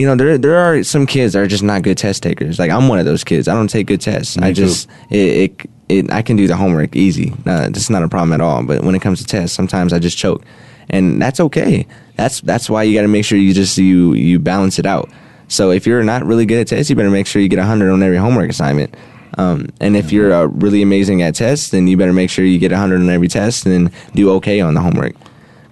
you 0.00 0.06
know 0.06 0.16
there 0.16 0.38
there 0.38 0.56
are 0.56 0.82
some 0.82 1.06
kids 1.06 1.34
that 1.34 1.40
are 1.40 1.46
just 1.46 1.62
not 1.62 1.82
good 1.82 1.98
test 1.98 2.22
takers. 2.22 2.58
Like 2.58 2.70
i'm 2.70 2.88
one 2.88 2.98
of 2.98 3.04
those 3.04 3.22
kids. 3.22 3.48
I 3.48 3.54
don't 3.54 3.68
take 3.68 3.86
good 3.86 4.00
tests. 4.00 4.38
Me 4.38 4.46
i 4.46 4.52
just 4.52 4.88
it, 5.10 5.50
it 5.60 5.70
it 5.90 6.10
i 6.10 6.22
can 6.22 6.36
do 6.36 6.46
the 6.46 6.56
homework 6.56 6.96
easy. 6.96 7.32
Uh, 7.44 7.68
it's 7.68 7.90
not 7.90 8.02
a 8.02 8.08
problem 8.08 8.32
at 8.32 8.40
all. 8.40 8.64
But 8.64 8.82
when 8.82 8.94
it 8.94 9.02
comes 9.02 9.18
to 9.20 9.26
tests 9.26 9.54
sometimes 9.54 9.92
i 9.92 9.98
just 9.98 10.16
choke. 10.16 10.42
And 10.88 11.20
that's 11.20 11.38
okay. 11.38 11.86
That's 12.16 12.40
that's 12.40 12.70
why 12.70 12.84
you 12.84 12.94
got 12.94 13.02
to 13.02 13.08
make 13.08 13.26
sure 13.26 13.36
you 13.36 13.52
just 13.52 13.76
you 13.76 14.14
you 14.14 14.38
balance 14.38 14.78
it 14.78 14.86
out. 14.86 15.10
So 15.48 15.70
if 15.70 15.86
you're 15.86 16.02
not 16.02 16.24
really 16.24 16.46
good 16.46 16.60
at 16.60 16.68
tests 16.68 16.88
you 16.88 16.96
better 16.96 17.10
make 17.10 17.26
sure 17.26 17.42
you 17.42 17.48
get 17.48 17.58
100 17.58 17.90
on 17.90 18.02
every 18.02 18.16
homework 18.16 18.48
assignment. 18.48 18.94
Um, 19.36 19.68
and 19.80 19.96
if 19.96 20.12
you're 20.12 20.32
uh, 20.32 20.46
really 20.46 20.80
amazing 20.80 21.20
at 21.22 21.34
tests 21.34 21.70
then 21.70 21.86
you 21.86 21.98
better 21.98 22.14
make 22.14 22.30
sure 22.30 22.44
you 22.46 22.58
get 22.58 22.72
100 22.72 23.00
on 23.00 23.10
every 23.10 23.28
test 23.28 23.66
and 23.66 23.90
do 24.14 24.30
okay 24.32 24.60
on 24.60 24.72
the 24.72 24.80
homework. 24.80 25.14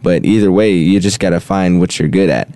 But 0.03 0.27
either 0.27 0.53
way 0.53 0.73
you 0.73 1.01
just 1.01 1.19
got 1.19 1.31
to 1.31 1.41
find 1.41 1.81
what 1.81 1.99
you're 1.99 2.09
good 2.09 2.29
at. 2.29 2.49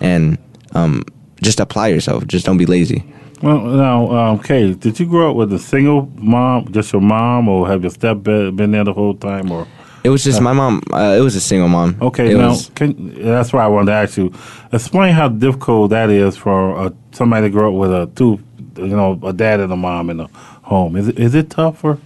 And 0.00 0.38
um, 0.74 1.04
just 1.44 1.60
apply 1.60 1.88
yourself. 1.88 2.26
Just 2.26 2.46
don't 2.46 2.56
be 2.58 2.66
lazy. 2.66 3.04
Well, 3.42 3.60
now, 3.60 4.10
um, 4.10 4.38
Cage, 4.38 4.80
did 4.80 4.98
you 4.98 5.06
grow 5.06 5.30
up 5.30 5.36
with 5.36 5.52
a 5.52 5.58
single 5.58 6.10
mom, 6.16 6.72
just 6.72 6.92
your 6.92 7.02
mom, 7.02 7.48
or 7.48 7.68
have 7.68 7.82
your 7.82 7.90
step 7.90 8.22
been 8.22 8.70
there 8.70 8.84
the 8.84 8.92
whole 8.92 9.14
time, 9.14 9.50
or? 9.52 9.66
It 10.02 10.10
was 10.10 10.22
just 10.24 10.40
my 10.42 10.52
mom. 10.52 10.82
Uh, 10.92 11.16
it 11.18 11.20
was 11.22 11.34
a 11.34 11.40
single 11.40 11.68
mom. 11.68 11.96
Okay, 12.00 12.32
It 12.32 12.36
now 12.38 12.48
was- 12.50 12.70
can, 12.74 13.14
that's 13.24 13.52
why 13.52 13.64
I 13.64 13.68
wanted 13.68 13.86
to 13.92 13.96
ask 13.96 14.16
you. 14.18 14.32
Explain 14.72 15.14
how 15.14 15.28
difficult 15.28 15.90
that 15.90 16.10
is 16.10 16.36
for 16.36 16.76
uh, 16.78 16.90
somebody 17.12 17.46
to 17.46 17.50
grow 17.50 17.68
up 17.74 17.80
with 17.80 17.90
a 17.92 18.06
two, 18.14 18.38
you 18.76 18.88
know, 18.96 19.18
a 19.22 19.32
dad 19.32 19.60
and 19.60 19.72
a 19.72 19.76
mom 19.76 20.10
in 20.10 20.20
a 20.20 20.28
home. 20.62 20.96
Is 20.96 21.08
it, 21.08 21.18
is 21.18 21.34
it 21.34 21.48
tougher? 21.50 21.98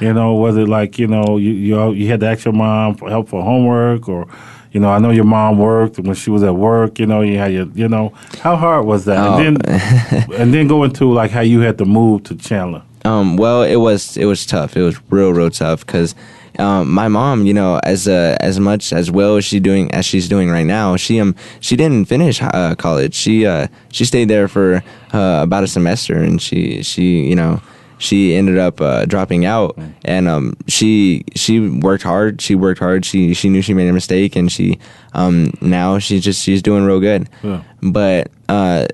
You 0.00 0.12
know, 0.12 0.34
was 0.34 0.56
it 0.56 0.68
like 0.68 0.98
you 0.98 1.06
know 1.06 1.36
you 1.36 1.52
you 1.52 1.92
you 1.92 2.08
had 2.08 2.18
to 2.20 2.26
ask 2.26 2.44
your 2.44 2.54
mom 2.54 2.96
for 2.96 3.08
help 3.08 3.28
for 3.28 3.40
homework, 3.44 4.08
or 4.08 4.26
you 4.72 4.80
know, 4.80 4.90
I 4.90 4.98
know 4.98 5.10
your 5.10 5.24
mom 5.24 5.58
worked 5.58 5.98
when 5.98 6.14
she 6.14 6.30
was 6.30 6.42
at 6.42 6.54
work. 6.54 6.98
You 6.98 7.06
know, 7.06 7.20
you 7.20 7.38
had 7.38 7.52
your 7.52 7.66
you 7.74 7.88
know, 7.88 8.12
how 8.40 8.56
hard 8.56 8.86
was 8.86 9.04
that? 9.04 9.18
Oh. 9.18 9.38
And 9.38 9.56
then 9.58 10.30
and 10.40 10.54
then 10.54 10.66
go 10.66 10.84
into 10.84 11.12
like 11.12 11.30
how 11.30 11.42
you 11.42 11.60
had 11.60 11.78
to 11.78 11.84
move 11.84 12.24
to 12.24 12.34
Chandler. 12.34 12.82
Um, 13.04 13.36
well, 13.36 13.62
it 13.62 13.76
was 13.76 14.16
it 14.16 14.24
was 14.24 14.46
tough. 14.46 14.76
It 14.76 14.82
was 14.82 14.98
real, 15.10 15.32
real 15.32 15.50
tough 15.50 15.84
because 15.84 16.14
um, 16.58 16.90
my 16.90 17.08
mom, 17.08 17.46
you 17.46 17.54
know, 17.54 17.80
as 17.84 18.06
uh, 18.06 18.36
as 18.40 18.60
much 18.60 18.92
as 18.92 19.10
well 19.10 19.36
as 19.36 19.44
she 19.44 19.60
doing 19.60 19.90
as 19.92 20.04
she's 20.04 20.28
doing 20.28 20.50
right 20.50 20.66
now, 20.66 20.96
she 20.96 21.20
um 21.20 21.34
she 21.60 21.76
didn't 21.76 22.06
finish 22.06 22.40
uh, 22.42 22.74
college. 22.76 23.14
She 23.14 23.46
uh 23.46 23.68
she 23.90 24.04
stayed 24.04 24.28
there 24.28 24.48
for 24.48 24.82
uh, 25.12 25.40
about 25.42 25.64
a 25.64 25.68
semester, 25.68 26.16
and 26.16 26.40
she 26.40 26.82
she 26.82 27.26
you 27.26 27.34
know 27.34 27.60
she 28.02 28.34
ended 28.34 28.58
up 28.58 28.80
uh, 28.80 29.04
dropping 29.04 29.44
out, 29.44 29.78
and 30.04 30.26
um 30.26 30.54
she 30.66 31.24
she 31.36 31.60
worked 31.60 32.02
hard. 32.02 32.40
She 32.40 32.56
worked 32.56 32.80
hard. 32.80 33.04
She 33.04 33.32
she 33.32 33.48
knew 33.48 33.62
she 33.62 33.74
made 33.74 33.88
a 33.88 33.92
mistake, 33.92 34.34
and 34.34 34.50
she 34.50 34.78
um 35.12 35.54
now 35.60 35.98
she's 36.00 36.24
just 36.24 36.42
she's 36.42 36.62
doing 36.62 36.84
real 36.84 36.98
good. 36.98 37.28
Yeah. 37.44 37.62
But 37.80 38.32
uh, 38.48 38.88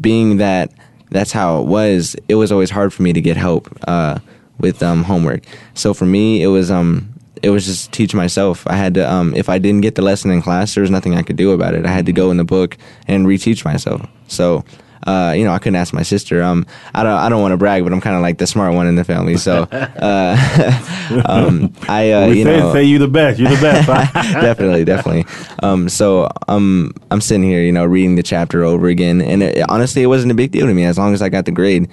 being 0.00 0.38
that 0.38 0.72
that's 1.10 1.30
how 1.30 1.60
it 1.60 1.66
was, 1.66 2.16
it 2.28 2.36
was 2.36 2.50
always 2.50 2.70
hard 2.70 2.92
for 2.94 3.02
me 3.02 3.12
to 3.12 3.20
get 3.20 3.36
help 3.36 3.68
uh, 3.86 4.18
with 4.58 4.82
um, 4.82 5.04
homework. 5.04 5.44
So 5.74 5.92
for 5.92 6.06
me, 6.06 6.42
it 6.42 6.48
was 6.48 6.70
um, 6.70 7.12
it 7.42 7.50
was 7.50 7.66
just 7.66 7.92
teach 7.92 8.14
myself. 8.14 8.66
I 8.66 8.76
had 8.76 8.94
to 8.94 9.12
um, 9.12 9.34
if 9.36 9.50
I 9.50 9.58
didn't 9.58 9.82
get 9.82 9.94
the 9.94 10.02
lesson 10.02 10.30
in 10.30 10.40
class, 10.40 10.74
there 10.74 10.80
was 10.80 10.90
nothing 10.90 11.14
I 11.14 11.22
could 11.22 11.36
do 11.36 11.52
about 11.52 11.74
it. 11.74 11.84
I 11.84 11.90
had 11.90 12.06
to 12.06 12.12
go 12.12 12.30
in 12.30 12.38
the 12.38 12.44
book 12.44 12.78
and 13.06 13.26
reteach 13.26 13.62
myself. 13.64 14.08
So. 14.26 14.64
Uh, 15.04 15.34
you 15.36 15.44
know, 15.44 15.52
I 15.52 15.58
couldn't 15.58 15.76
ask 15.76 15.92
my 15.92 16.02
sister. 16.02 16.42
Um, 16.42 16.66
I 16.94 17.02
don't, 17.02 17.12
I 17.12 17.28
don't 17.28 17.42
want 17.42 17.52
to 17.52 17.56
brag, 17.56 17.84
but 17.84 17.92
I'm 17.92 18.00
kind 18.00 18.16
of 18.16 18.22
like 18.22 18.38
the 18.38 18.46
smart 18.46 18.74
one 18.74 18.86
in 18.86 18.96
the 18.96 19.04
family. 19.04 19.36
So, 19.36 19.62
uh, 19.72 21.22
um, 21.26 21.72
I, 21.88 22.10
uh, 22.12 22.28
we 22.28 22.38
you 22.38 22.44
say, 22.44 22.58
know, 22.58 22.72
say 22.72 22.84
you 22.84 22.98
the 22.98 23.08
best. 23.08 23.38
You 23.38 23.48
the 23.48 23.60
best. 23.60 23.86
definitely, 24.14 24.84
definitely. 24.84 25.26
Um, 25.62 25.88
so 25.88 26.28
um, 26.48 26.92
I'm 27.10 27.20
sitting 27.20 27.42
here, 27.42 27.60
you 27.60 27.72
know, 27.72 27.84
reading 27.84 28.16
the 28.16 28.22
chapter 28.22 28.64
over 28.64 28.88
again, 28.88 29.20
and 29.20 29.42
it, 29.42 29.68
honestly, 29.68 30.02
it 30.02 30.06
wasn't 30.06 30.32
a 30.32 30.34
big 30.34 30.50
deal 30.50 30.66
to 30.66 30.74
me 30.74 30.84
as 30.84 30.98
long 30.98 31.12
as 31.12 31.20
I 31.20 31.28
got 31.28 31.44
the 31.44 31.52
grade. 31.52 31.88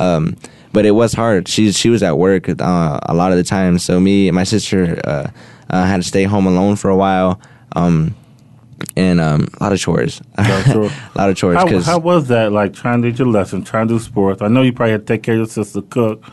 Um, 0.00 0.36
but 0.72 0.84
it 0.84 0.90
was 0.90 1.12
hard. 1.12 1.46
She 1.46 1.70
she 1.70 1.88
was 1.88 2.02
at 2.02 2.18
work 2.18 2.48
uh, 2.48 3.00
a 3.02 3.14
lot 3.14 3.30
of 3.30 3.38
the 3.38 3.44
time, 3.44 3.78
so 3.78 4.00
me 4.00 4.28
and 4.28 4.34
my 4.34 4.44
sister 4.44 5.00
uh, 5.04 5.30
uh, 5.70 5.84
had 5.84 5.98
to 5.98 6.02
stay 6.02 6.24
home 6.24 6.46
alone 6.46 6.76
for 6.76 6.90
a 6.90 6.96
while. 6.96 7.40
Um, 7.72 8.14
and 8.96 9.20
um, 9.20 9.48
a 9.60 9.62
lot 9.62 9.72
of 9.72 9.78
chores, 9.78 10.20
a 10.38 10.90
lot 11.14 11.30
of 11.30 11.36
chores. 11.36 11.56
How, 11.56 11.80
how 11.80 11.98
was 11.98 12.28
that? 12.28 12.52
Like 12.52 12.72
trying 12.72 13.02
to 13.02 13.10
do 13.10 13.24
your 13.24 13.32
lesson, 13.32 13.64
trying 13.64 13.88
to 13.88 13.94
do 13.94 14.00
sports. 14.00 14.42
I 14.42 14.48
know 14.48 14.62
you 14.62 14.72
probably 14.72 14.92
had 14.92 15.06
to 15.06 15.12
take 15.12 15.22
care 15.22 15.34
of 15.34 15.38
your 15.38 15.46
sister, 15.46 15.82
cook, 15.82 16.24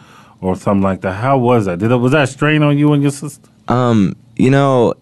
or 0.41 0.55
something 0.55 0.83
like 0.83 1.01
that. 1.01 1.13
How 1.13 1.37
was 1.37 1.65
that? 1.65 1.79
Did 1.79 1.91
it 1.91 1.95
was 1.97 2.11
that 2.11 2.23
a 2.23 2.27
strain 2.27 2.63
on 2.63 2.77
you 2.77 2.93
and 2.93 3.01
your 3.01 3.11
sister? 3.11 3.49
Um, 3.67 4.15
you 4.35 4.49
know, 4.49 4.93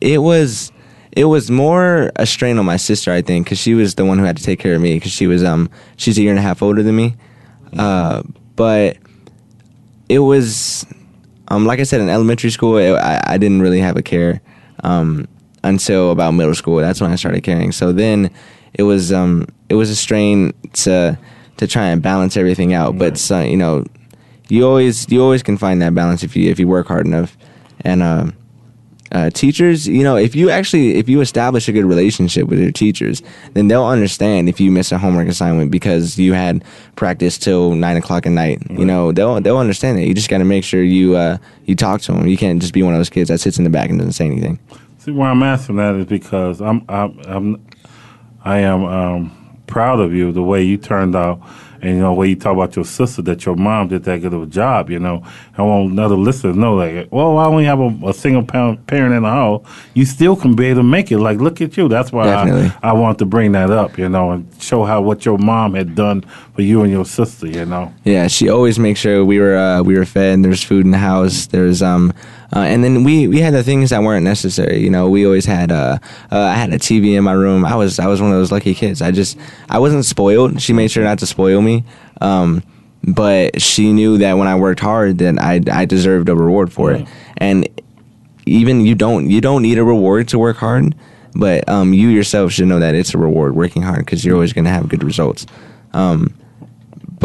it 0.00 0.18
was 0.18 0.72
it 1.12 1.24
was 1.24 1.50
more 1.50 2.12
a 2.16 2.26
strain 2.26 2.58
on 2.58 2.66
my 2.66 2.76
sister, 2.76 3.12
I 3.12 3.22
think, 3.22 3.46
because 3.46 3.58
she 3.58 3.74
was 3.74 3.94
the 3.94 4.04
one 4.04 4.18
who 4.18 4.24
had 4.24 4.36
to 4.36 4.42
take 4.42 4.58
care 4.58 4.74
of 4.74 4.82
me 4.82 4.94
because 4.94 5.12
she 5.12 5.26
was 5.26 5.42
um 5.42 5.70
she's 5.96 6.18
a 6.18 6.22
year 6.22 6.30
and 6.30 6.38
a 6.38 6.42
half 6.42 6.62
older 6.62 6.82
than 6.82 6.96
me. 6.96 7.14
Uh, 7.76 8.22
but 8.54 8.98
it 10.08 10.20
was 10.20 10.86
um 11.48 11.66
like 11.66 11.80
I 11.80 11.84
said 11.84 12.00
in 12.00 12.08
elementary 12.08 12.50
school, 12.50 12.76
it, 12.76 12.92
I 12.92 13.22
I 13.26 13.38
didn't 13.38 13.62
really 13.62 13.80
have 13.80 13.96
a 13.96 14.02
care 14.02 14.40
um 14.84 15.26
until 15.66 16.10
about 16.10 16.32
middle 16.32 16.54
school. 16.54 16.76
That's 16.78 17.00
when 17.00 17.10
I 17.10 17.16
started 17.16 17.42
caring. 17.42 17.72
So 17.72 17.92
then 17.92 18.30
it 18.74 18.84
was 18.84 19.12
um 19.12 19.46
it 19.68 19.74
was 19.74 19.90
a 19.90 19.96
strain 19.96 20.52
to 20.84 21.18
to 21.58 21.66
try 21.66 21.86
and 21.86 22.02
balance 22.02 22.36
everything 22.36 22.74
out. 22.74 22.98
But 22.98 23.18
so, 23.18 23.40
you 23.40 23.56
know, 23.56 23.84
you 24.48 24.66
always 24.66 25.10
you 25.10 25.22
always 25.22 25.42
can 25.42 25.56
find 25.56 25.82
that 25.82 25.94
balance 25.94 26.22
if 26.22 26.36
you 26.36 26.50
if 26.50 26.58
you 26.58 26.68
work 26.68 26.86
hard 26.86 27.06
enough. 27.06 27.36
And 27.80 28.02
uh, 28.02 28.30
uh, 29.12 29.30
teachers, 29.30 29.86
you 29.86 30.02
know, 30.02 30.16
if 30.16 30.34
you 30.34 30.50
actually 30.50 30.96
if 30.96 31.08
you 31.08 31.20
establish 31.20 31.68
a 31.68 31.72
good 31.72 31.84
relationship 31.84 32.48
with 32.48 32.58
your 32.58 32.72
teachers, 32.72 33.22
then 33.54 33.68
they'll 33.68 33.84
understand 33.84 34.48
if 34.48 34.60
you 34.60 34.70
miss 34.70 34.92
a 34.92 34.98
homework 34.98 35.28
assignment 35.28 35.70
because 35.70 36.18
you 36.18 36.32
had 36.32 36.64
practice 36.96 37.38
till 37.38 37.74
nine 37.74 37.96
o'clock 37.96 38.26
at 38.26 38.32
night. 38.32 38.62
You 38.70 38.84
know, 38.84 39.12
they'll 39.12 39.40
they'll 39.40 39.58
understand 39.58 39.98
that. 39.98 40.06
You 40.06 40.14
just 40.14 40.28
got 40.28 40.38
to 40.38 40.44
make 40.44 40.64
sure 40.64 40.82
you 40.82 41.16
uh, 41.16 41.38
you 41.64 41.74
talk 41.74 42.00
to 42.02 42.12
them. 42.12 42.26
You 42.26 42.36
can't 42.36 42.60
just 42.60 42.74
be 42.74 42.82
one 42.82 42.94
of 42.94 42.98
those 43.00 43.10
kids 43.10 43.28
that 43.28 43.38
sits 43.38 43.58
in 43.58 43.64
the 43.64 43.70
back 43.70 43.90
and 43.90 43.98
doesn't 43.98 44.12
say 44.12 44.26
anything. 44.26 44.58
See, 45.06 45.12
why 45.12 45.30
I'm 45.30 45.44
asking 45.44 45.76
that 45.76 45.94
is 45.94 46.06
because 46.06 46.60
I'm, 46.60 46.84
I'm, 46.88 47.20
I'm 47.26 47.66
I 48.44 48.58
am 48.58 48.84
um, 48.84 49.58
proud 49.68 50.00
of 50.00 50.12
you 50.12 50.32
the 50.32 50.42
way 50.42 50.64
you 50.64 50.78
turned 50.78 51.14
out, 51.14 51.40
and 51.80 51.94
you 51.94 52.00
know, 52.00 52.08
the 52.08 52.14
way 52.14 52.28
you 52.30 52.34
talk 52.34 52.54
about 52.54 52.74
your 52.74 52.84
sister 52.84 53.22
that 53.22 53.46
your 53.46 53.54
mom 53.54 53.86
did 53.86 54.02
that 54.02 54.20
good 54.22 54.34
of 54.34 54.42
a 54.42 54.46
job. 54.46 54.90
You 54.90 54.98
know, 54.98 55.24
I 55.56 55.62
want 55.62 55.92
another 55.92 56.16
listener 56.16 56.54
to 56.54 56.58
know 56.58 56.74
like, 56.74 57.12
well, 57.12 57.38
I 57.38 57.44
only 57.44 57.66
have 57.66 57.78
a, 57.78 57.96
a 58.04 58.12
single 58.12 58.42
pa- 58.42 58.74
parent 58.88 59.14
in 59.14 59.22
the 59.22 59.28
house. 59.28 59.64
You 59.94 60.04
still 60.06 60.34
can 60.34 60.56
be 60.56 60.66
able 60.66 60.80
to 60.80 60.82
make 60.82 61.12
it. 61.12 61.18
Like, 61.18 61.38
look 61.38 61.60
at 61.60 61.76
you. 61.76 61.86
That's 61.86 62.10
why 62.10 62.24
Definitely. 62.24 62.72
I, 62.82 62.90
I 62.90 62.92
want 62.94 63.20
to 63.20 63.26
bring 63.26 63.52
that 63.52 63.70
up. 63.70 63.98
You 63.98 64.08
know, 64.08 64.32
and 64.32 64.60
show 64.60 64.82
how 64.82 65.02
what 65.02 65.24
your 65.24 65.38
mom 65.38 65.74
had 65.74 65.94
done 65.94 66.24
for 66.56 66.62
you 66.62 66.82
and 66.82 66.90
your 66.90 67.04
sister. 67.04 67.46
You 67.46 67.66
know. 67.66 67.92
Yeah, 68.04 68.26
she 68.26 68.48
always 68.48 68.78
makes 68.78 68.98
sure 68.98 69.24
we 69.24 69.38
were 69.38 69.56
uh, 69.56 69.82
we 69.82 69.96
were 69.96 70.06
fed. 70.06 70.42
There's 70.42 70.64
food 70.64 70.84
in 70.84 70.90
the 70.90 70.98
house. 70.98 71.46
There's 71.46 71.82
um, 71.82 72.12
uh, 72.54 72.60
and 72.60 72.82
then 72.82 73.04
we 73.04 73.28
we 73.28 73.40
had 73.40 73.54
the 73.54 73.62
things 73.62 73.90
that 73.90 74.02
weren't 74.02 74.24
necessary. 74.24 74.78
You 74.78 74.90
know, 74.90 75.08
we 75.08 75.26
always 75.26 75.44
had 75.44 75.70
uh, 75.70 75.98
uh, 76.32 76.38
I 76.38 76.54
had 76.54 76.72
a 76.72 76.78
TV 76.78 77.16
in 77.16 77.24
my 77.24 77.32
room. 77.32 77.64
I 77.64 77.76
was 77.76 77.98
I 77.98 78.06
was 78.06 78.20
one 78.20 78.32
of 78.32 78.36
those 78.38 78.50
lucky 78.50 78.74
kids. 78.74 79.02
I 79.02 79.12
just 79.12 79.38
I 79.68 79.78
wasn't 79.78 80.04
spoiled. 80.04 80.60
She 80.60 80.72
made 80.72 80.90
sure 80.90 81.04
not 81.04 81.18
to 81.20 81.26
spoil 81.26 81.60
me. 81.60 81.84
Um, 82.20 82.62
but 83.06 83.60
she 83.60 83.92
knew 83.92 84.18
that 84.18 84.34
when 84.34 84.48
I 84.48 84.56
worked 84.56 84.80
hard, 84.80 85.18
that 85.18 85.38
I 85.38 85.60
I 85.70 85.84
deserved 85.84 86.28
a 86.28 86.34
reward 86.34 86.72
for 86.72 86.92
it. 86.92 87.06
And 87.36 87.68
even 88.46 88.86
you 88.86 88.94
don't 88.94 89.28
you 89.28 89.40
don't 89.40 89.62
need 89.62 89.78
a 89.78 89.84
reward 89.84 90.28
to 90.28 90.38
work 90.38 90.56
hard, 90.56 90.94
but 91.34 91.68
um, 91.68 91.92
you 91.92 92.08
yourself 92.08 92.52
should 92.52 92.66
know 92.68 92.80
that 92.80 92.94
it's 92.94 93.12
a 93.12 93.18
reward 93.18 93.54
working 93.54 93.82
hard 93.82 94.00
because 94.00 94.24
you're 94.24 94.34
always 94.34 94.52
going 94.52 94.64
to 94.64 94.70
have 94.70 94.88
good 94.88 95.04
results. 95.04 95.46
Um, 95.92 96.34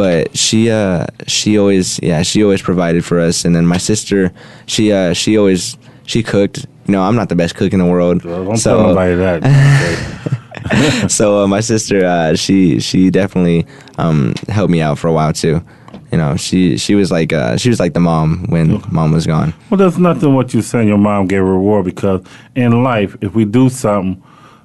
but 0.01 0.35
she 0.35 0.59
uh 0.71 1.05
she 1.27 1.59
always 1.59 1.99
yeah 2.01 2.23
she 2.23 2.43
always 2.43 2.61
provided 2.69 3.05
for 3.05 3.19
us. 3.19 3.45
And 3.45 3.55
then 3.55 3.65
my 3.67 3.77
sister 3.77 4.31
she 4.65 4.91
uh 4.91 5.13
she 5.13 5.37
always 5.37 5.77
she 6.11 6.23
cooked. 6.23 6.65
You 6.87 6.93
know 6.93 7.03
i'm 7.07 7.15
not 7.21 7.29
the 7.29 7.35
best 7.35 7.53
cook 7.55 7.71
in 7.73 7.79
the 7.79 7.85
world. 7.95 8.23
Don't 8.23 8.57
so 8.57 8.69
tell 8.77 8.87
nobody 8.87 9.15
that. 9.23 9.39
so 11.17 11.25
uh, 11.43 11.47
my 11.47 11.61
sister 11.61 11.97
uh 12.03 12.35
she 12.35 12.79
she 12.79 13.11
definitely 13.11 13.59
um 13.99 14.33
helped 14.49 14.71
me 14.71 14.81
out 14.81 14.97
for 14.97 15.07
a 15.07 15.13
while 15.13 15.33
too. 15.33 15.61
You 16.11 16.17
know 16.17 16.35
she 16.35 16.77
she 16.77 16.95
was 16.95 17.11
like 17.11 17.31
uh 17.31 17.57
she 17.61 17.69
was 17.69 17.79
like 17.79 17.93
the 17.93 17.99
mom 18.11 18.45
when 18.49 18.81
mom 18.91 19.11
was 19.13 19.27
gone. 19.27 19.53
Well, 19.69 19.77
there's 19.77 19.99
nothing 19.99 20.33
what 20.33 20.51
you 20.55 20.61
saying. 20.63 20.87
Your 20.87 20.97
mom 20.97 21.27
gave 21.27 21.41
a 21.41 21.51
reward 21.57 21.85
because 21.85 22.19
in 22.55 22.83
life, 22.83 23.15
if 23.21 23.35
we 23.35 23.45
do 23.45 23.69
something, 23.69 24.17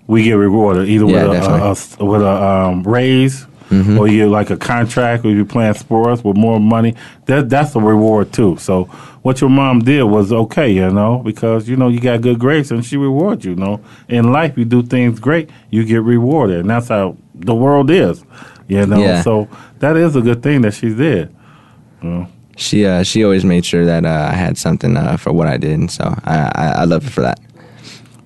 we 0.06 0.22
get 0.24 0.32
rewarded 0.48 0.88
either 0.88 1.04
Yeah, 1.04 1.28
with 1.28 1.44
a, 1.44 1.52
a, 1.52 2.04
a- 2.04 2.04
with 2.10 2.22
a 2.22 2.34
um, 2.50 2.82
raise 2.82 3.46
Mhm. 3.70 3.98
or 3.98 4.06
you 4.08 4.28
like 4.28 4.50
a 4.50 4.56
contract, 4.56 5.24
or 5.24 5.30
you're 5.30 5.44
playing 5.44 5.74
sports 5.74 6.22
with 6.24 6.36
more 6.36 6.60
money. 6.60 6.94
That 7.26 7.48
that's 7.50 7.74
a 7.74 7.80
reward 7.80 8.32
too. 8.32 8.56
So 8.58 8.84
what 9.22 9.40
your 9.40 9.50
mom 9.50 9.80
did 9.80 10.04
was 10.04 10.32
okay, 10.32 10.70
you 10.70 10.88
know, 10.90 11.18
because 11.24 11.68
you 11.68 11.76
know 11.76 11.88
you 11.88 11.98
got 12.00 12.20
good 12.20 12.38
grades 12.38 12.70
and 12.70 12.84
she 12.84 12.96
rewards 12.96 13.44
you. 13.44 13.50
You 13.52 13.56
know, 13.56 13.80
in 14.08 14.30
life 14.32 14.56
you 14.56 14.64
do 14.64 14.82
things 14.82 15.18
great, 15.20 15.50
you 15.70 15.84
get 15.84 16.02
rewarded, 16.02 16.60
and 16.60 16.70
that's 16.70 16.88
how 16.88 17.16
the 17.34 17.54
world 17.54 17.90
is. 17.90 18.24
You 18.68 18.86
know, 18.86 18.98
Yeah. 18.98 19.22
so 19.22 19.48
that 19.80 19.96
is 19.96 20.16
a 20.16 20.20
good 20.20 20.42
thing 20.42 20.62
that 20.62 20.74
she 20.74 20.94
did. 20.94 21.30
You 22.02 22.08
know. 22.10 22.26
She 22.58 22.86
uh, 22.86 23.02
she 23.02 23.22
always 23.22 23.44
made 23.44 23.64
sure 23.66 23.84
that 23.84 24.06
uh, 24.06 24.28
I 24.32 24.34
had 24.34 24.56
something 24.56 24.96
uh, 24.96 25.16
for 25.18 25.30
what 25.32 25.46
I 25.46 25.56
did, 25.58 25.72
and 25.78 25.90
so 25.90 26.04
I, 26.24 26.50
I, 26.54 26.66
I 26.68 26.84
love 26.84 27.04
her 27.04 27.10
for 27.10 27.20
that. 27.20 27.38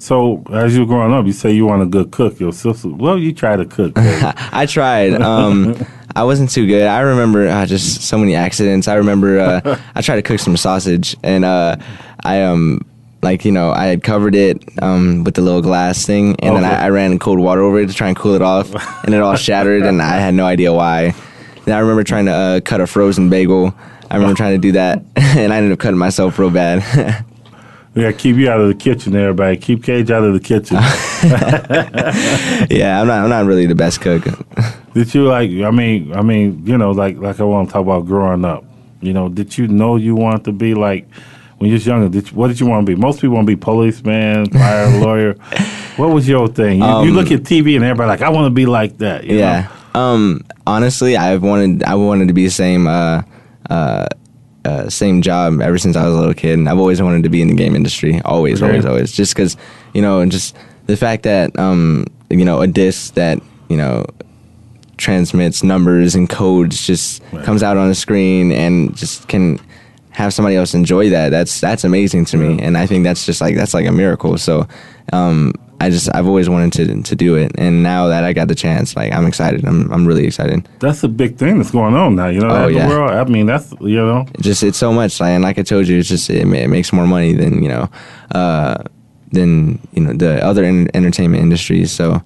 So 0.01 0.43
as 0.51 0.75
you 0.75 0.81
were 0.81 0.87
growing 0.87 1.13
up, 1.13 1.27
you 1.27 1.33
say 1.33 1.53
you 1.53 1.67
want 1.67 1.83
a 1.83 1.87
good 1.87 2.11
cook. 2.11 2.41
Your 2.41 2.53
sister, 2.53 2.89
well, 2.89 3.19
you 3.19 3.35
try 3.35 3.55
to 3.55 3.67
cook. 3.67 3.93
I 3.97 4.65
tried. 4.67 5.13
Um, 5.21 5.77
I 6.17 6.25
wasn't 6.25 6.51
too 6.51 6.67
good. 6.67 6.87
I 6.87 7.01
remember 7.01 7.47
uh, 7.47 7.67
just 7.67 8.03
so 8.03 8.17
many 8.17 8.35
accidents. 8.35 8.89
I 8.89 8.95
remember 8.95 9.39
uh, 9.39 9.79
I 9.95 10.01
tried 10.01 10.17
to 10.17 10.23
cook 10.23 10.41
some 10.41 10.57
sausage, 10.57 11.17
and 11.23 11.45
uh, 11.45 11.77
I 12.25 12.43
um 12.43 12.81
like 13.23 13.45
you 13.45 13.53
know 13.53 13.73
I 13.73 13.87
had 13.87 14.03
covered 14.03 14.35
it 14.35 14.63
um, 14.83 15.23
with 15.23 15.35
the 15.35 15.43
little 15.43 15.61
glass 15.61 16.07
thing, 16.07 16.35
and 16.41 16.57
then 16.57 16.65
I, 16.65 16.87
I 16.87 16.89
ran 16.89 17.19
cold 17.19 17.39
water 17.39 17.61
over 17.61 17.79
it 17.81 17.89
to 17.89 17.95
try 17.95 18.09
and 18.09 18.17
cool 18.17 18.33
it 18.33 18.43
off, 18.43 18.75
and 19.05 19.15
it 19.15 19.21
all 19.21 19.37
shattered, 19.37 19.83
and 19.83 20.01
I 20.01 20.17
had 20.17 20.33
no 20.33 20.47
idea 20.47 20.73
why. 20.73 21.15
Then 21.67 21.77
I 21.77 21.81
remember 21.81 22.05
trying 22.05 22.25
to 22.25 22.33
uh, 22.33 22.61
cut 22.61 22.81
a 22.81 22.87
frozen 22.87 23.29
bagel. 23.29 23.75
I 24.11 24.17
remember 24.17 24.35
trying 24.35 24.55
to 24.55 24.59
do 24.59 24.73
that, 24.73 25.03
and 25.15 25.53
I 25.53 25.59
ended 25.59 25.73
up 25.73 25.79
cutting 25.79 25.99
myself 25.99 26.39
real 26.39 26.51
bad. 26.51 27.25
Yeah, 27.95 28.13
keep 28.13 28.37
you 28.37 28.51
out 28.51 28.61
of 28.61 28.69
the 28.69 28.75
kitchen, 28.75 29.15
everybody. 29.17 29.57
Keep 29.57 29.83
Cage 29.85 30.11
out 30.11 30.23
of 30.23 30.33
the 30.33 30.41
kitchen. 30.41 30.77
yeah, 32.71 33.01
I'm 33.01 33.07
not. 33.07 33.25
I'm 33.25 33.29
not 33.31 33.47
really 33.47 33.67
the 33.67 33.75
best 33.75 34.01
cook. 34.01 34.25
Did 34.95 35.15
you 35.15 35.25
like? 35.27 35.51
I 35.51 35.71
mean, 35.71 36.13
I 36.15 36.23
mean, 36.23 36.63
you 36.67 36.77
know, 36.79 36.91
like 36.93 37.17
like 37.19 37.41
I 37.41 37.45
want 37.45 37.69
to 37.69 37.73
talk 37.73 37.83
about 37.83 38.07
growing 38.07 38.45
up. 38.45 38.65
You 39.01 39.13
know, 39.15 39.29
did 39.29 39.57
you 39.57 39.67
know 39.67 39.97
you 39.97 40.15
want 40.15 40.45
to 40.45 40.53
be 40.53 40.75
like 40.75 41.09
when 41.59 41.69
you 41.69 41.75
was 41.75 41.87
younger? 41.87 42.09
Did 42.09 42.31
you, 42.31 42.37
what 42.37 42.49
did 42.49 42.61
you 42.61 42.67
want 42.67 42.87
to 42.87 42.95
be? 42.95 43.01
Most 43.01 43.21
people 43.21 43.37
want 43.37 43.47
to 43.47 43.57
be 43.57 43.61
policeman, 43.61 44.47
fire, 44.51 44.89
lawyer. 45.01 45.35
What 45.97 46.11
was 46.11 46.29
your 46.29 46.49
thing? 46.49 46.81
You, 46.81 46.85
you 46.85 46.91
Um, 46.91 47.09
look 47.11 47.31
at 47.31 47.41
TV 47.41 47.77
and 47.77 47.85
everybody 47.85 48.09
like, 48.09 48.23
I 48.23 48.29
want 48.31 48.47
to 48.47 48.51
be 48.51 48.67
like 48.67 48.99
that. 48.99 49.25
you 49.25 49.39
yeah. 49.39 49.69
Um. 49.95 50.43
Honestly, 50.67 51.17
I've 51.17 51.43
wanted. 51.43 51.83
I 51.85 51.95
wanted 51.95 52.29
to 52.29 52.35
be 52.35 52.45
the 52.45 52.51
same. 52.51 52.87
Uh. 52.87 53.23
Uh. 53.69 54.07
Uh, 54.65 54.89
same 54.91 55.23
job 55.23 55.61
ever 55.61 55.79
since 55.79 55.97
I 55.97 56.05
was 56.05 56.15
a 56.15 56.19
little 56.19 56.35
kid. 56.35 56.59
And 56.59 56.69
I've 56.69 56.79
always 56.79 57.01
wanted 57.01 57.23
to 57.23 57.29
be 57.31 57.41
in 57.41 57.49
the 57.49 57.55
game 57.55 57.75
industry. 57.75 58.21
Always, 58.25 58.63
always, 58.63 58.85
always. 58.85 59.13
Just 59.13 59.35
because, 59.35 59.57
you 59.95 60.03
know, 60.03 60.21
and 60.21 60.31
just 60.31 60.57
the 60.87 60.97
fact 60.97 61.23
that, 61.23 61.59
um, 61.59 62.05
you 62.29 62.45
know, 62.45 62.61
a 62.61 62.67
disc 62.67 63.15
that, 63.15 63.41
you 63.69 63.77
know, 63.77 64.05
transmits 64.99 65.63
numbers 65.63 66.15
and 66.15 66.29
codes 66.29 66.87
just 66.87 67.23
comes 67.45 67.63
out 67.63 67.79
on 67.79 67.89
the 67.89 67.95
screen 67.95 68.53
and 68.53 68.95
just 68.95 69.29
can 69.29 69.59
have 70.11 70.35
somebody 70.35 70.57
else 70.57 70.75
enjoy 70.75 71.09
that. 71.11 71.31
That's 71.31 71.61
that's 71.61 71.85
amazing 71.85 72.27
to 72.27 72.37
me, 72.37 72.63
and 72.63 72.77
I 72.77 72.87
think 72.87 73.05
that's 73.05 73.25
just 73.25 73.41
like 73.41 73.57
that's 73.57 73.73
like 73.73 73.87
a 73.87 73.93
miracle. 73.93 74.37
So, 74.37 74.69
um, 75.13 75.55
I 75.83 75.89
just 75.91 76.09
I've 76.15 76.27
always 76.27 76.49
wanted 76.49 76.73
to 76.75 77.03
to 77.03 77.17
do 77.17 77.37
it, 77.37 77.53
and 77.57 77.83
now 77.83 78.09
that 78.09 78.23
I 78.23 78.33
got 78.35 78.49
the 78.49 78.55
chance, 78.55 78.95
like 78.97 79.13
I'm 79.13 79.27
excited. 79.27 79.65
I'm 79.65 79.91
I'm 79.93 80.07
really 80.07 80.27
excited. 80.27 80.69
That's 80.79 81.03
a 81.03 81.09
big 81.09 81.37
thing 81.39 81.57
that's 81.59 81.71
going 81.71 81.95
on 81.95 82.17
now. 82.17 82.29
You 82.29 82.41
know, 82.41 82.51
Oh, 82.51 82.67
yeah. 82.69 82.87
the 82.87 82.95
world. 82.95 83.11
I 83.13 83.25
mean, 83.25 83.47
that's 83.47 83.73
you 83.81 83.97
know. 83.97 84.27
It 84.35 84.43
just 84.43 84.63
it's 84.63 84.77
so 84.79 84.93
much, 84.93 85.19
like, 85.21 85.31
and 85.31 85.43
like 85.43 85.59
I 85.59 85.63
told 85.63 85.89
you, 85.89 85.99
it's 85.99 86.09
just 86.09 86.29
it, 86.31 86.47
it 86.47 86.69
makes 86.69 86.93
more 86.93 87.07
money 87.07 87.33
than 87.33 87.63
you 87.63 87.69
know, 87.69 87.89
uh, 88.35 88.77
than 89.33 89.79
you 89.95 90.03
know 90.03 90.13
the 90.13 90.45
other 90.45 90.65
en- 90.65 90.89
entertainment 90.95 91.43
industries. 91.43 91.91
So, 91.93 92.23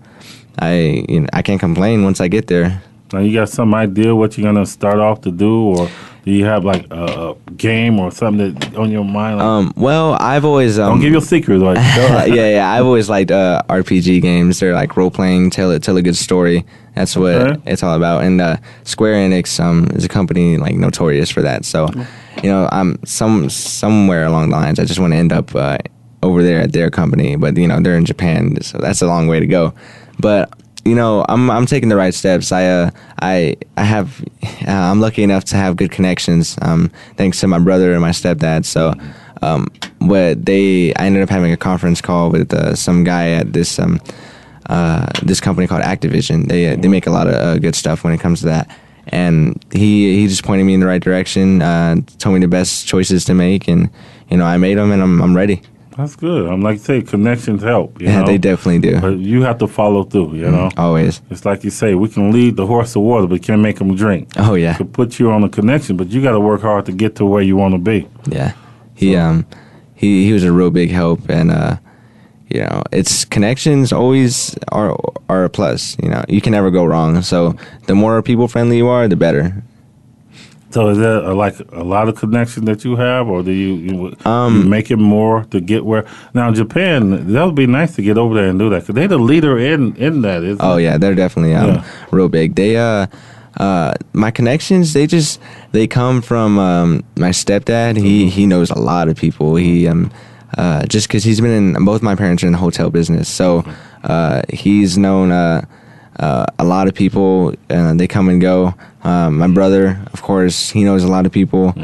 I 0.59 1.05
you 1.09 1.21
know 1.21 1.29
I 1.33 1.43
can't 1.43 1.61
complain 1.61 2.03
once 2.05 2.21
I 2.21 2.29
get 2.29 2.49
there. 2.49 2.83
Now 3.13 3.21
you 3.21 3.33
got 3.33 3.49
some 3.51 3.73
idea 3.75 4.15
what 4.17 4.37
you're 4.37 4.51
gonna 4.53 4.67
start 4.67 4.99
off 4.99 5.21
to 5.23 5.31
do, 5.31 5.55
or 5.79 5.89
do 6.25 6.31
you 6.33 6.45
have 6.47 6.65
like 6.65 6.87
a, 6.91 7.35
a 7.47 7.51
game 7.53 8.01
or 8.01 8.11
something 8.11 8.55
that 8.55 8.77
on 8.77 8.91
your 8.91 9.05
mind? 9.05 9.39
Like, 9.39 9.45
Um, 9.47 9.73
well, 9.77 10.15
I've 10.21 10.45
always 10.45 10.79
um, 10.79 10.93
don't 10.93 11.01
give 11.01 11.13
your 11.13 11.21
secrets. 11.21 11.63
Like, 11.63 11.77
yeah, 12.29 12.49
yeah. 12.49 12.71
I've 12.73 12.87
always 12.87 13.09
liked 13.11 13.31
uh, 13.31 13.63
RPG 13.69 14.23
games. 14.23 14.59
They're 14.61 14.75
like 14.75 14.97
role 14.97 15.11
playing, 15.11 15.51
tell 15.51 15.71
it, 15.71 15.83
tell 15.83 15.97
a 15.97 16.03
good 16.03 16.17
story. 16.17 16.65
That's 16.95 17.17
what 17.17 17.35
Okay. 17.35 17.61
it's 17.67 17.83
all 17.83 17.95
about. 17.95 18.23
And 18.25 18.41
uh, 18.41 18.57
Square 18.85 19.17
Enix 19.29 19.59
um, 19.61 19.89
is 19.95 20.05
a 20.05 20.09
company 20.09 20.57
like 20.59 20.77
notorious 20.77 21.29
for 21.31 21.43
that. 21.43 21.65
So, 21.65 21.89
you 22.43 22.49
know, 22.49 22.69
I'm 22.73 22.99
some 23.05 23.51
somewhere 23.51 24.25
along 24.25 24.51
the 24.51 24.57
lines. 24.57 24.79
I 24.79 24.85
just 24.85 25.01
want 25.01 25.13
to 25.13 25.17
end 25.19 25.33
up 25.33 25.55
uh, 25.55 25.79
over 26.23 26.43
there 26.43 26.61
at 26.61 26.73
their 26.73 26.91
company, 26.91 27.37
but 27.37 27.57
you 27.57 27.69
know, 27.69 27.81
they're 27.81 27.97
in 27.99 28.05
Japan, 28.07 28.63
so 28.63 28.79
that's 28.79 29.03
a 29.03 29.07
long 29.07 29.27
way 29.27 29.41
to 29.41 29.47
go. 29.47 29.75
But 30.21 30.49
you 30.85 30.95
know, 30.95 31.25
I'm 31.29 31.51
I'm 31.51 31.67
taking 31.67 31.89
the 31.89 31.97
right 31.97 32.13
steps. 32.15 32.53
I 32.53 32.67
uh, 32.67 32.91
I 33.21 33.57
I 33.77 33.85
have 33.85 34.23
uh, 34.67 34.71
I'm 34.71 35.01
lucky 35.01 35.23
enough 35.23 35.45
to 35.47 35.57
have 35.57 35.77
good 35.77 35.91
connections. 35.91 36.57
Um, 36.61 36.91
thanks 37.17 37.41
to 37.41 37.49
my 37.49 37.59
brother 37.59 37.93
and 37.93 38.01
my 38.01 38.11
stepdad. 38.11 38.65
So, 38.65 38.95
um, 39.43 39.69
but 40.01 40.45
they 40.45 40.93
I 40.95 41.07
ended 41.07 41.23
up 41.23 41.31
having 41.31 41.53
a 41.53 41.57
conference 41.57 42.01
call 42.01 42.31
with 42.31 42.53
uh, 42.53 42.75
some 42.75 43.05
guy 43.05 43.31
at 43.31 43.53
this 43.53 43.79
um, 43.79 44.01
uh, 44.67 45.07
this 45.23 45.41
company 45.41 45.67
called 45.67 45.83
Activision. 45.83 46.49
They 46.49 46.73
uh, 46.73 46.77
they 46.77 46.89
make 46.89 47.07
a 47.07 47.11
lot 47.11 47.29
of 47.29 47.35
uh, 47.35 47.59
good 47.59 47.75
stuff 47.75 48.05
when 48.05 48.13
it 48.13 48.21
comes 48.21 48.41
to 48.41 48.47
that. 48.47 48.69
And 49.09 49.63
he 49.73 50.21
he 50.21 50.29
just 50.29 50.45
pointed 50.45 50.65
me 50.65 50.75
in 50.75 50.81
the 50.81 50.87
right 50.87 51.03
direction. 51.03 51.63
Uh, 51.63 51.97
told 52.19 52.35
me 52.35 52.41
the 52.41 52.49
best 52.49 52.87
choices 52.87 53.25
to 53.27 53.35
make, 53.35 53.69
and 53.69 53.91
you 54.31 54.37
know 54.37 54.45
I 54.45 54.57
made 54.57 54.79
them, 54.79 54.93
and 54.93 55.03
I'm 55.03 55.21
I'm 55.23 55.37
ready. 55.37 55.63
That's 55.97 56.17
good. 56.17 56.51
I'm 56.51 56.61
like 56.61 56.81
say 56.81 57.03
connections 57.03 57.63
help. 57.63 58.01
You 58.01 58.09
Yeah, 58.09 58.21
know? 58.21 58.27
they 58.27 58.39
definitely 58.39 58.81
do. 58.91 59.01
But 59.01 59.19
you 59.19 59.43
have 59.43 59.59
to 59.59 59.69
follow 59.69 60.03
through. 60.05 60.35
You 60.35 60.51
know, 60.51 60.69
Always. 60.77 61.23
it's 61.31 61.45
like 61.45 61.63
you 61.63 61.71
say, 61.71 61.95
we 61.95 62.09
can 62.09 62.33
lead 62.33 62.57
the 62.57 62.67
horse 62.67 62.95
to 62.95 63.01
water, 63.01 63.27
but 63.29 63.43
can't 63.43 63.61
make 63.63 63.79
him 63.81 63.95
drink. 63.95 64.29
Oh 64.37 64.55
yeah. 64.55 64.75
Could 64.77 64.93
put 64.93 65.19
you 65.21 65.31
on 65.31 65.45
a 65.45 65.49
connection, 65.49 65.97
but 65.97 66.09
you 66.09 66.21
got 66.23 66.33
to 66.33 66.41
work 66.41 66.63
hard 66.63 66.87
to 66.87 66.93
get 66.93 67.15
to 67.17 67.25
where 67.25 67.43
you 67.43 67.57
want 67.57 67.75
to 67.75 67.79
be. 67.79 68.09
Yeah, 68.29 68.53
he 68.95 69.15
um 69.17 69.47
he 69.95 70.25
he 70.27 70.33
was 70.33 70.43
a 70.43 70.53
real 70.53 70.71
big 70.71 70.91
help, 70.91 71.29
and 71.31 71.51
uh, 71.53 71.77
you 72.51 72.61
know, 72.61 72.83
it's 72.91 73.25
connections 73.25 73.93
always 73.93 74.57
are 74.73 74.99
are 75.29 75.45
a 75.45 75.49
plus. 75.51 75.97
You 76.03 76.09
know, 76.11 76.25
you 76.29 76.41
can 76.41 76.51
never 76.53 76.71
go 76.73 76.85
wrong. 76.85 77.23
So 77.23 77.55
the 77.87 77.95
more 77.95 78.21
people 78.23 78.49
friendly 78.49 78.79
you 78.79 78.89
are, 78.89 79.07
the 79.07 79.17
better. 79.17 79.63
So 80.75 80.89
is 80.89 80.99
that 80.99 81.25
uh, 81.25 81.33
like 81.37 81.55
a 81.73 81.85
lot 81.85 82.09
of 82.09 82.17
connections 82.17 82.67
that 82.67 82.85
you 82.85 82.97
have, 82.97 83.29
or 83.29 83.45
do 83.45 83.53
you, 83.53 83.75
you, 83.87 84.17
Um, 84.29 84.63
you 84.65 84.69
make 84.69 84.91
it 84.91 84.97
more 84.97 85.45
to 85.53 85.61
get 85.61 85.85
where? 85.85 86.05
Now 86.35 86.51
Japan, 86.53 87.33
that 87.33 87.45
would 87.47 87.55
be 87.55 87.69
nice 87.69 87.95
to 87.95 88.03
get 88.03 88.19
over 88.19 88.35
there 88.35 88.49
and 88.49 88.59
do 88.59 88.69
that 88.71 88.81
because 88.81 88.97
they're 88.97 89.07
the 89.07 89.19
leader 89.33 89.57
in 89.57 89.95
in 90.07 90.23
that. 90.23 90.43
Isn't 90.43 90.61
Oh 90.61 90.77
it? 90.77 90.83
yeah, 90.83 90.99
they're 90.99 91.15
definitely 91.15 91.55
um, 91.55 91.67
Yeah. 91.69 91.85
real 92.11 92.29
big. 92.29 92.57
They 92.57 92.77
uh 92.77 93.07
uh 93.67 93.95
my 94.15 94.33
connections 94.33 94.95
they 94.95 95.07
just 95.07 95.39
they 95.71 95.87
come 95.87 96.21
from 96.21 96.59
um 96.59 97.05
my 97.17 97.31
stepdad. 97.31 97.97
He 97.97 98.29
he 98.29 98.45
knows 98.45 98.71
a 98.71 98.79
lot 98.93 99.07
of 99.09 99.15
people. 99.17 99.55
He 99.55 99.87
um 99.87 100.11
uh 100.59 100.83
just 100.87 101.09
cuz 101.09 101.23
he's 101.23 101.41
been 101.41 101.55
in 101.77 101.85
both 101.85 102.03
my 102.03 102.17
parents 102.17 102.43
are 102.43 102.49
in 102.51 102.53
the 102.59 102.59
hotel 102.67 102.91
business. 102.91 103.29
So 103.29 103.63
uh 104.03 104.43
he's 104.53 104.99
known 104.99 105.31
uh 105.31 105.61
uh, 106.19 106.47
a 106.59 106.65
lot 106.65 106.89
of 106.89 106.95
people, 106.95 107.55
uh, 107.71 107.95
they 107.95 108.07
come 108.07 108.29
and 108.29 108.41
go. 108.41 108.75
Um, 109.03 109.39
my 109.39 109.49
brother, 109.49 110.01
of 110.13 110.23
course, 110.23 110.71
he 110.71 110.85
knows 110.85 111.05
a 111.05 111.09
lot 111.09 111.27
of 111.27 111.33
people. 111.33 111.75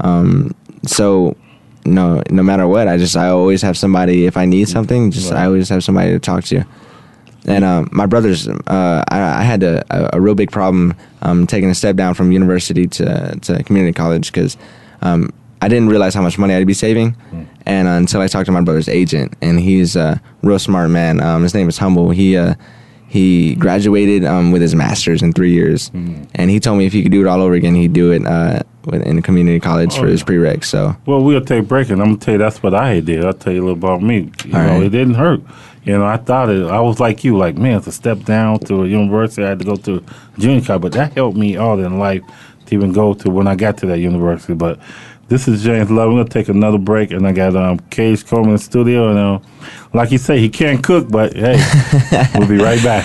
Um, 0.00 0.54
so, 0.86 1.36
no, 1.84 2.22
no 2.30 2.42
matter 2.42 2.66
what, 2.68 2.88
I 2.88 2.96
just 2.96 3.16
I 3.16 3.28
always 3.28 3.62
have 3.62 3.76
somebody. 3.76 4.26
If 4.26 4.36
I 4.36 4.44
need 4.44 4.68
something, 4.68 5.10
just 5.10 5.32
I 5.32 5.46
always 5.46 5.68
have 5.68 5.82
somebody 5.82 6.12
to 6.12 6.18
talk 6.18 6.44
to. 6.44 6.64
And 7.46 7.64
um, 7.64 7.88
my 7.90 8.06
brothers, 8.06 8.48
uh, 8.48 9.04
I, 9.08 9.20
I 9.20 9.42
had 9.42 9.62
a, 9.62 10.14
a, 10.14 10.20
real 10.20 10.34
big 10.34 10.52
problem 10.52 10.94
um, 11.22 11.46
taking 11.46 11.70
a 11.70 11.74
step 11.74 11.96
down 11.96 12.12
from 12.12 12.32
university 12.32 12.86
to, 12.86 13.38
to 13.40 13.62
community 13.64 13.94
college 13.94 14.30
because 14.30 14.58
um, 15.00 15.32
I 15.62 15.68
didn't 15.68 15.88
realize 15.88 16.14
how 16.14 16.22
much 16.22 16.38
money 16.38 16.54
I'd 16.54 16.66
be 16.66 16.74
saving. 16.74 17.16
And 17.66 17.88
uh, 17.88 17.92
until 17.92 18.20
I 18.20 18.26
talked 18.26 18.46
to 18.46 18.52
my 18.52 18.60
brother's 18.60 18.88
agent, 18.88 19.34
and 19.40 19.58
he's 19.58 19.96
a 19.96 20.20
real 20.42 20.58
smart 20.58 20.90
man. 20.90 21.22
Um, 21.22 21.42
his 21.42 21.54
name 21.54 21.68
is 21.68 21.78
Humble. 21.78 22.10
He 22.10 22.36
uh, 22.36 22.54
he 23.10 23.56
graduated 23.56 24.24
um, 24.24 24.52
with 24.52 24.62
his 24.62 24.72
master's 24.76 25.20
in 25.20 25.32
three 25.32 25.50
years, 25.52 25.90
and 25.92 26.48
he 26.48 26.60
told 26.60 26.78
me 26.78 26.86
if 26.86 26.92
he 26.92 27.02
could 27.02 27.10
do 27.10 27.20
it 27.20 27.26
all 27.26 27.42
over 27.42 27.54
again, 27.54 27.74
he'd 27.74 27.92
do 27.92 28.12
it 28.12 28.24
uh, 28.24 28.62
in 28.92 29.20
community 29.20 29.58
college 29.58 29.94
Oh, 29.96 30.02
for 30.02 30.06
his 30.06 30.20
yeah. 30.20 30.26
prereqs. 30.26 30.64
So 30.66 30.96
Well, 31.06 31.20
we'll 31.24 31.40
take 31.44 31.64
a 31.64 31.66
break, 31.66 31.90
and 31.90 32.00
I'm 32.00 32.10
gonna 32.10 32.18
tell 32.18 32.34
you 32.34 32.38
that's 32.38 32.62
what 32.62 32.72
I 32.72 33.00
did. 33.00 33.24
I'll 33.24 33.32
tell 33.32 33.52
you 33.52 33.64
a 33.64 33.66
little 33.66 33.78
about 33.78 34.00
me. 34.00 34.30
You 34.44 34.54
All 34.54 34.62
know, 34.62 34.68
right. 34.74 34.82
it 34.84 34.90
didn't 34.90 35.14
hurt. 35.14 35.42
You 35.82 35.98
know, 35.98 36.06
I 36.06 36.18
thought 36.18 36.50
it. 36.50 36.62
I 36.66 36.78
was 36.80 37.00
like 37.00 37.24
you, 37.24 37.36
like 37.36 37.56
man, 37.56 37.78
it's 37.78 37.88
a 37.88 37.92
step 37.92 38.20
down 38.20 38.60
to 38.60 38.82
a 38.84 38.86
university. 38.86 39.42
I 39.44 39.48
had 39.48 39.58
to 39.58 39.64
go 39.64 39.74
to 39.74 40.04
junior 40.38 40.64
college, 40.64 40.82
but 40.82 40.92
that 40.92 41.14
helped 41.14 41.36
me 41.36 41.56
all 41.56 41.80
in 41.80 41.98
life 41.98 42.22
to 42.66 42.74
even 42.76 42.92
go 42.92 43.12
to 43.14 43.28
when 43.30 43.48
I 43.48 43.56
got 43.56 43.76
to 43.78 43.86
that 43.86 43.98
university. 43.98 44.54
But 44.54 44.78
this 45.30 45.46
is 45.46 45.62
James 45.62 45.90
Love. 45.92 46.10
We're 46.10 46.18
gonna 46.18 46.28
take 46.28 46.48
another 46.48 46.76
break, 46.76 47.12
and 47.12 47.26
I 47.26 47.30
got 47.30 47.54
um, 47.54 47.78
Cage 47.88 48.26
Coleman 48.26 48.50
in 48.50 48.56
the 48.56 48.62
studio, 48.62 49.10
and 49.10 49.18
uh, 49.18 49.38
like 49.94 50.10
you 50.10 50.18
say, 50.18 50.40
he 50.40 50.48
can't 50.48 50.82
cook, 50.82 51.08
but 51.08 51.34
hey, 51.34 51.56
we'll 52.34 52.48
be 52.48 52.58
right 52.58 52.82
back. 52.82 53.04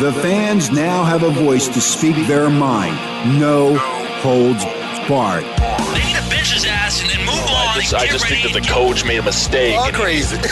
The 0.00 0.12
fans 0.20 0.70
now 0.72 1.04
have 1.04 1.22
a 1.22 1.30
voice 1.30 1.68
to 1.68 1.80
speak 1.80 2.26
their 2.26 2.50
mind. 2.50 2.96
No 3.38 3.76
holds 3.78 4.64
barred. 5.08 5.44
Just, 7.74 7.94
I 7.94 8.06
just 8.06 8.26
think 8.28 8.42
that 8.44 8.52
the 8.52 8.66
coach 8.66 9.04
made 9.04 9.18
a 9.18 9.22
mistake. 9.22 9.76
All 9.76 9.90
crazy. 9.92 10.36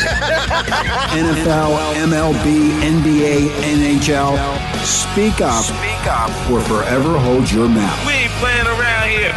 NFL, 1.14 1.95
MLB, 1.95 2.81
NBA, 2.81 3.49
NHL. 3.49 4.37
Speak 4.85 5.41
up. 5.41 5.64
Speak 5.64 6.07
up 6.07 6.51
or 6.51 6.61
forever 6.61 7.18
hold 7.18 7.51
your 7.51 7.68
mouth. 7.68 8.07
We 8.07 8.12
ain't 8.12 8.33
playing 8.33 8.66
around 8.66 9.09
here. 9.11 9.33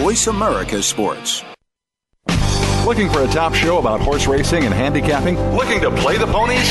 Voice 0.00 0.26
America 0.26 0.82
Sports. 0.82 1.42
Looking 2.86 3.10
for 3.10 3.22
a 3.22 3.26
top 3.26 3.52
show 3.52 3.78
about 3.78 4.00
horse 4.00 4.28
racing 4.28 4.64
and 4.64 4.72
handicapping? 4.72 5.36
Looking 5.56 5.80
to 5.80 5.90
play 5.90 6.18
the 6.18 6.26
ponies? 6.26 6.70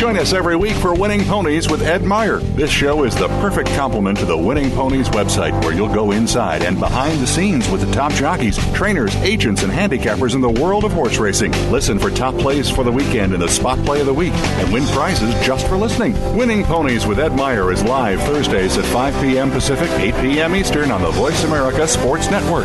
Join 0.00 0.16
us 0.16 0.32
every 0.32 0.56
week 0.56 0.72
for 0.76 0.94
Winning 0.94 1.26
Ponies 1.26 1.68
with 1.68 1.82
Ed 1.82 2.04
Meyer. 2.04 2.38
This 2.38 2.70
show 2.70 3.04
is 3.04 3.14
the 3.14 3.28
perfect 3.42 3.68
complement 3.72 4.16
to 4.20 4.24
the 4.24 4.36
Winning 4.36 4.70
Ponies 4.70 5.10
website, 5.10 5.52
where 5.62 5.74
you'll 5.74 5.92
go 5.92 6.12
inside 6.12 6.62
and 6.62 6.80
behind 6.80 7.20
the 7.20 7.26
scenes 7.26 7.68
with 7.68 7.82
the 7.82 7.92
top 7.92 8.10
jockeys, 8.12 8.56
trainers, 8.72 9.14
agents, 9.16 9.62
and 9.62 9.70
handicappers 9.70 10.34
in 10.34 10.40
the 10.40 10.48
world 10.48 10.84
of 10.84 10.92
horse 10.92 11.18
racing. 11.18 11.52
Listen 11.70 11.98
for 11.98 12.08
top 12.08 12.34
plays 12.38 12.70
for 12.70 12.82
the 12.82 12.90
weekend 12.90 13.34
and 13.34 13.42
the 13.42 13.48
spot 13.48 13.78
play 13.84 14.00
of 14.00 14.06
the 14.06 14.14
week, 14.14 14.32
and 14.32 14.72
win 14.72 14.86
prizes 14.86 15.34
just 15.44 15.68
for 15.68 15.76
listening. 15.76 16.14
Winning 16.34 16.64
Ponies 16.64 17.06
with 17.06 17.18
Ed 17.18 17.34
Meyer 17.34 17.70
is 17.70 17.84
live 17.84 18.22
Thursdays 18.22 18.78
at 18.78 18.86
5 18.86 19.22
p.m. 19.22 19.50
Pacific, 19.50 19.90
8 20.00 20.14
p.m. 20.22 20.56
Eastern 20.56 20.90
on 20.90 21.02
the 21.02 21.10
Voice 21.10 21.44
America 21.44 21.86
Sports 21.86 22.30
Network. 22.30 22.64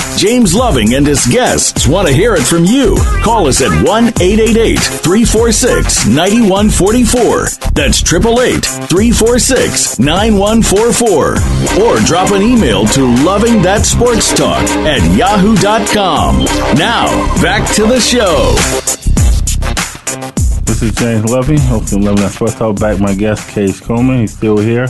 James 0.17 0.53
Loving 0.53 0.93
and 0.93 1.05
his 1.07 1.25
guests 1.27 1.87
want 1.87 2.07
to 2.07 2.13
hear 2.13 2.35
it 2.35 2.43
from 2.43 2.65
you. 2.65 2.97
Call 3.23 3.47
us 3.47 3.61
at 3.61 3.71
1 3.83 4.07
888 4.07 4.77
346 4.79 6.05
9144. 6.07 7.71
That's 7.73 8.01
888 8.01 8.63
346 8.89 9.99
9144. 9.99 11.83
Or 11.83 11.99
drop 12.05 12.31
an 12.31 12.41
email 12.41 12.85
to 12.87 13.05
Loving 13.23 13.61
That 13.61 13.85
Sports 13.85 14.33
Talk 14.33 14.63
at 14.85 15.01
yahoo.com. 15.17 16.43
Now, 16.77 17.07
back 17.41 17.73
to 17.75 17.83
the 17.87 17.99
show. 17.99 18.53
This 20.65 20.81
is 20.83 20.93
James 20.95 21.25
Loving, 21.25 21.57
hosting 21.59 22.03
Loving 22.03 22.21
That 22.21 22.31
Sports 22.33 22.55
Talk. 22.55 22.79
Back 22.79 22.99
my 22.99 23.15
guest, 23.15 23.49
Cage 23.49 23.81
Coleman. 23.81 24.19
He's 24.21 24.35
still 24.35 24.57
here. 24.57 24.87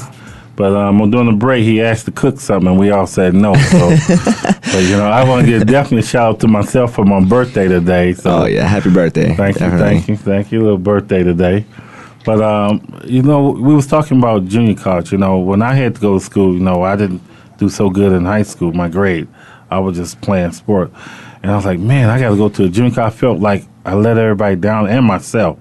But 0.56 0.76
um, 0.76 1.10
during 1.10 1.28
the 1.28 1.36
break, 1.36 1.64
he 1.64 1.82
asked 1.82 2.06
to 2.06 2.12
cook 2.12 2.40
something, 2.40 2.70
and 2.70 2.80
we 2.80 2.92
all 2.92 3.08
said 3.08 3.34
no. 3.34 3.56
So, 3.56 3.96
but 4.72 4.84
you 4.84 4.98
know, 4.98 5.06
I 5.10 5.24
want 5.28 5.46
to 5.46 5.52
give 5.52 5.68
definitely 5.68 6.04
shout 6.08 6.30
out 6.36 6.40
to 6.42 6.48
myself 6.48 6.94
for 6.96 7.06
my 7.06 7.20
birthday 7.24 7.68
today. 7.68 8.14
So, 8.14 8.44
Oh 8.44 8.46
yeah, 8.46 8.64
happy 8.68 8.90
birthday! 8.92 9.36
thank 9.36 9.60
you, 9.60 9.70
thank 9.70 10.08
you, 10.08 10.16
thank 10.18 10.52
you. 10.52 10.62
Little 10.62 10.78
birthday 10.78 11.24
today. 11.24 11.66
But 12.26 12.42
um, 12.42 13.02
you 13.06 13.22
know, 13.24 13.50
we 13.52 13.74
was 13.74 13.88
talking 13.88 14.18
about 14.20 14.46
junior 14.46 14.76
college. 14.76 15.12
You 15.12 15.18
know, 15.18 15.40
when 15.40 15.62
I 15.62 15.74
had 15.74 15.96
to 15.96 16.02
go 16.02 16.18
to 16.20 16.24
school, 16.24 16.54
you 16.54 16.60
know, 16.60 16.84
I 16.84 16.96
didn't 16.96 17.22
do 17.58 17.70
so 17.70 17.90
good 17.90 18.12
in 18.14 18.26
high 18.26 18.44
school. 18.44 18.72
My 18.74 18.88
grade, 18.90 19.28
I 19.70 19.80
was 19.80 19.98
just 19.98 20.22
playing 20.22 20.52
sport, 20.52 20.92
and 21.42 21.52
I 21.52 21.56
was 21.56 21.66
like, 21.66 21.80
man, 21.80 22.10
I 22.10 22.20
got 22.20 22.30
to 22.30 22.38
go 22.38 22.50
to 22.50 22.66
a 22.66 22.70
junior 22.70 22.92
college. 22.94 23.14
I 23.14 23.18
felt 23.18 23.40
like 23.40 23.66
I 23.86 23.96
let 23.96 24.18
everybody 24.18 24.56
down 24.56 24.88
and 24.88 25.06
myself. 25.06 25.58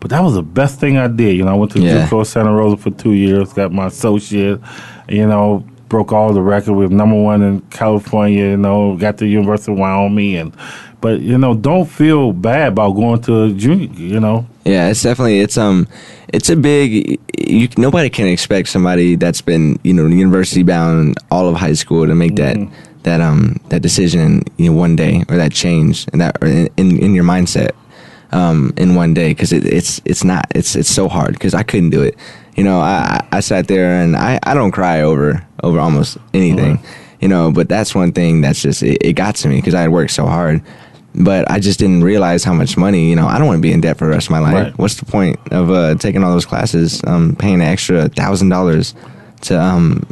But 0.00 0.10
that 0.10 0.20
was 0.20 0.34
the 0.34 0.42
best 0.42 0.78
thing 0.78 0.98
I 0.98 1.08
did. 1.08 1.34
You 1.36 1.44
know, 1.46 1.52
I 1.52 1.54
went 1.54 1.72
to 1.72 1.80
Yeah. 1.80 2.06
JUCO 2.06 2.26
Santa 2.26 2.52
Rosa 2.52 2.76
for 2.76 2.90
two 2.90 3.12
years, 3.12 3.54
got 3.54 3.72
my 3.72 3.86
associate. 3.86 4.60
You 5.08 5.26
know, 5.26 5.66
broke 5.88 6.12
all 6.12 6.32
the 6.32 6.42
record 6.42 6.74
with 6.74 6.90
number 6.90 7.20
one 7.20 7.42
in 7.42 7.60
California. 7.70 8.44
You 8.44 8.56
know, 8.56 8.96
got 8.96 9.18
to 9.18 9.26
University 9.26 9.72
of 9.72 9.78
Wyoming, 9.78 10.36
and 10.36 10.56
but 11.00 11.20
you 11.20 11.38
know, 11.38 11.54
don't 11.54 11.86
feel 11.86 12.32
bad 12.32 12.72
about 12.72 12.92
going 12.92 13.20
to 13.22 13.44
a 13.44 13.52
junior. 13.52 13.88
You 13.94 14.20
know, 14.20 14.46
Yeah, 14.64 14.88
it's 14.88 15.02
definitely 15.02 15.40
it's 15.40 15.58
um 15.58 15.86
it's 16.28 16.48
a 16.48 16.56
big 16.56 17.20
you 17.38 17.68
nobody 17.76 18.10
can 18.10 18.26
expect 18.26 18.68
somebody 18.68 19.16
that's 19.16 19.40
been 19.40 19.78
you 19.82 19.92
know 19.92 20.06
university 20.06 20.62
bound 20.62 21.16
all 21.30 21.48
of 21.48 21.56
high 21.56 21.74
school 21.74 22.06
to 22.06 22.14
make 22.14 22.36
that 22.36 22.56
that 23.04 23.20
um 23.20 23.60
that 23.68 23.82
decision 23.82 24.42
you 24.56 24.70
know 24.70 24.76
one 24.76 24.96
day 24.96 25.22
or 25.28 25.36
that 25.36 25.52
change 25.52 26.06
and 26.12 26.20
that 26.20 26.36
or 26.42 26.48
in 26.48 26.68
in 26.76 27.14
your 27.14 27.24
mindset 27.24 27.72
um 28.32 28.72
in 28.76 28.94
one 28.94 29.14
day 29.14 29.28
because 29.28 29.52
it, 29.52 29.64
it's 29.64 30.00
it's 30.04 30.24
not 30.24 30.46
it's 30.54 30.74
it's 30.74 30.88
so 30.88 31.08
hard 31.08 31.34
because 31.34 31.54
I 31.54 31.62
couldn't 31.62 31.90
do 31.90 32.02
it 32.02 32.16
you 32.56 32.64
know 32.64 32.80
I 32.80 33.24
I 33.32 33.40
sat 33.40 33.68
there 33.68 34.02
and 34.02 34.16
I 34.16 34.38
I 34.42 34.54
don't 34.54 34.72
cry 34.72 35.02
over 35.02 35.46
over 35.62 35.78
almost 35.78 36.18
anything 36.32 36.78
you 37.20 37.28
know 37.28 37.50
but 37.52 37.68
that's 37.68 37.94
one 37.94 38.12
thing 38.12 38.40
that's 38.40 38.60
just 38.62 38.82
it, 38.82 38.98
it 39.00 39.12
got 39.14 39.36
to 39.36 39.48
me 39.48 39.56
because 39.56 39.74
I 39.74 39.82
had 39.82 39.90
worked 39.90 40.12
so 40.12 40.26
hard 40.26 40.62
but 41.14 41.50
I 41.50 41.60
just 41.60 41.78
didn't 41.78 42.02
realize 42.02 42.42
how 42.44 42.52
much 42.52 42.76
money. 42.76 43.08
You 43.08 43.16
know, 43.16 43.26
I 43.26 43.38
don't 43.38 43.46
want 43.46 43.58
to 43.58 43.62
be 43.62 43.72
in 43.72 43.80
debt 43.80 43.98
for 43.98 44.06
the 44.06 44.10
rest 44.10 44.26
of 44.26 44.32
my 44.32 44.40
life. 44.40 44.54
Right. 44.54 44.78
What's 44.78 44.96
the 44.96 45.04
point 45.04 45.38
of 45.52 45.70
uh, 45.70 45.94
taking 45.94 46.24
all 46.24 46.32
those 46.32 46.46
classes, 46.46 47.02
um, 47.06 47.36
paying 47.36 47.56
an 47.56 47.60
extra 47.62 48.08
thousand 48.08 48.48
dollars 48.48 48.94
to 49.42 49.60
um, 49.60 50.06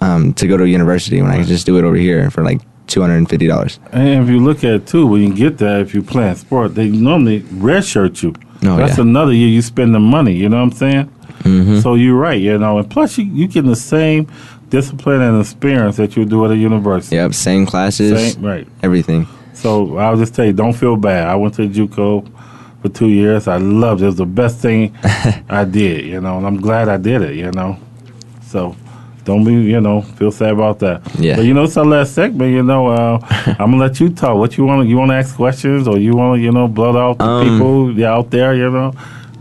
um, 0.00 0.32
to 0.34 0.46
go 0.46 0.56
to 0.56 0.64
a 0.64 0.68
university 0.68 1.20
when 1.20 1.30
I 1.30 1.36
can 1.36 1.44
just 1.44 1.66
do 1.66 1.78
it 1.78 1.84
over 1.84 1.96
here 1.96 2.30
for 2.30 2.44
like 2.44 2.60
two 2.86 3.00
hundred 3.00 3.16
and 3.16 3.28
fifty 3.28 3.46
dollars? 3.46 3.80
and 3.92 4.22
if 4.22 4.30
you 4.30 4.38
look 4.38 4.58
at 4.58 4.70
it 4.70 4.86
too, 4.86 5.06
when 5.06 5.22
you 5.22 5.34
get 5.34 5.58
there, 5.58 5.80
if 5.80 5.94
you 5.94 6.02
playing 6.02 6.36
sport, 6.36 6.74
they 6.74 6.88
normally 6.88 7.40
redshirt 7.40 8.22
you. 8.22 8.34
Oh, 8.62 8.76
That's 8.76 8.98
yeah. 8.98 9.04
another 9.04 9.32
year 9.32 9.48
you 9.48 9.62
spend 9.62 9.94
the 9.94 10.00
money. 10.00 10.34
You 10.34 10.48
know 10.48 10.58
what 10.58 10.64
I'm 10.64 10.72
saying? 10.72 11.12
Mm-hmm. 11.40 11.80
So 11.80 11.94
you're 11.94 12.16
right. 12.18 12.40
You 12.40 12.58
know, 12.58 12.78
and 12.78 12.90
plus 12.90 13.18
you 13.18 13.24
you 13.24 13.46
getting 13.48 13.70
the 13.70 13.76
same 13.76 14.26
discipline 14.68 15.20
and 15.20 15.40
experience 15.40 15.96
that 15.96 16.16
you 16.16 16.24
do 16.24 16.44
at 16.44 16.50
a 16.52 16.56
university. 16.56 17.16
Yep, 17.16 17.34
same 17.34 17.66
classes, 17.66 18.34
Same, 18.34 18.44
right. 18.44 18.66
everything. 18.82 19.26
So 19.52 19.96
I'll 19.98 20.16
just 20.16 20.34
tell 20.34 20.44
you, 20.46 20.52
don't 20.52 20.72
feel 20.74 20.96
bad. 20.96 21.26
I 21.26 21.34
went 21.36 21.54
to 21.54 21.68
JUCO 21.68 22.30
for 22.80 22.88
two 22.88 23.08
years. 23.08 23.48
I 23.48 23.56
loved 23.58 24.00
it. 24.00 24.04
It 24.04 24.06
was 24.08 24.16
the 24.16 24.26
best 24.26 24.58
thing 24.60 24.96
I 25.48 25.64
did, 25.64 26.06
you 26.06 26.20
know, 26.20 26.38
and 26.38 26.46
I'm 26.46 26.60
glad 26.60 26.88
I 26.88 26.96
did 26.96 27.20
it, 27.22 27.34
you 27.36 27.50
know. 27.50 27.76
So 28.42 28.74
don't 29.24 29.44
be, 29.44 29.52
you 29.52 29.80
know, 29.80 30.02
feel 30.02 30.30
sad 30.30 30.52
about 30.52 30.78
that. 30.80 31.02
Yeah. 31.18 31.36
But 31.36 31.44
you 31.44 31.52
know, 31.54 31.64
it's 31.64 31.76
our 31.76 31.84
last 31.84 32.14
segment. 32.14 32.52
You 32.52 32.62
know, 32.62 32.88
uh, 32.88 33.18
I'm 33.58 33.72
gonna 33.72 33.76
let 33.78 34.00
you 34.00 34.08
talk. 34.10 34.36
What 34.36 34.56
you 34.56 34.64
want? 34.64 34.88
You 34.88 34.96
want 34.96 35.10
to 35.10 35.16
ask 35.16 35.34
questions, 35.36 35.86
or 35.88 35.98
you 35.98 36.14
want 36.14 36.38
to, 36.38 36.42
you 36.42 36.52
know, 36.52 36.68
blood 36.68 36.96
out 36.96 37.18
the 37.18 37.24
Um, 37.24 37.44
people 37.48 38.04
out 38.06 38.30
there? 38.30 38.54
You 38.54 38.70
know, 38.70 38.92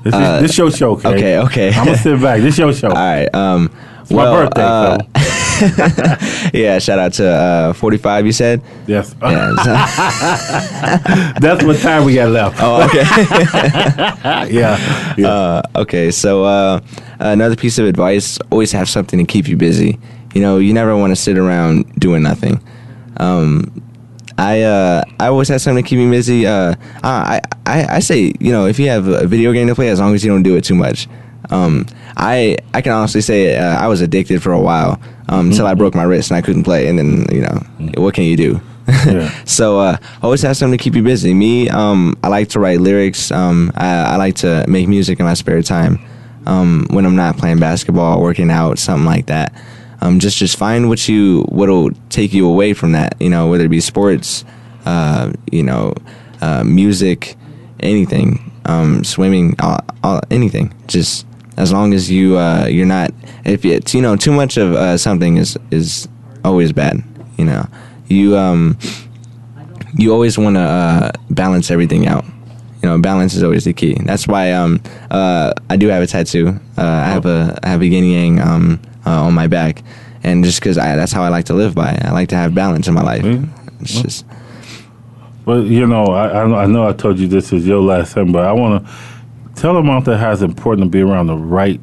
this 0.04 0.14
is 0.14 0.20
Uh, 0.20 0.42
this 0.42 0.58
your 0.58 0.72
show. 0.72 0.92
Okay. 0.94 1.10
okay, 1.10 1.38
okay. 1.46 1.70
I'm 1.74 1.86
gonna 1.86 1.98
sit 1.98 2.22
back. 2.22 2.42
This 2.42 2.58
your 2.58 2.74
show. 2.74 2.90
All 2.90 2.96
right. 2.96 3.34
Um, 3.34 3.70
It's 4.02 4.12
my 4.12 4.26
birthday, 4.26 4.64
uh, 4.64 4.98
yeah. 6.54 6.80
Shout 6.80 6.98
out 7.00 7.14
to 7.14 7.28
uh, 7.30 7.74
forty 7.74 7.98
five. 7.98 8.26
You 8.26 8.32
said. 8.32 8.62
Yes. 8.88 9.14
Yeah. 9.22 9.54
That's 11.40 11.64
what 11.64 11.78
time 11.80 12.06
we 12.06 12.16
got 12.16 12.30
left. 12.32 12.58
Oh, 12.60 12.82
okay. 12.88 13.04
yeah. 14.50 14.78
Uh, 15.24 15.62
okay, 15.76 16.12
so 16.12 16.44
uh, 16.44 16.80
another 17.20 17.56
piece 17.56 17.78
of 17.78 17.86
advice: 17.86 18.40
always 18.52 18.72
have 18.72 18.90
something 18.90 19.20
to 19.20 19.26
keep 19.26 19.48
you 19.48 19.58
busy. 19.58 20.00
You 20.34 20.42
know, 20.42 20.58
you 20.58 20.74
never 20.74 20.96
want 20.96 21.12
to 21.12 21.16
sit 21.16 21.38
around 21.38 21.86
doing 22.00 22.24
nothing. 22.24 22.62
Um, 23.18 23.72
I 24.40 24.62
uh, 24.62 25.04
I 25.20 25.28
always 25.28 25.50
have 25.50 25.62
something 25.62 25.84
to 25.84 25.88
keep 25.88 26.00
me 26.00 26.10
busy. 26.10 26.48
Uh, 26.48 26.76
I, 27.04 27.42
I 27.66 27.98
I 27.98 28.00
say, 28.00 28.32
you 28.40 28.52
know, 28.52 28.68
if 28.68 28.80
you 28.80 28.88
have 28.88 29.08
a 29.08 29.28
video 29.28 29.52
game 29.52 29.68
to 29.68 29.76
play, 29.76 29.90
as 29.90 30.00
long 30.00 30.16
as 30.16 30.24
you 30.24 30.32
don't 30.32 30.44
do 30.44 30.56
it 30.56 30.64
too 30.64 30.76
much. 30.76 31.08
Um, 31.52 31.86
I 32.16 32.58
I 32.74 32.82
can 32.82 32.94
honestly 32.94 33.22
say 33.22 33.58
uh, 33.58 33.76
I 33.76 33.88
was 33.88 34.02
addicted 34.02 34.42
for 34.42 34.52
a 34.54 34.60
while 34.60 35.00
um, 35.28 35.48
until 35.48 35.68
I 35.68 35.74
broke 35.74 35.94
my 35.96 36.04
wrist 36.04 36.32
and 36.32 36.38
I 36.38 36.42
couldn't 36.42 36.64
play. 36.64 36.88
And 36.88 36.98
then 36.98 37.26
you 37.32 37.42
know, 37.42 37.60
what 38.02 38.14
can 38.14 38.24
you 38.24 38.38
do? 38.38 38.62
Yeah. 39.06 39.30
so 39.46 39.80
uh, 39.80 39.98
always 40.24 40.42
have 40.42 40.58
something 40.58 40.76
to 40.78 40.84
keep 40.84 40.96
you 40.96 41.04
busy. 41.04 41.34
Me, 41.34 41.70
um, 41.70 42.18
I 42.24 42.28
like 42.28 42.50
to 42.50 42.60
write 42.60 42.82
lyrics. 42.82 43.32
Um, 43.32 43.72
I, 43.76 44.14
I 44.14 44.16
like 44.16 44.36
to 44.38 44.66
make 44.68 44.88
music 44.88 45.20
in 45.20 45.26
my 45.26 45.36
spare 45.36 45.62
time 45.62 46.00
um, 46.48 46.88
when 46.90 47.06
I'm 47.06 47.16
not 47.16 47.38
playing 47.38 47.60
basketball, 47.60 48.20
working 48.20 48.50
out, 48.50 48.80
something 48.80 49.06
like 49.06 49.28
that. 49.28 49.54
Um, 50.02 50.20
just 50.20 50.38
just 50.38 50.58
find 50.58 50.88
what 50.88 51.08
you 51.10 51.44
what'll 51.50 51.92
take 52.10 52.34
you 52.34 52.48
away 52.48 52.74
from 52.74 52.94
that. 52.94 53.16
You 53.20 53.30
know, 53.30 53.48
whether 53.48 53.66
it 53.66 53.70
be 53.70 53.82
sports, 53.82 54.46
uh, 54.86 55.34
you 55.52 55.64
know, 55.64 55.94
uh, 56.42 56.64
music, 56.64 57.36
anything, 57.82 58.52
um, 58.66 59.04
swimming, 59.04 59.56
all, 59.60 59.80
all, 60.04 60.22
anything. 60.32 60.74
Just 60.88 61.26
as 61.58 61.74
long 61.74 61.94
as 61.94 62.10
you 62.10 62.38
uh, 62.38 62.66
you're 62.68 62.86
not 62.86 63.12
if 63.44 63.66
it's 63.66 63.94
you 63.94 64.02
know 64.02 64.16
too 64.16 64.32
much 64.32 64.58
of 64.58 64.74
uh, 64.74 64.98
something 64.98 65.38
is 65.38 65.58
is 65.72 66.08
always 66.44 66.72
bad. 66.72 67.04
You 67.38 67.46
know, 67.46 67.68
you 68.08 68.38
um 68.38 68.78
you 69.98 70.14
always 70.14 70.38
want 70.38 70.56
to 70.56 70.62
uh, 70.62 71.12
balance 71.30 71.72
everything 71.72 72.08
out. 72.08 72.26
You 72.82 72.88
know, 72.88 72.98
balance 72.98 73.34
is 73.34 73.44
always 73.44 73.66
the 73.66 73.74
key. 73.74 73.96
That's 74.06 74.28
why 74.28 74.54
um 74.54 74.82
uh 75.12 75.52
I 75.70 75.76
do 75.76 75.88
have 75.90 76.02
a 76.02 76.08
tattoo. 76.08 76.60
Uh, 76.78 76.82
I 76.82 77.10
have 77.12 77.26
a 77.26 77.60
I 77.64 77.70
have 77.70 77.82
a 77.82 77.88
yin 77.88 78.06
yang 78.06 78.40
um 78.40 78.80
uh, 79.06 79.24
on 79.24 79.34
my 79.34 79.48
back, 79.48 79.84
and 80.24 80.44
just 80.44 80.60
because 80.60 80.78
I 80.78 80.96
that's 80.96 81.12
how 81.12 81.24
I 81.24 81.30
like 81.30 81.46
to 81.46 81.54
live 81.54 81.76
by. 81.76 82.00
I 82.04 82.12
like 82.12 82.30
to 82.30 82.36
have 82.36 82.54
balance 82.56 82.88
in 82.88 82.94
my 82.94 83.04
life. 83.04 83.24
It's 83.82 84.02
just 84.02 84.26
Well, 85.46 85.64
you 85.64 85.88
know, 85.88 86.06
I, 86.06 86.64
I 86.64 86.66
know 86.66 86.88
I 86.88 86.94
told 86.94 87.18
you 87.20 87.28
this 87.28 87.52
is 87.54 87.66
your 87.66 87.82
last 87.82 88.14
time, 88.14 88.32
but 88.32 88.46
I 88.46 88.52
want 88.52 88.86
to 88.86 88.92
tell 89.62 89.74
them 89.74 89.90
out 89.90 90.06
there 90.06 90.18
how 90.18 90.32
it's 90.32 90.42
important 90.42 90.86
to 90.86 90.90
be 90.90 91.02
around 91.02 91.28
the 91.28 91.36
right 91.38 91.80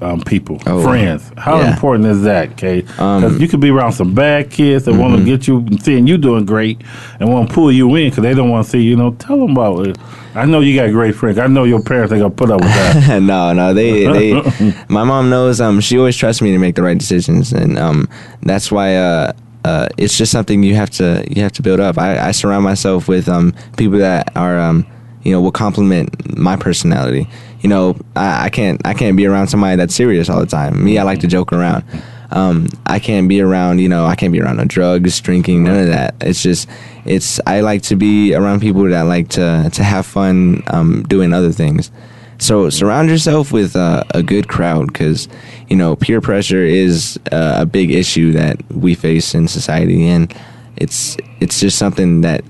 um, 0.00 0.20
people, 0.20 0.60
Oh, 0.66 0.82
friends. 0.82 1.32
How 1.36 1.58
yeah. 1.58 1.72
important 1.72 2.06
is 2.06 2.22
that, 2.22 2.56
Cage? 2.56 2.86
Because 2.86 3.24
Um, 3.24 3.40
you 3.40 3.48
could 3.48 3.60
be 3.60 3.70
around 3.70 3.92
some 3.92 4.14
bad 4.14 4.50
kids 4.50 4.84
that 4.84 4.94
want 4.94 5.16
to 5.18 5.24
get 5.24 5.48
you 5.48 5.66
seeing 5.80 6.06
you 6.06 6.18
doing 6.18 6.44
great 6.44 6.80
and 7.18 7.28
want 7.32 7.48
to 7.48 7.54
pull 7.54 7.72
you 7.72 7.92
in 7.96 8.10
because 8.10 8.22
they 8.22 8.34
don't 8.34 8.50
want 8.50 8.64
to 8.66 8.70
see. 8.70 8.80
You 8.82 8.94
know, 8.96 9.12
tell 9.12 9.38
them 9.38 9.52
about 9.52 9.86
it. 9.88 9.98
I 10.34 10.44
know 10.44 10.60
you 10.60 10.78
got 10.78 10.90
great 10.92 11.14
friends. 11.14 11.38
I 11.38 11.46
know 11.46 11.64
your 11.64 11.82
parents 11.82 12.12
ain't 12.12 12.20
gonna 12.20 12.34
put 12.34 12.50
up 12.50 12.60
with 12.60 12.70
that. 12.70 13.22
no, 13.22 13.52
no, 13.52 13.74
they, 13.74 14.04
they. 14.06 14.74
my 14.88 15.04
mom 15.04 15.30
knows. 15.30 15.60
Um, 15.60 15.80
she 15.80 15.98
always 15.98 16.16
trusts 16.16 16.42
me 16.42 16.52
to 16.52 16.58
make 16.58 16.74
the 16.74 16.82
right 16.82 16.98
decisions, 16.98 17.52
and 17.52 17.78
um, 17.78 18.08
that's 18.42 18.70
why. 18.70 18.96
Uh, 18.96 19.32
uh, 19.64 19.88
it's 19.98 20.16
just 20.16 20.32
something 20.32 20.62
you 20.62 20.74
have 20.74 20.88
to 20.88 21.24
you 21.28 21.42
have 21.42 21.52
to 21.52 21.62
build 21.62 21.80
up. 21.80 21.98
I, 21.98 22.28
I 22.28 22.30
surround 22.30 22.64
myself 22.64 23.08
with 23.08 23.28
um 23.28 23.52
people 23.76 23.98
that 23.98 24.34
are 24.36 24.58
um 24.58 24.86
you 25.24 25.32
know 25.32 25.40
will 25.42 25.52
complement 25.52 26.38
my 26.38 26.56
personality. 26.56 27.28
You 27.60 27.68
know, 27.68 27.96
I, 28.16 28.46
I 28.46 28.50
can't 28.50 28.80
I 28.86 28.94
can't 28.94 29.16
be 29.16 29.26
around 29.26 29.48
somebody 29.48 29.76
that's 29.76 29.94
serious 29.94 30.30
all 30.30 30.40
the 30.40 30.46
time. 30.46 30.82
Me, 30.82 30.96
I 30.96 31.02
like 31.02 31.20
to 31.20 31.26
joke 31.26 31.52
around. 31.52 31.84
Um, 32.30 32.68
I 32.84 32.98
can't 32.98 33.28
be 33.28 33.40
around, 33.40 33.78
you 33.78 33.88
know, 33.88 34.04
I 34.04 34.14
can't 34.14 34.32
be 34.32 34.40
around 34.40 34.58
no 34.58 34.64
drugs, 34.64 35.18
drinking, 35.20 35.64
none 35.64 35.78
of 35.78 35.86
that. 35.86 36.14
It's 36.20 36.42
just, 36.42 36.68
it's. 37.04 37.40
I 37.46 37.60
like 37.60 37.82
to 37.84 37.96
be 37.96 38.34
around 38.34 38.60
people 38.60 38.84
that 38.84 39.02
like 39.02 39.28
to 39.30 39.70
to 39.72 39.82
have 39.82 40.04
fun, 40.04 40.62
um, 40.66 41.04
doing 41.04 41.32
other 41.32 41.52
things. 41.52 41.90
So 42.38 42.70
surround 42.70 43.08
yourself 43.08 43.50
with 43.52 43.74
uh, 43.74 44.04
a 44.14 44.22
good 44.22 44.48
crowd 44.48 44.86
because 44.88 45.28
you 45.68 45.76
know 45.76 45.96
peer 45.96 46.20
pressure 46.20 46.62
is 46.62 47.18
uh, 47.32 47.56
a 47.58 47.66
big 47.66 47.90
issue 47.90 48.32
that 48.32 48.62
we 48.70 48.94
face 48.94 49.34
in 49.34 49.48
society, 49.48 50.06
and 50.06 50.32
it's 50.76 51.16
it's 51.40 51.60
just 51.60 51.78
something 51.78 52.20
that 52.20 52.44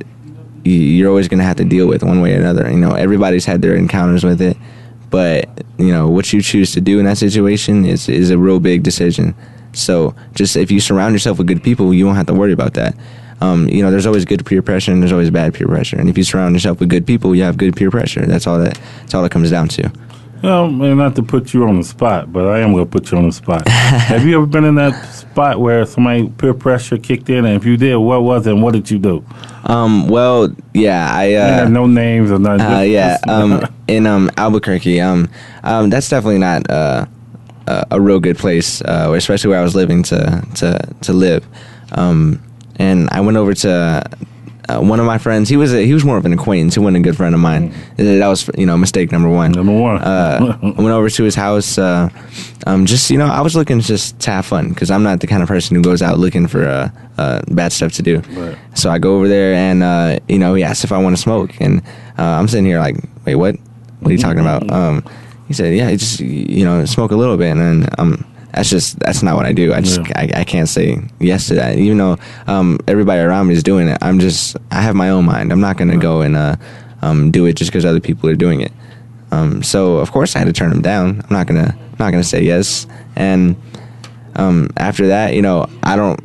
you're 0.64 1.08
always 1.08 1.28
going 1.28 1.38
to 1.38 1.44
have 1.44 1.56
to 1.56 1.64
deal 1.64 1.86
with 1.86 2.02
one 2.02 2.20
way 2.20 2.34
or 2.34 2.38
another. 2.38 2.70
You 2.70 2.76
know, 2.76 2.92
everybody's 2.92 3.46
had 3.46 3.62
their 3.62 3.74
encounters 3.74 4.24
with 4.24 4.42
it, 4.42 4.58
but 5.08 5.48
you 5.78 5.92
know 5.92 6.08
what 6.08 6.32
you 6.32 6.42
choose 6.42 6.72
to 6.72 6.80
do 6.80 6.98
in 6.98 7.06
that 7.06 7.16
situation 7.16 7.86
is 7.86 8.08
is 8.08 8.30
a 8.30 8.38
real 8.38 8.60
big 8.60 8.82
decision. 8.82 9.34
So 9.78 10.14
just 10.34 10.56
if 10.56 10.70
you 10.70 10.80
surround 10.80 11.14
yourself 11.14 11.38
with 11.38 11.46
good 11.46 11.62
people, 11.62 11.94
you 11.94 12.06
won't 12.06 12.16
have 12.16 12.26
to 12.26 12.34
worry 12.34 12.52
about 12.52 12.74
that. 12.74 12.94
Um, 13.40 13.68
you 13.68 13.82
know, 13.82 13.90
there's 13.90 14.06
always 14.06 14.24
good 14.24 14.44
peer 14.44 14.62
pressure 14.62 14.90
and 14.92 15.00
there's 15.00 15.12
always 15.12 15.30
bad 15.30 15.54
peer 15.54 15.68
pressure. 15.68 15.98
And 15.98 16.08
if 16.08 16.18
you 16.18 16.24
surround 16.24 16.54
yourself 16.54 16.80
with 16.80 16.88
good 16.88 17.06
people, 17.06 17.34
you 17.34 17.44
have 17.44 17.56
good 17.56 17.76
peer 17.76 17.90
pressure. 17.90 18.26
That's 18.26 18.46
all 18.46 18.58
that. 18.58 18.80
That's 19.00 19.14
all 19.14 19.24
it 19.24 19.30
comes 19.30 19.50
down 19.50 19.68
to. 19.68 19.92
Well, 20.42 20.70
not 20.70 21.16
to 21.16 21.22
put 21.22 21.52
you 21.52 21.64
on 21.64 21.78
the 21.78 21.84
spot, 21.84 22.32
but 22.32 22.46
I 22.46 22.60
am 22.60 22.72
going 22.72 22.84
to 22.84 22.90
put 22.90 23.10
you 23.10 23.18
on 23.18 23.26
the 23.26 23.32
spot. 23.32 23.66
Have 23.68 24.24
you 24.24 24.36
ever 24.36 24.46
been 24.46 24.64
in 24.64 24.76
that 24.76 24.92
spot 25.12 25.58
where 25.60 25.84
somebody 25.84 26.28
peer 26.28 26.54
pressure 26.54 26.96
kicked 26.96 27.28
in? 27.28 27.44
And 27.44 27.56
if 27.56 27.64
you 27.64 27.76
did, 27.76 27.96
what 27.96 28.22
was 28.22 28.46
it 28.46 28.52
and 28.52 28.62
what 28.62 28.72
did 28.72 28.88
you 28.88 28.98
do? 28.98 29.24
Um, 29.64 30.08
well, 30.08 30.54
yeah, 30.74 31.08
I 31.12 31.34
uh, 31.34 31.46
Yeah, 31.48 31.68
no 31.68 31.86
names 31.86 32.30
or 32.30 32.38
nothing. 32.38 32.66
Uh, 32.66 32.80
yeah, 32.80 33.18
um, 33.26 33.64
in 33.88 34.06
um 34.06 34.30
Albuquerque, 34.36 35.00
um, 35.00 35.28
um, 35.64 35.90
that's 35.90 36.08
definitely 36.08 36.38
not 36.38 36.70
uh, 36.70 37.06
a, 37.68 37.86
a 37.92 38.00
real 38.00 38.20
good 38.20 38.38
place, 38.38 38.82
uh, 38.82 39.12
especially 39.16 39.50
where 39.50 39.60
I 39.60 39.62
was 39.62 39.74
living 39.74 40.02
to 40.04 40.42
to 40.56 40.94
to 41.02 41.12
live. 41.12 41.46
Um, 41.92 42.42
and 42.76 43.08
I 43.10 43.20
went 43.20 43.36
over 43.36 43.54
to 43.54 44.04
uh, 44.68 44.80
one 44.80 45.00
of 45.00 45.06
my 45.06 45.18
friends. 45.18 45.48
He 45.48 45.56
was 45.56 45.72
a, 45.72 45.84
he 45.84 45.94
was 45.94 46.04
more 46.04 46.16
of 46.16 46.26
an 46.26 46.32
acquaintance. 46.32 46.74
He 46.74 46.80
wasn't 46.80 46.98
a 46.98 47.00
good 47.00 47.16
friend 47.16 47.34
of 47.34 47.40
mine. 47.40 47.72
That 47.96 48.28
was 48.28 48.50
you 48.56 48.66
know 48.66 48.76
mistake 48.76 49.10
number 49.10 49.28
one. 49.28 49.52
Number 49.52 49.72
one. 49.72 49.98
Uh, 49.98 50.58
I 50.62 50.80
went 50.80 50.94
over 50.94 51.08
to 51.08 51.22
his 51.24 51.34
house. 51.34 51.78
Uh, 51.78 52.08
um, 52.66 52.86
just 52.86 53.10
you 53.10 53.18
know, 53.18 53.26
I 53.26 53.40
was 53.40 53.56
looking 53.56 53.80
just 53.80 54.18
to 54.20 54.30
have 54.30 54.46
fun 54.46 54.68
because 54.68 54.90
I'm 54.90 55.02
not 55.02 55.20
the 55.20 55.26
kind 55.26 55.42
of 55.42 55.48
person 55.48 55.76
who 55.76 55.82
goes 55.82 56.02
out 56.02 56.18
looking 56.18 56.46
for 56.46 56.66
uh, 56.66 56.90
uh, 57.16 57.42
bad 57.48 57.72
stuff 57.72 57.92
to 57.92 58.02
do. 58.02 58.20
Right. 58.30 58.58
So 58.74 58.90
I 58.90 58.98
go 58.98 59.16
over 59.16 59.28
there 59.28 59.54
and 59.54 59.82
uh, 59.82 60.18
you 60.28 60.38
know 60.38 60.54
he 60.54 60.62
asked 60.62 60.84
if 60.84 60.92
I 60.92 60.98
want 60.98 61.16
to 61.16 61.22
smoke, 61.22 61.58
and 61.60 61.82
uh, 62.18 62.38
I'm 62.38 62.48
sitting 62.48 62.66
here 62.66 62.78
like, 62.78 62.96
wait, 63.24 63.36
what? 63.36 63.56
What 64.00 64.10
are 64.10 64.12
you 64.12 64.18
talking 64.18 64.40
about? 64.40 64.70
Um, 64.70 65.02
he 65.48 65.54
said, 65.54 65.74
yeah, 65.74 65.90
just 65.96 66.20
you 66.20 66.64
know 66.64 66.84
smoke 66.84 67.10
a 67.10 67.16
little 67.16 67.36
bit, 67.36 67.50
and 67.50 67.60
then 67.60 67.88
um, 67.98 68.24
that's 68.52 68.70
just 68.70 68.98
that's 69.00 69.22
not 69.22 69.34
what 69.34 69.46
I 69.46 69.52
do. 69.52 69.72
I 69.72 69.80
just 69.80 70.00
I, 70.14 70.30
I 70.36 70.44
can't 70.44 70.68
say 70.68 71.00
yes 71.18 71.48
to 71.48 71.54
that, 71.54 71.78
even 71.78 71.98
though 71.98 72.18
um, 72.46 72.78
everybody 72.86 73.20
around 73.20 73.48
me 73.48 73.54
is 73.54 73.62
doing 73.62 73.88
it. 73.88 73.98
I'm 74.02 74.18
just 74.20 74.56
I 74.70 74.82
have 74.82 74.94
my 74.94 75.10
own 75.10 75.24
mind. 75.24 75.52
I'm 75.52 75.60
not 75.60 75.76
gonna 75.76 75.96
go 75.96 76.20
and 76.20 76.36
uh, 76.36 76.56
um, 77.02 77.30
do 77.30 77.46
it 77.46 77.54
just 77.54 77.70
because 77.70 77.84
other 77.84 78.00
people 78.00 78.28
are 78.28 78.36
doing 78.36 78.60
it. 78.60 78.72
Um, 79.30 79.62
so 79.62 79.96
of 79.96 80.12
course 80.12 80.36
I 80.36 80.40
had 80.40 80.46
to 80.46 80.52
turn 80.52 80.72
him 80.72 80.82
down. 80.82 81.22
I'm 81.22 81.32
not 81.34 81.46
gonna 81.46 81.76
not 81.98 82.10
gonna 82.10 82.24
say 82.24 82.42
yes. 82.42 82.86
And 83.16 83.56
um, 84.36 84.70
after 84.76 85.08
that, 85.08 85.34
you 85.34 85.42
know, 85.42 85.66
I 85.82 85.96
don't 85.96 86.20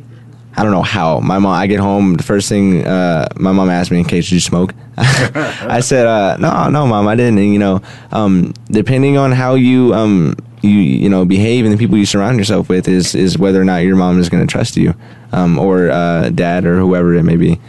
I 0.56 0.62
don't 0.62 0.72
know 0.72 0.82
how. 0.82 1.20
My 1.20 1.38
mom 1.38 1.52
I 1.52 1.66
get 1.66 1.80
home, 1.80 2.14
the 2.14 2.22
first 2.22 2.48
thing 2.48 2.86
uh, 2.86 3.28
my 3.36 3.52
mom 3.52 3.70
asked 3.70 3.90
me 3.90 3.98
in 3.98 4.04
case 4.04 4.30
you 4.30 4.40
smoke. 4.40 4.74
I 4.98 5.80
said, 5.80 6.06
uh, 6.06 6.36
no, 6.38 6.68
no, 6.70 6.86
mom, 6.86 7.08
I 7.08 7.16
didn't. 7.16 7.38
And, 7.38 7.52
you 7.52 7.58
know, 7.58 7.82
um, 8.12 8.54
depending 8.70 9.16
on 9.16 9.32
how 9.32 9.54
you 9.54 9.92
um, 9.94 10.36
you 10.62 10.70
you 10.70 11.08
know 11.08 11.24
behave 11.24 11.64
and 11.64 11.74
the 11.74 11.78
people 11.78 11.98
you 11.98 12.06
surround 12.06 12.38
yourself 12.38 12.68
with 12.68 12.88
is 12.88 13.14
is 13.14 13.36
whether 13.38 13.60
or 13.60 13.64
not 13.64 13.78
your 13.78 13.96
mom 13.96 14.18
is 14.18 14.28
going 14.28 14.46
to 14.46 14.50
trust 14.50 14.76
you, 14.76 14.94
um, 15.32 15.58
or 15.58 15.90
uh, 15.90 16.30
dad 16.30 16.64
or 16.64 16.78
whoever 16.78 17.14
it 17.14 17.22
may 17.24 17.36
be. 17.36 17.60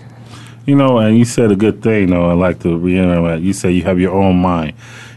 You 0.66 0.76
know, 0.76 0.98
and 0.98 1.18
you 1.18 1.26
said 1.26 1.52
a 1.52 1.56
good 1.56 1.84
thing, 1.84 2.10
though. 2.10 2.30
I 2.30 2.34
like 2.34 2.60
to 2.62 2.78
reiterate. 2.78 3.42
You 3.44 3.54
say 3.54 3.72
you 3.72 3.84
have 3.84 4.00
your 4.00 4.14
own 4.16 4.38
mind. 4.42 4.74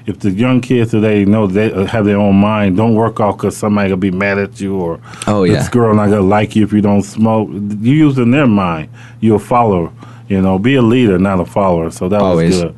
If 0.06 0.20
the 0.20 0.30
young 0.30 0.62
kids 0.62 0.90
today 0.90 1.24
know 1.26 1.46
they 1.46 1.70
uh, 1.70 1.84
have 1.84 2.06
their 2.06 2.16
own 2.18 2.36
mind, 2.36 2.78
don't 2.78 2.94
work 2.94 3.20
off 3.20 3.36
because 3.36 3.56
somebody 3.56 3.90
gonna 3.90 3.98
be 3.98 4.11
mad 4.11 4.38
at 4.38 4.59
you 4.61 4.74
or 4.76 5.00
Oh, 5.26 5.44
yeah. 5.44 5.54
this 5.59 5.68
girl 5.68 5.94
not 5.94 6.09
gonna 6.09 6.22
like 6.22 6.56
you 6.56 6.64
if 6.64 6.72
you 6.72 6.80
don't 6.80 7.02
smoke. 7.02 7.48
You 7.50 7.92
using 8.09 8.30
their 8.30 8.46
mind. 8.46 8.88
You're 9.20 9.36
a 9.36 9.38
follower. 9.38 9.92
You 10.29 10.41
know, 10.43 10.59
be 10.59 10.74
a 10.74 10.83
leader, 10.83 11.18
not 11.18 11.41
a 11.41 11.45
follower. 11.47 11.91
So 11.91 12.09
that 12.09 12.20
Always. 12.20 12.55
was 12.55 12.62
good. 12.64 12.76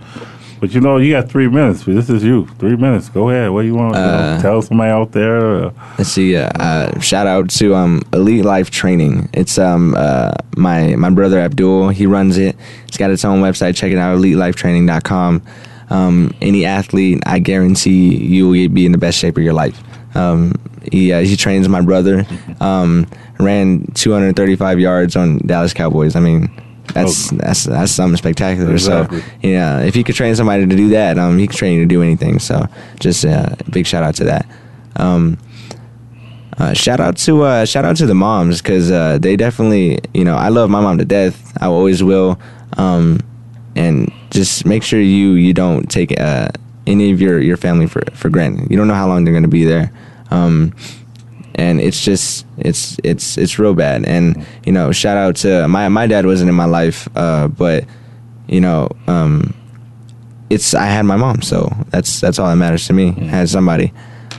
But 0.61 0.75
you 0.75 0.81
know, 0.83 0.99
you 0.99 1.11
got 1.13 1.29
three 1.31 1.49
minutes. 1.49 1.85
This 1.85 2.11
is 2.11 2.23
you. 2.23 2.47
Three 2.59 2.77
minutes. 2.77 3.09
Go 3.09 3.31
ahead. 3.31 3.51
What 3.51 3.63
do 3.63 3.67
you 3.69 3.75
want 3.75 3.95
to 3.95 3.99
Uh, 4.01 4.43
tell 4.43 4.61
somebody 4.61 4.91
out 4.91 5.11
there? 5.13 5.65
Uh, 5.65 5.71
Let's 5.97 6.11
see. 6.11 6.37
Uh, 6.37 6.51
uh, 6.61 7.01
shout 7.01 7.27
out 7.27 7.49
to 7.51 7.75
um, 7.75 8.03
Elite 8.13 8.45
Life 8.45 8.71
Training. 8.71 9.31
It's 9.33 9.59
um, 9.59 9.95
uh, 9.97 10.33
my 10.57 10.95
my 10.97 11.09
brother 11.11 11.39
Abdul. 11.41 11.89
He 11.89 12.05
runs 12.07 12.37
it. 12.37 12.57
It's 12.87 12.99
got 12.99 13.11
its 13.11 13.25
own 13.25 13.41
website. 13.41 13.75
Check 13.75 13.91
it 13.91 13.97
out. 13.99 14.19
EliteLifeTraining.com. 14.19 15.43
Um, 15.89 16.35
any 16.43 16.67
athlete, 16.67 17.21
I 17.27 17.39
guarantee 17.41 18.15
you 18.17 18.49
will 18.49 18.69
be 18.69 18.85
in 18.87 18.93
the 18.93 18.99
best 18.99 19.19
shape 19.19 19.37
of 19.39 19.43
your 19.43 19.55
life. 19.55 19.83
Um, 20.15 20.53
he 20.93 21.11
uh, 21.13 21.21
he 21.23 21.37
trains 21.37 21.69
my 21.71 21.81
brother. 21.81 22.27
Um, 22.61 23.07
ran 23.39 23.87
235 23.95 24.79
yards 24.79 25.17
on 25.17 25.39
Dallas 25.47 25.73
Cowboys. 25.73 26.17
I 26.17 26.21
mean. 26.21 26.51
That's 26.93 27.31
that's 27.31 27.65
that's 27.65 27.93
something 27.93 28.17
spectacular. 28.17 28.73
Exactly. 28.73 29.21
So 29.21 29.27
yeah, 29.43 29.81
if 29.81 29.95
he 29.95 30.05
could 30.05 30.15
train 30.15 30.35
somebody 30.35 30.67
to 30.67 30.77
do 30.77 30.89
that, 30.91 31.19
um, 31.19 31.39
he 31.39 31.47
could 31.47 31.57
train 31.57 31.75
you 31.75 31.81
to 31.81 31.87
do 31.87 32.03
anything. 32.03 32.39
So 32.39 32.67
just 32.99 33.25
uh, 33.25 33.55
big 33.71 33.87
shout 33.87 34.03
out 34.03 34.15
to 34.17 34.25
that. 34.25 34.47
Um, 34.97 35.39
uh, 36.59 36.75
shout 36.75 37.01
out 37.01 37.17
to 37.19 37.43
uh, 37.43 37.65
shout 37.65 37.85
out 37.85 37.97
to 37.97 38.07
the 38.07 38.15
moms 38.15 38.61
because 38.61 38.91
uh, 38.91 39.19
they 39.19 39.37
definitely 39.37 39.99
you 40.15 40.25
know 40.25 40.37
I 40.37 40.49
love 40.49 40.71
my 40.71 40.81
mom 40.81 40.99
to 40.99 41.05
death. 41.05 41.57
I 41.61 41.67
always 41.67 42.03
will. 42.03 42.41
Um, 42.77 43.21
and 43.77 44.13
just 44.31 44.67
make 44.67 44.83
sure 44.83 45.01
you 45.01 45.33
you 45.33 45.53
don't 45.53 45.91
take 45.91 46.19
uh, 46.21 46.49
any 46.87 47.13
of 47.13 47.21
your, 47.21 47.41
your 47.41 47.57
family 47.57 47.87
for 47.87 48.03
for 48.13 48.29
granted. 48.29 48.71
You 48.71 48.77
don't 48.77 48.89
know 48.89 48.95
how 48.95 49.09
long 49.09 49.25
they're 49.25 49.33
going 49.33 49.45
to 49.45 49.49
be 49.49 49.65
there. 49.65 49.93
Um, 50.31 50.75
and 51.55 51.81
it's 51.81 52.03
just 52.03 52.47
it's 52.59 52.99
it's 53.05 53.39
it's 53.39 53.59
real 53.59 53.75
bad. 53.75 54.05
And 54.05 54.47
you 54.65 54.73
know, 54.73 54.93
shout 54.93 55.17
out 55.17 55.37
to 55.37 55.69
my 55.69 55.89
my 55.89 56.07
dad 56.07 56.27
wasn't 56.27 56.49
in 56.49 56.55
my 56.55 56.65
life, 56.67 57.09
uh, 57.17 57.49
but 57.49 57.85
you 58.47 58.61
know, 58.61 58.89
um, 59.07 59.55
it's 60.51 60.75
I 60.75 60.87
had 60.87 61.03
my 61.03 61.17
mom, 61.17 61.43
so 61.43 61.71
that's 61.91 62.21
that's 62.21 62.39
all 62.39 62.49
that 62.49 62.57
matters 62.57 62.87
to 62.89 62.93
me. 62.93 63.15
I 63.17 63.25
had 63.25 63.49
somebody. 63.49 63.93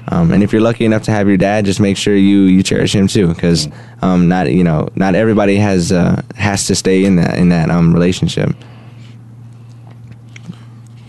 Um, 0.07 0.32
and 0.32 0.41
if 0.43 0.51
you're 0.51 0.62
lucky 0.62 0.84
enough 0.84 1.03
to 1.03 1.12
have 1.12 1.28
your 1.28 1.38
dad, 1.38 1.66
just 1.66 1.80
make 1.80 1.95
sure 1.95 2.16
you, 2.16 2.41
you 2.41 2.64
cherish 2.64 2.93
him 2.93 3.07
too, 3.07 3.28
because 3.28 3.70
um, 4.01 4.28
not 4.28 4.51
you 4.51 4.64
know 4.64 4.89
not 4.95 5.16
everybody 5.16 5.55
has 5.57 5.91
uh, 5.91 6.22
has 6.36 6.68
to 6.68 6.76
stay 6.76 7.05
in 7.05 7.16
that 7.18 7.38
in 7.38 7.49
that 7.49 7.70
um, 7.70 7.93
relationship. 7.93 8.53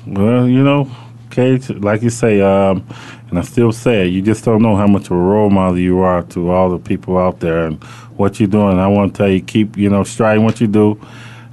Well, 0.07 0.47
you 0.47 0.63
know, 0.63 0.91
Cage, 1.31 1.71
like 1.71 2.03
you 2.03 2.11
say, 2.11 2.41
um, 2.41 2.87
and 3.33 3.39
I 3.39 3.43
still 3.45 3.73
say 3.73 4.07
it, 4.07 4.11
you 4.11 4.21
just 4.21 4.45
don't 4.45 4.61
know 4.61 4.77
how 4.77 4.87
much 4.87 5.07
of 5.07 5.13
a 5.13 5.17
role 5.17 5.49
model 5.49 5.79
you 5.79 6.01
are 6.01 6.23
to 6.23 6.51
all 6.51 6.69
the 6.69 6.79
people 6.79 7.17
out 7.17 7.41
there 7.41 7.65
and 7.65 7.83
what 8.19 8.39
you're 8.39 8.47
doing. 8.47 8.79
I 8.79 8.87
want 8.89 9.15
to 9.15 9.19
tell 9.19 9.29
you, 9.31 9.41
keep, 9.41 9.75
you 9.75 9.89
know, 9.89 10.05
striving 10.05 10.45
what 10.45 10.61
you 10.61 10.67
do. 10.67 11.01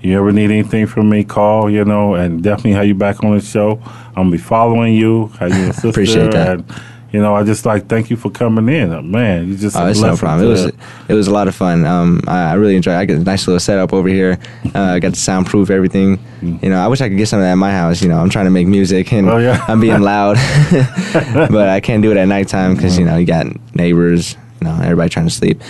You 0.01 0.17
ever 0.17 0.33
need 0.33 0.51
anything 0.51 0.87
from 0.87 1.09
me, 1.09 1.23
call, 1.23 1.69
you 1.69 1.85
know, 1.85 2.15
and 2.15 2.43
definitely 2.43 2.73
have 2.73 2.85
you 2.85 2.95
back 2.95 3.23
on 3.23 3.33
the 3.33 3.39
show. 3.39 3.81
I'm 3.85 4.13
going 4.13 4.31
to 4.31 4.31
be 4.31 4.43
following 4.43 4.93
you, 4.93 5.27
have 5.39 5.55
you 5.55 5.65
sister. 5.71 5.87
Appreciate 5.87 6.31
that. 6.33 6.59
And, 6.59 6.81
you 7.11 7.19
know, 7.19 7.33
I 7.35 7.43
just 7.43 7.65
like 7.65 7.87
thank 7.87 8.09
you 8.09 8.15
for 8.17 8.29
coming 8.29 8.69
in, 8.69 8.93
Uh, 8.93 9.01
man. 9.01 9.47
You 9.47 9.55
just 9.57 9.75
Oh, 9.75 9.85
it's 9.87 9.99
no 10.01 10.15
problem. 10.15 10.47
It 10.47 10.51
was 10.51 10.65
it 11.09 11.13
was 11.13 11.27
a 11.27 11.31
lot 11.31 11.47
of 11.47 11.55
fun. 11.55 11.85
Um, 11.85 12.21
I, 12.27 12.51
I 12.51 12.53
really 12.53 12.75
enjoyed. 12.75 12.93
it. 12.93 12.97
I 12.97 13.05
got 13.05 13.17
a 13.17 13.23
nice 13.23 13.47
little 13.47 13.59
setup 13.59 13.93
over 13.93 14.07
here. 14.09 14.37
Uh, 14.75 14.79
I 14.95 14.99
got 14.99 15.13
to 15.15 15.19
soundproof 15.19 15.69
everything. 15.69 16.19
You 16.41 16.69
know, 16.69 16.79
I 16.79 16.87
wish 16.87 17.01
I 17.01 17.09
could 17.09 17.17
get 17.17 17.27
some 17.27 17.39
of 17.39 17.43
that 17.45 17.51
at 17.53 17.55
my 17.57 17.71
house. 17.71 18.01
You 18.01 18.09
know, 18.09 18.19
I'm 18.19 18.29
trying 18.29 18.45
to 18.45 18.51
make 18.51 18.67
music 18.67 19.11
and 19.13 19.29
Oh, 19.29 19.37
yeah. 19.39 19.63
I'm 19.67 19.79
being 19.79 20.01
loud, 20.01 20.35
but 21.51 21.69
I 21.69 21.79
can't 21.79 22.01
do 22.03 22.11
it 22.11 22.17
at 22.17 22.27
nighttime 22.27 22.75
because 22.75 22.97
you 22.99 23.05
know 23.05 23.17
you 23.17 23.25
got 23.25 23.45
neighbors. 23.75 24.35
You 24.61 24.67
know, 24.67 24.75
everybody 24.81 25.09
trying 25.09 25.27
to 25.27 25.33
sleep. 25.33 25.61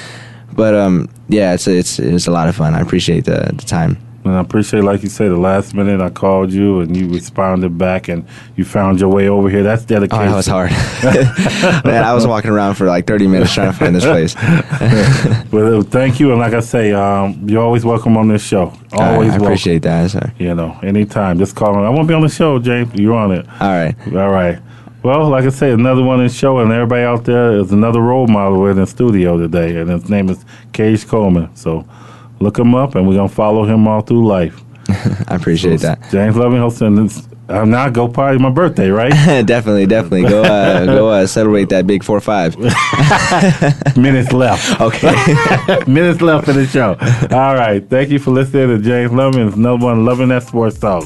But 0.53 0.73
um, 0.73 1.07
yeah, 1.29 1.53
it's 1.53 1.67
it's 1.67 1.99
it's 1.99 2.27
a 2.27 2.31
lot 2.31 2.49
of 2.49 2.55
fun. 2.55 2.73
I 2.75 2.81
appreciate 2.81 3.25
the 3.25 3.51
the 3.53 3.63
time. 3.65 3.97
And 4.25 4.33
I 4.35 4.41
appreciate, 4.41 4.83
like 4.83 5.01
you 5.01 5.09
said, 5.09 5.29
the 5.31 5.37
last 5.37 5.73
minute 5.73 6.01
I 6.01 6.09
called 6.09 6.51
you 6.51 6.81
and 6.81 6.95
you 6.95 7.07
responded 7.07 7.77
back 7.77 8.09
and 8.09 8.25
you 8.57 8.65
found 8.65 8.99
your 8.99 9.09
way 9.09 9.29
over 9.29 9.49
here. 9.49 9.63
That's 9.63 9.85
dedication. 9.85 10.23
Oh, 10.27 10.29
that 10.29 10.35
was 10.35 10.45
hard. 10.45 10.71
Man, 11.85 12.03
I 12.03 12.13
was 12.13 12.27
walking 12.27 12.51
around 12.51 12.75
for 12.75 12.85
like 12.85 13.07
30 13.07 13.27
minutes 13.27 13.53
trying 13.53 13.71
to 13.71 13.77
find 13.77 13.95
this 13.95 14.03
place. 14.03 14.35
But 15.51 15.73
uh, 15.73 15.81
thank 15.83 16.19
you, 16.19 16.29
and 16.31 16.39
like 16.39 16.53
I 16.53 16.59
say, 16.59 16.91
um, 16.91 17.47
you're 17.49 17.63
always 17.63 17.83
welcome 17.83 18.17
on 18.17 18.27
this 18.27 18.43
show. 18.45 18.65
Right, 18.65 19.13
Always 19.13 19.29
I 19.29 19.31
welcome. 19.31 19.45
appreciate 19.47 19.81
that, 19.83 20.11
sir. 20.11 20.31
You 20.37 20.53
know, 20.53 20.77
anytime. 20.83 21.39
Just 21.39 21.55
call 21.55 21.73
me. 21.75 21.81
I 21.83 21.89
want 21.89 22.01
to 22.01 22.07
be 22.07 22.13
on 22.13 22.21
the 22.21 22.29
show, 22.29 22.59
James. 22.59 22.93
You're 22.93 23.15
on 23.15 23.31
it. 23.31 23.47
All 23.59 23.69
right. 23.69 23.95
All 24.15 24.29
right. 24.29 24.59
Well, 25.01 25.29
like 25.29 25.45
I 25.45 25.49
say, 25.49 25.71
another 25.71 26.03
one 26.03 26.19
in 26.19 26.27
the 26.27 26.33
show, 26.33 26.59
and 26.59 26.71
everybody 26.71 27.03
out 27.03 27.23
there 27.23 27.53
is 27.53 27.71
another 27.71 28.01
role 28.01 28.27
model 28.27 28.67
in 28.67 28.75
the 28.77 28.85
studio 28.85 29.37
today, 29.37 29.77
and 29.79 29.89
his 29.89 30.07
name 30.09 30.29
is 30.29 30.43
Cage 30.73 31.07
Coleman. 31.07 31.55
So 31.55 31.87
look 32.39 32.57
him 32.57 32.75
up, 32.75 32.95
and 32.95 33.07
we're 33.07 33.15
gonna 33.15 33.29
follow 33.29 33.65
him 33.65 33.87
all 33.87 34.01
through 34.01 34.27
life. 34.27 34.61
I 35.27 35.35
appreciate 35.35 35.81
that. 35.81 35.99
James 36.09 36.35
Loving. 36.35 36.95
This, 36.95 37.27
I'm 37.47 37.69
not 37.69 37.93
go 37.93 38.07
party 38.07 38.37
my 38.37 38.49
birthday, 38.49 38.89
right? 38.89 39.09
definitely, 39.45 39.85
definitely. 39.85 40.23
Go 40.23 40.43
uh, 40.43 40.85
go 40.97 41.09
uh, 41.09 41.27
celebrate 41.27 41.69
that 41.69 41.87
big 41.87 42.03
four 42.03 42.19
five. 42.19 42.57
Minutes 43.97 44.31
left. 44.31 44.79
Okay. 44.81 45.83
Minutes 45.87 46.21
left 46.21 46.45
for 46.45 46.53
the 46.53 46.65
show. 46.67 46.97
All 47.35 47.55
right. 47.55 47.87
Thank 47.89 48.09
you 48.09 48.19
for 48.19 48.31
listening 48.31 48.69
to 48.69 48.79
James 48.79 49.11
Loving. 49.11 49.47
It's 49.47 49.55
another 49.55 49.83
one 49.83 50.05
loving 50.05 50.29
that 50.29 50.43
sports 50.43 50.79
talk. 50.79 51.05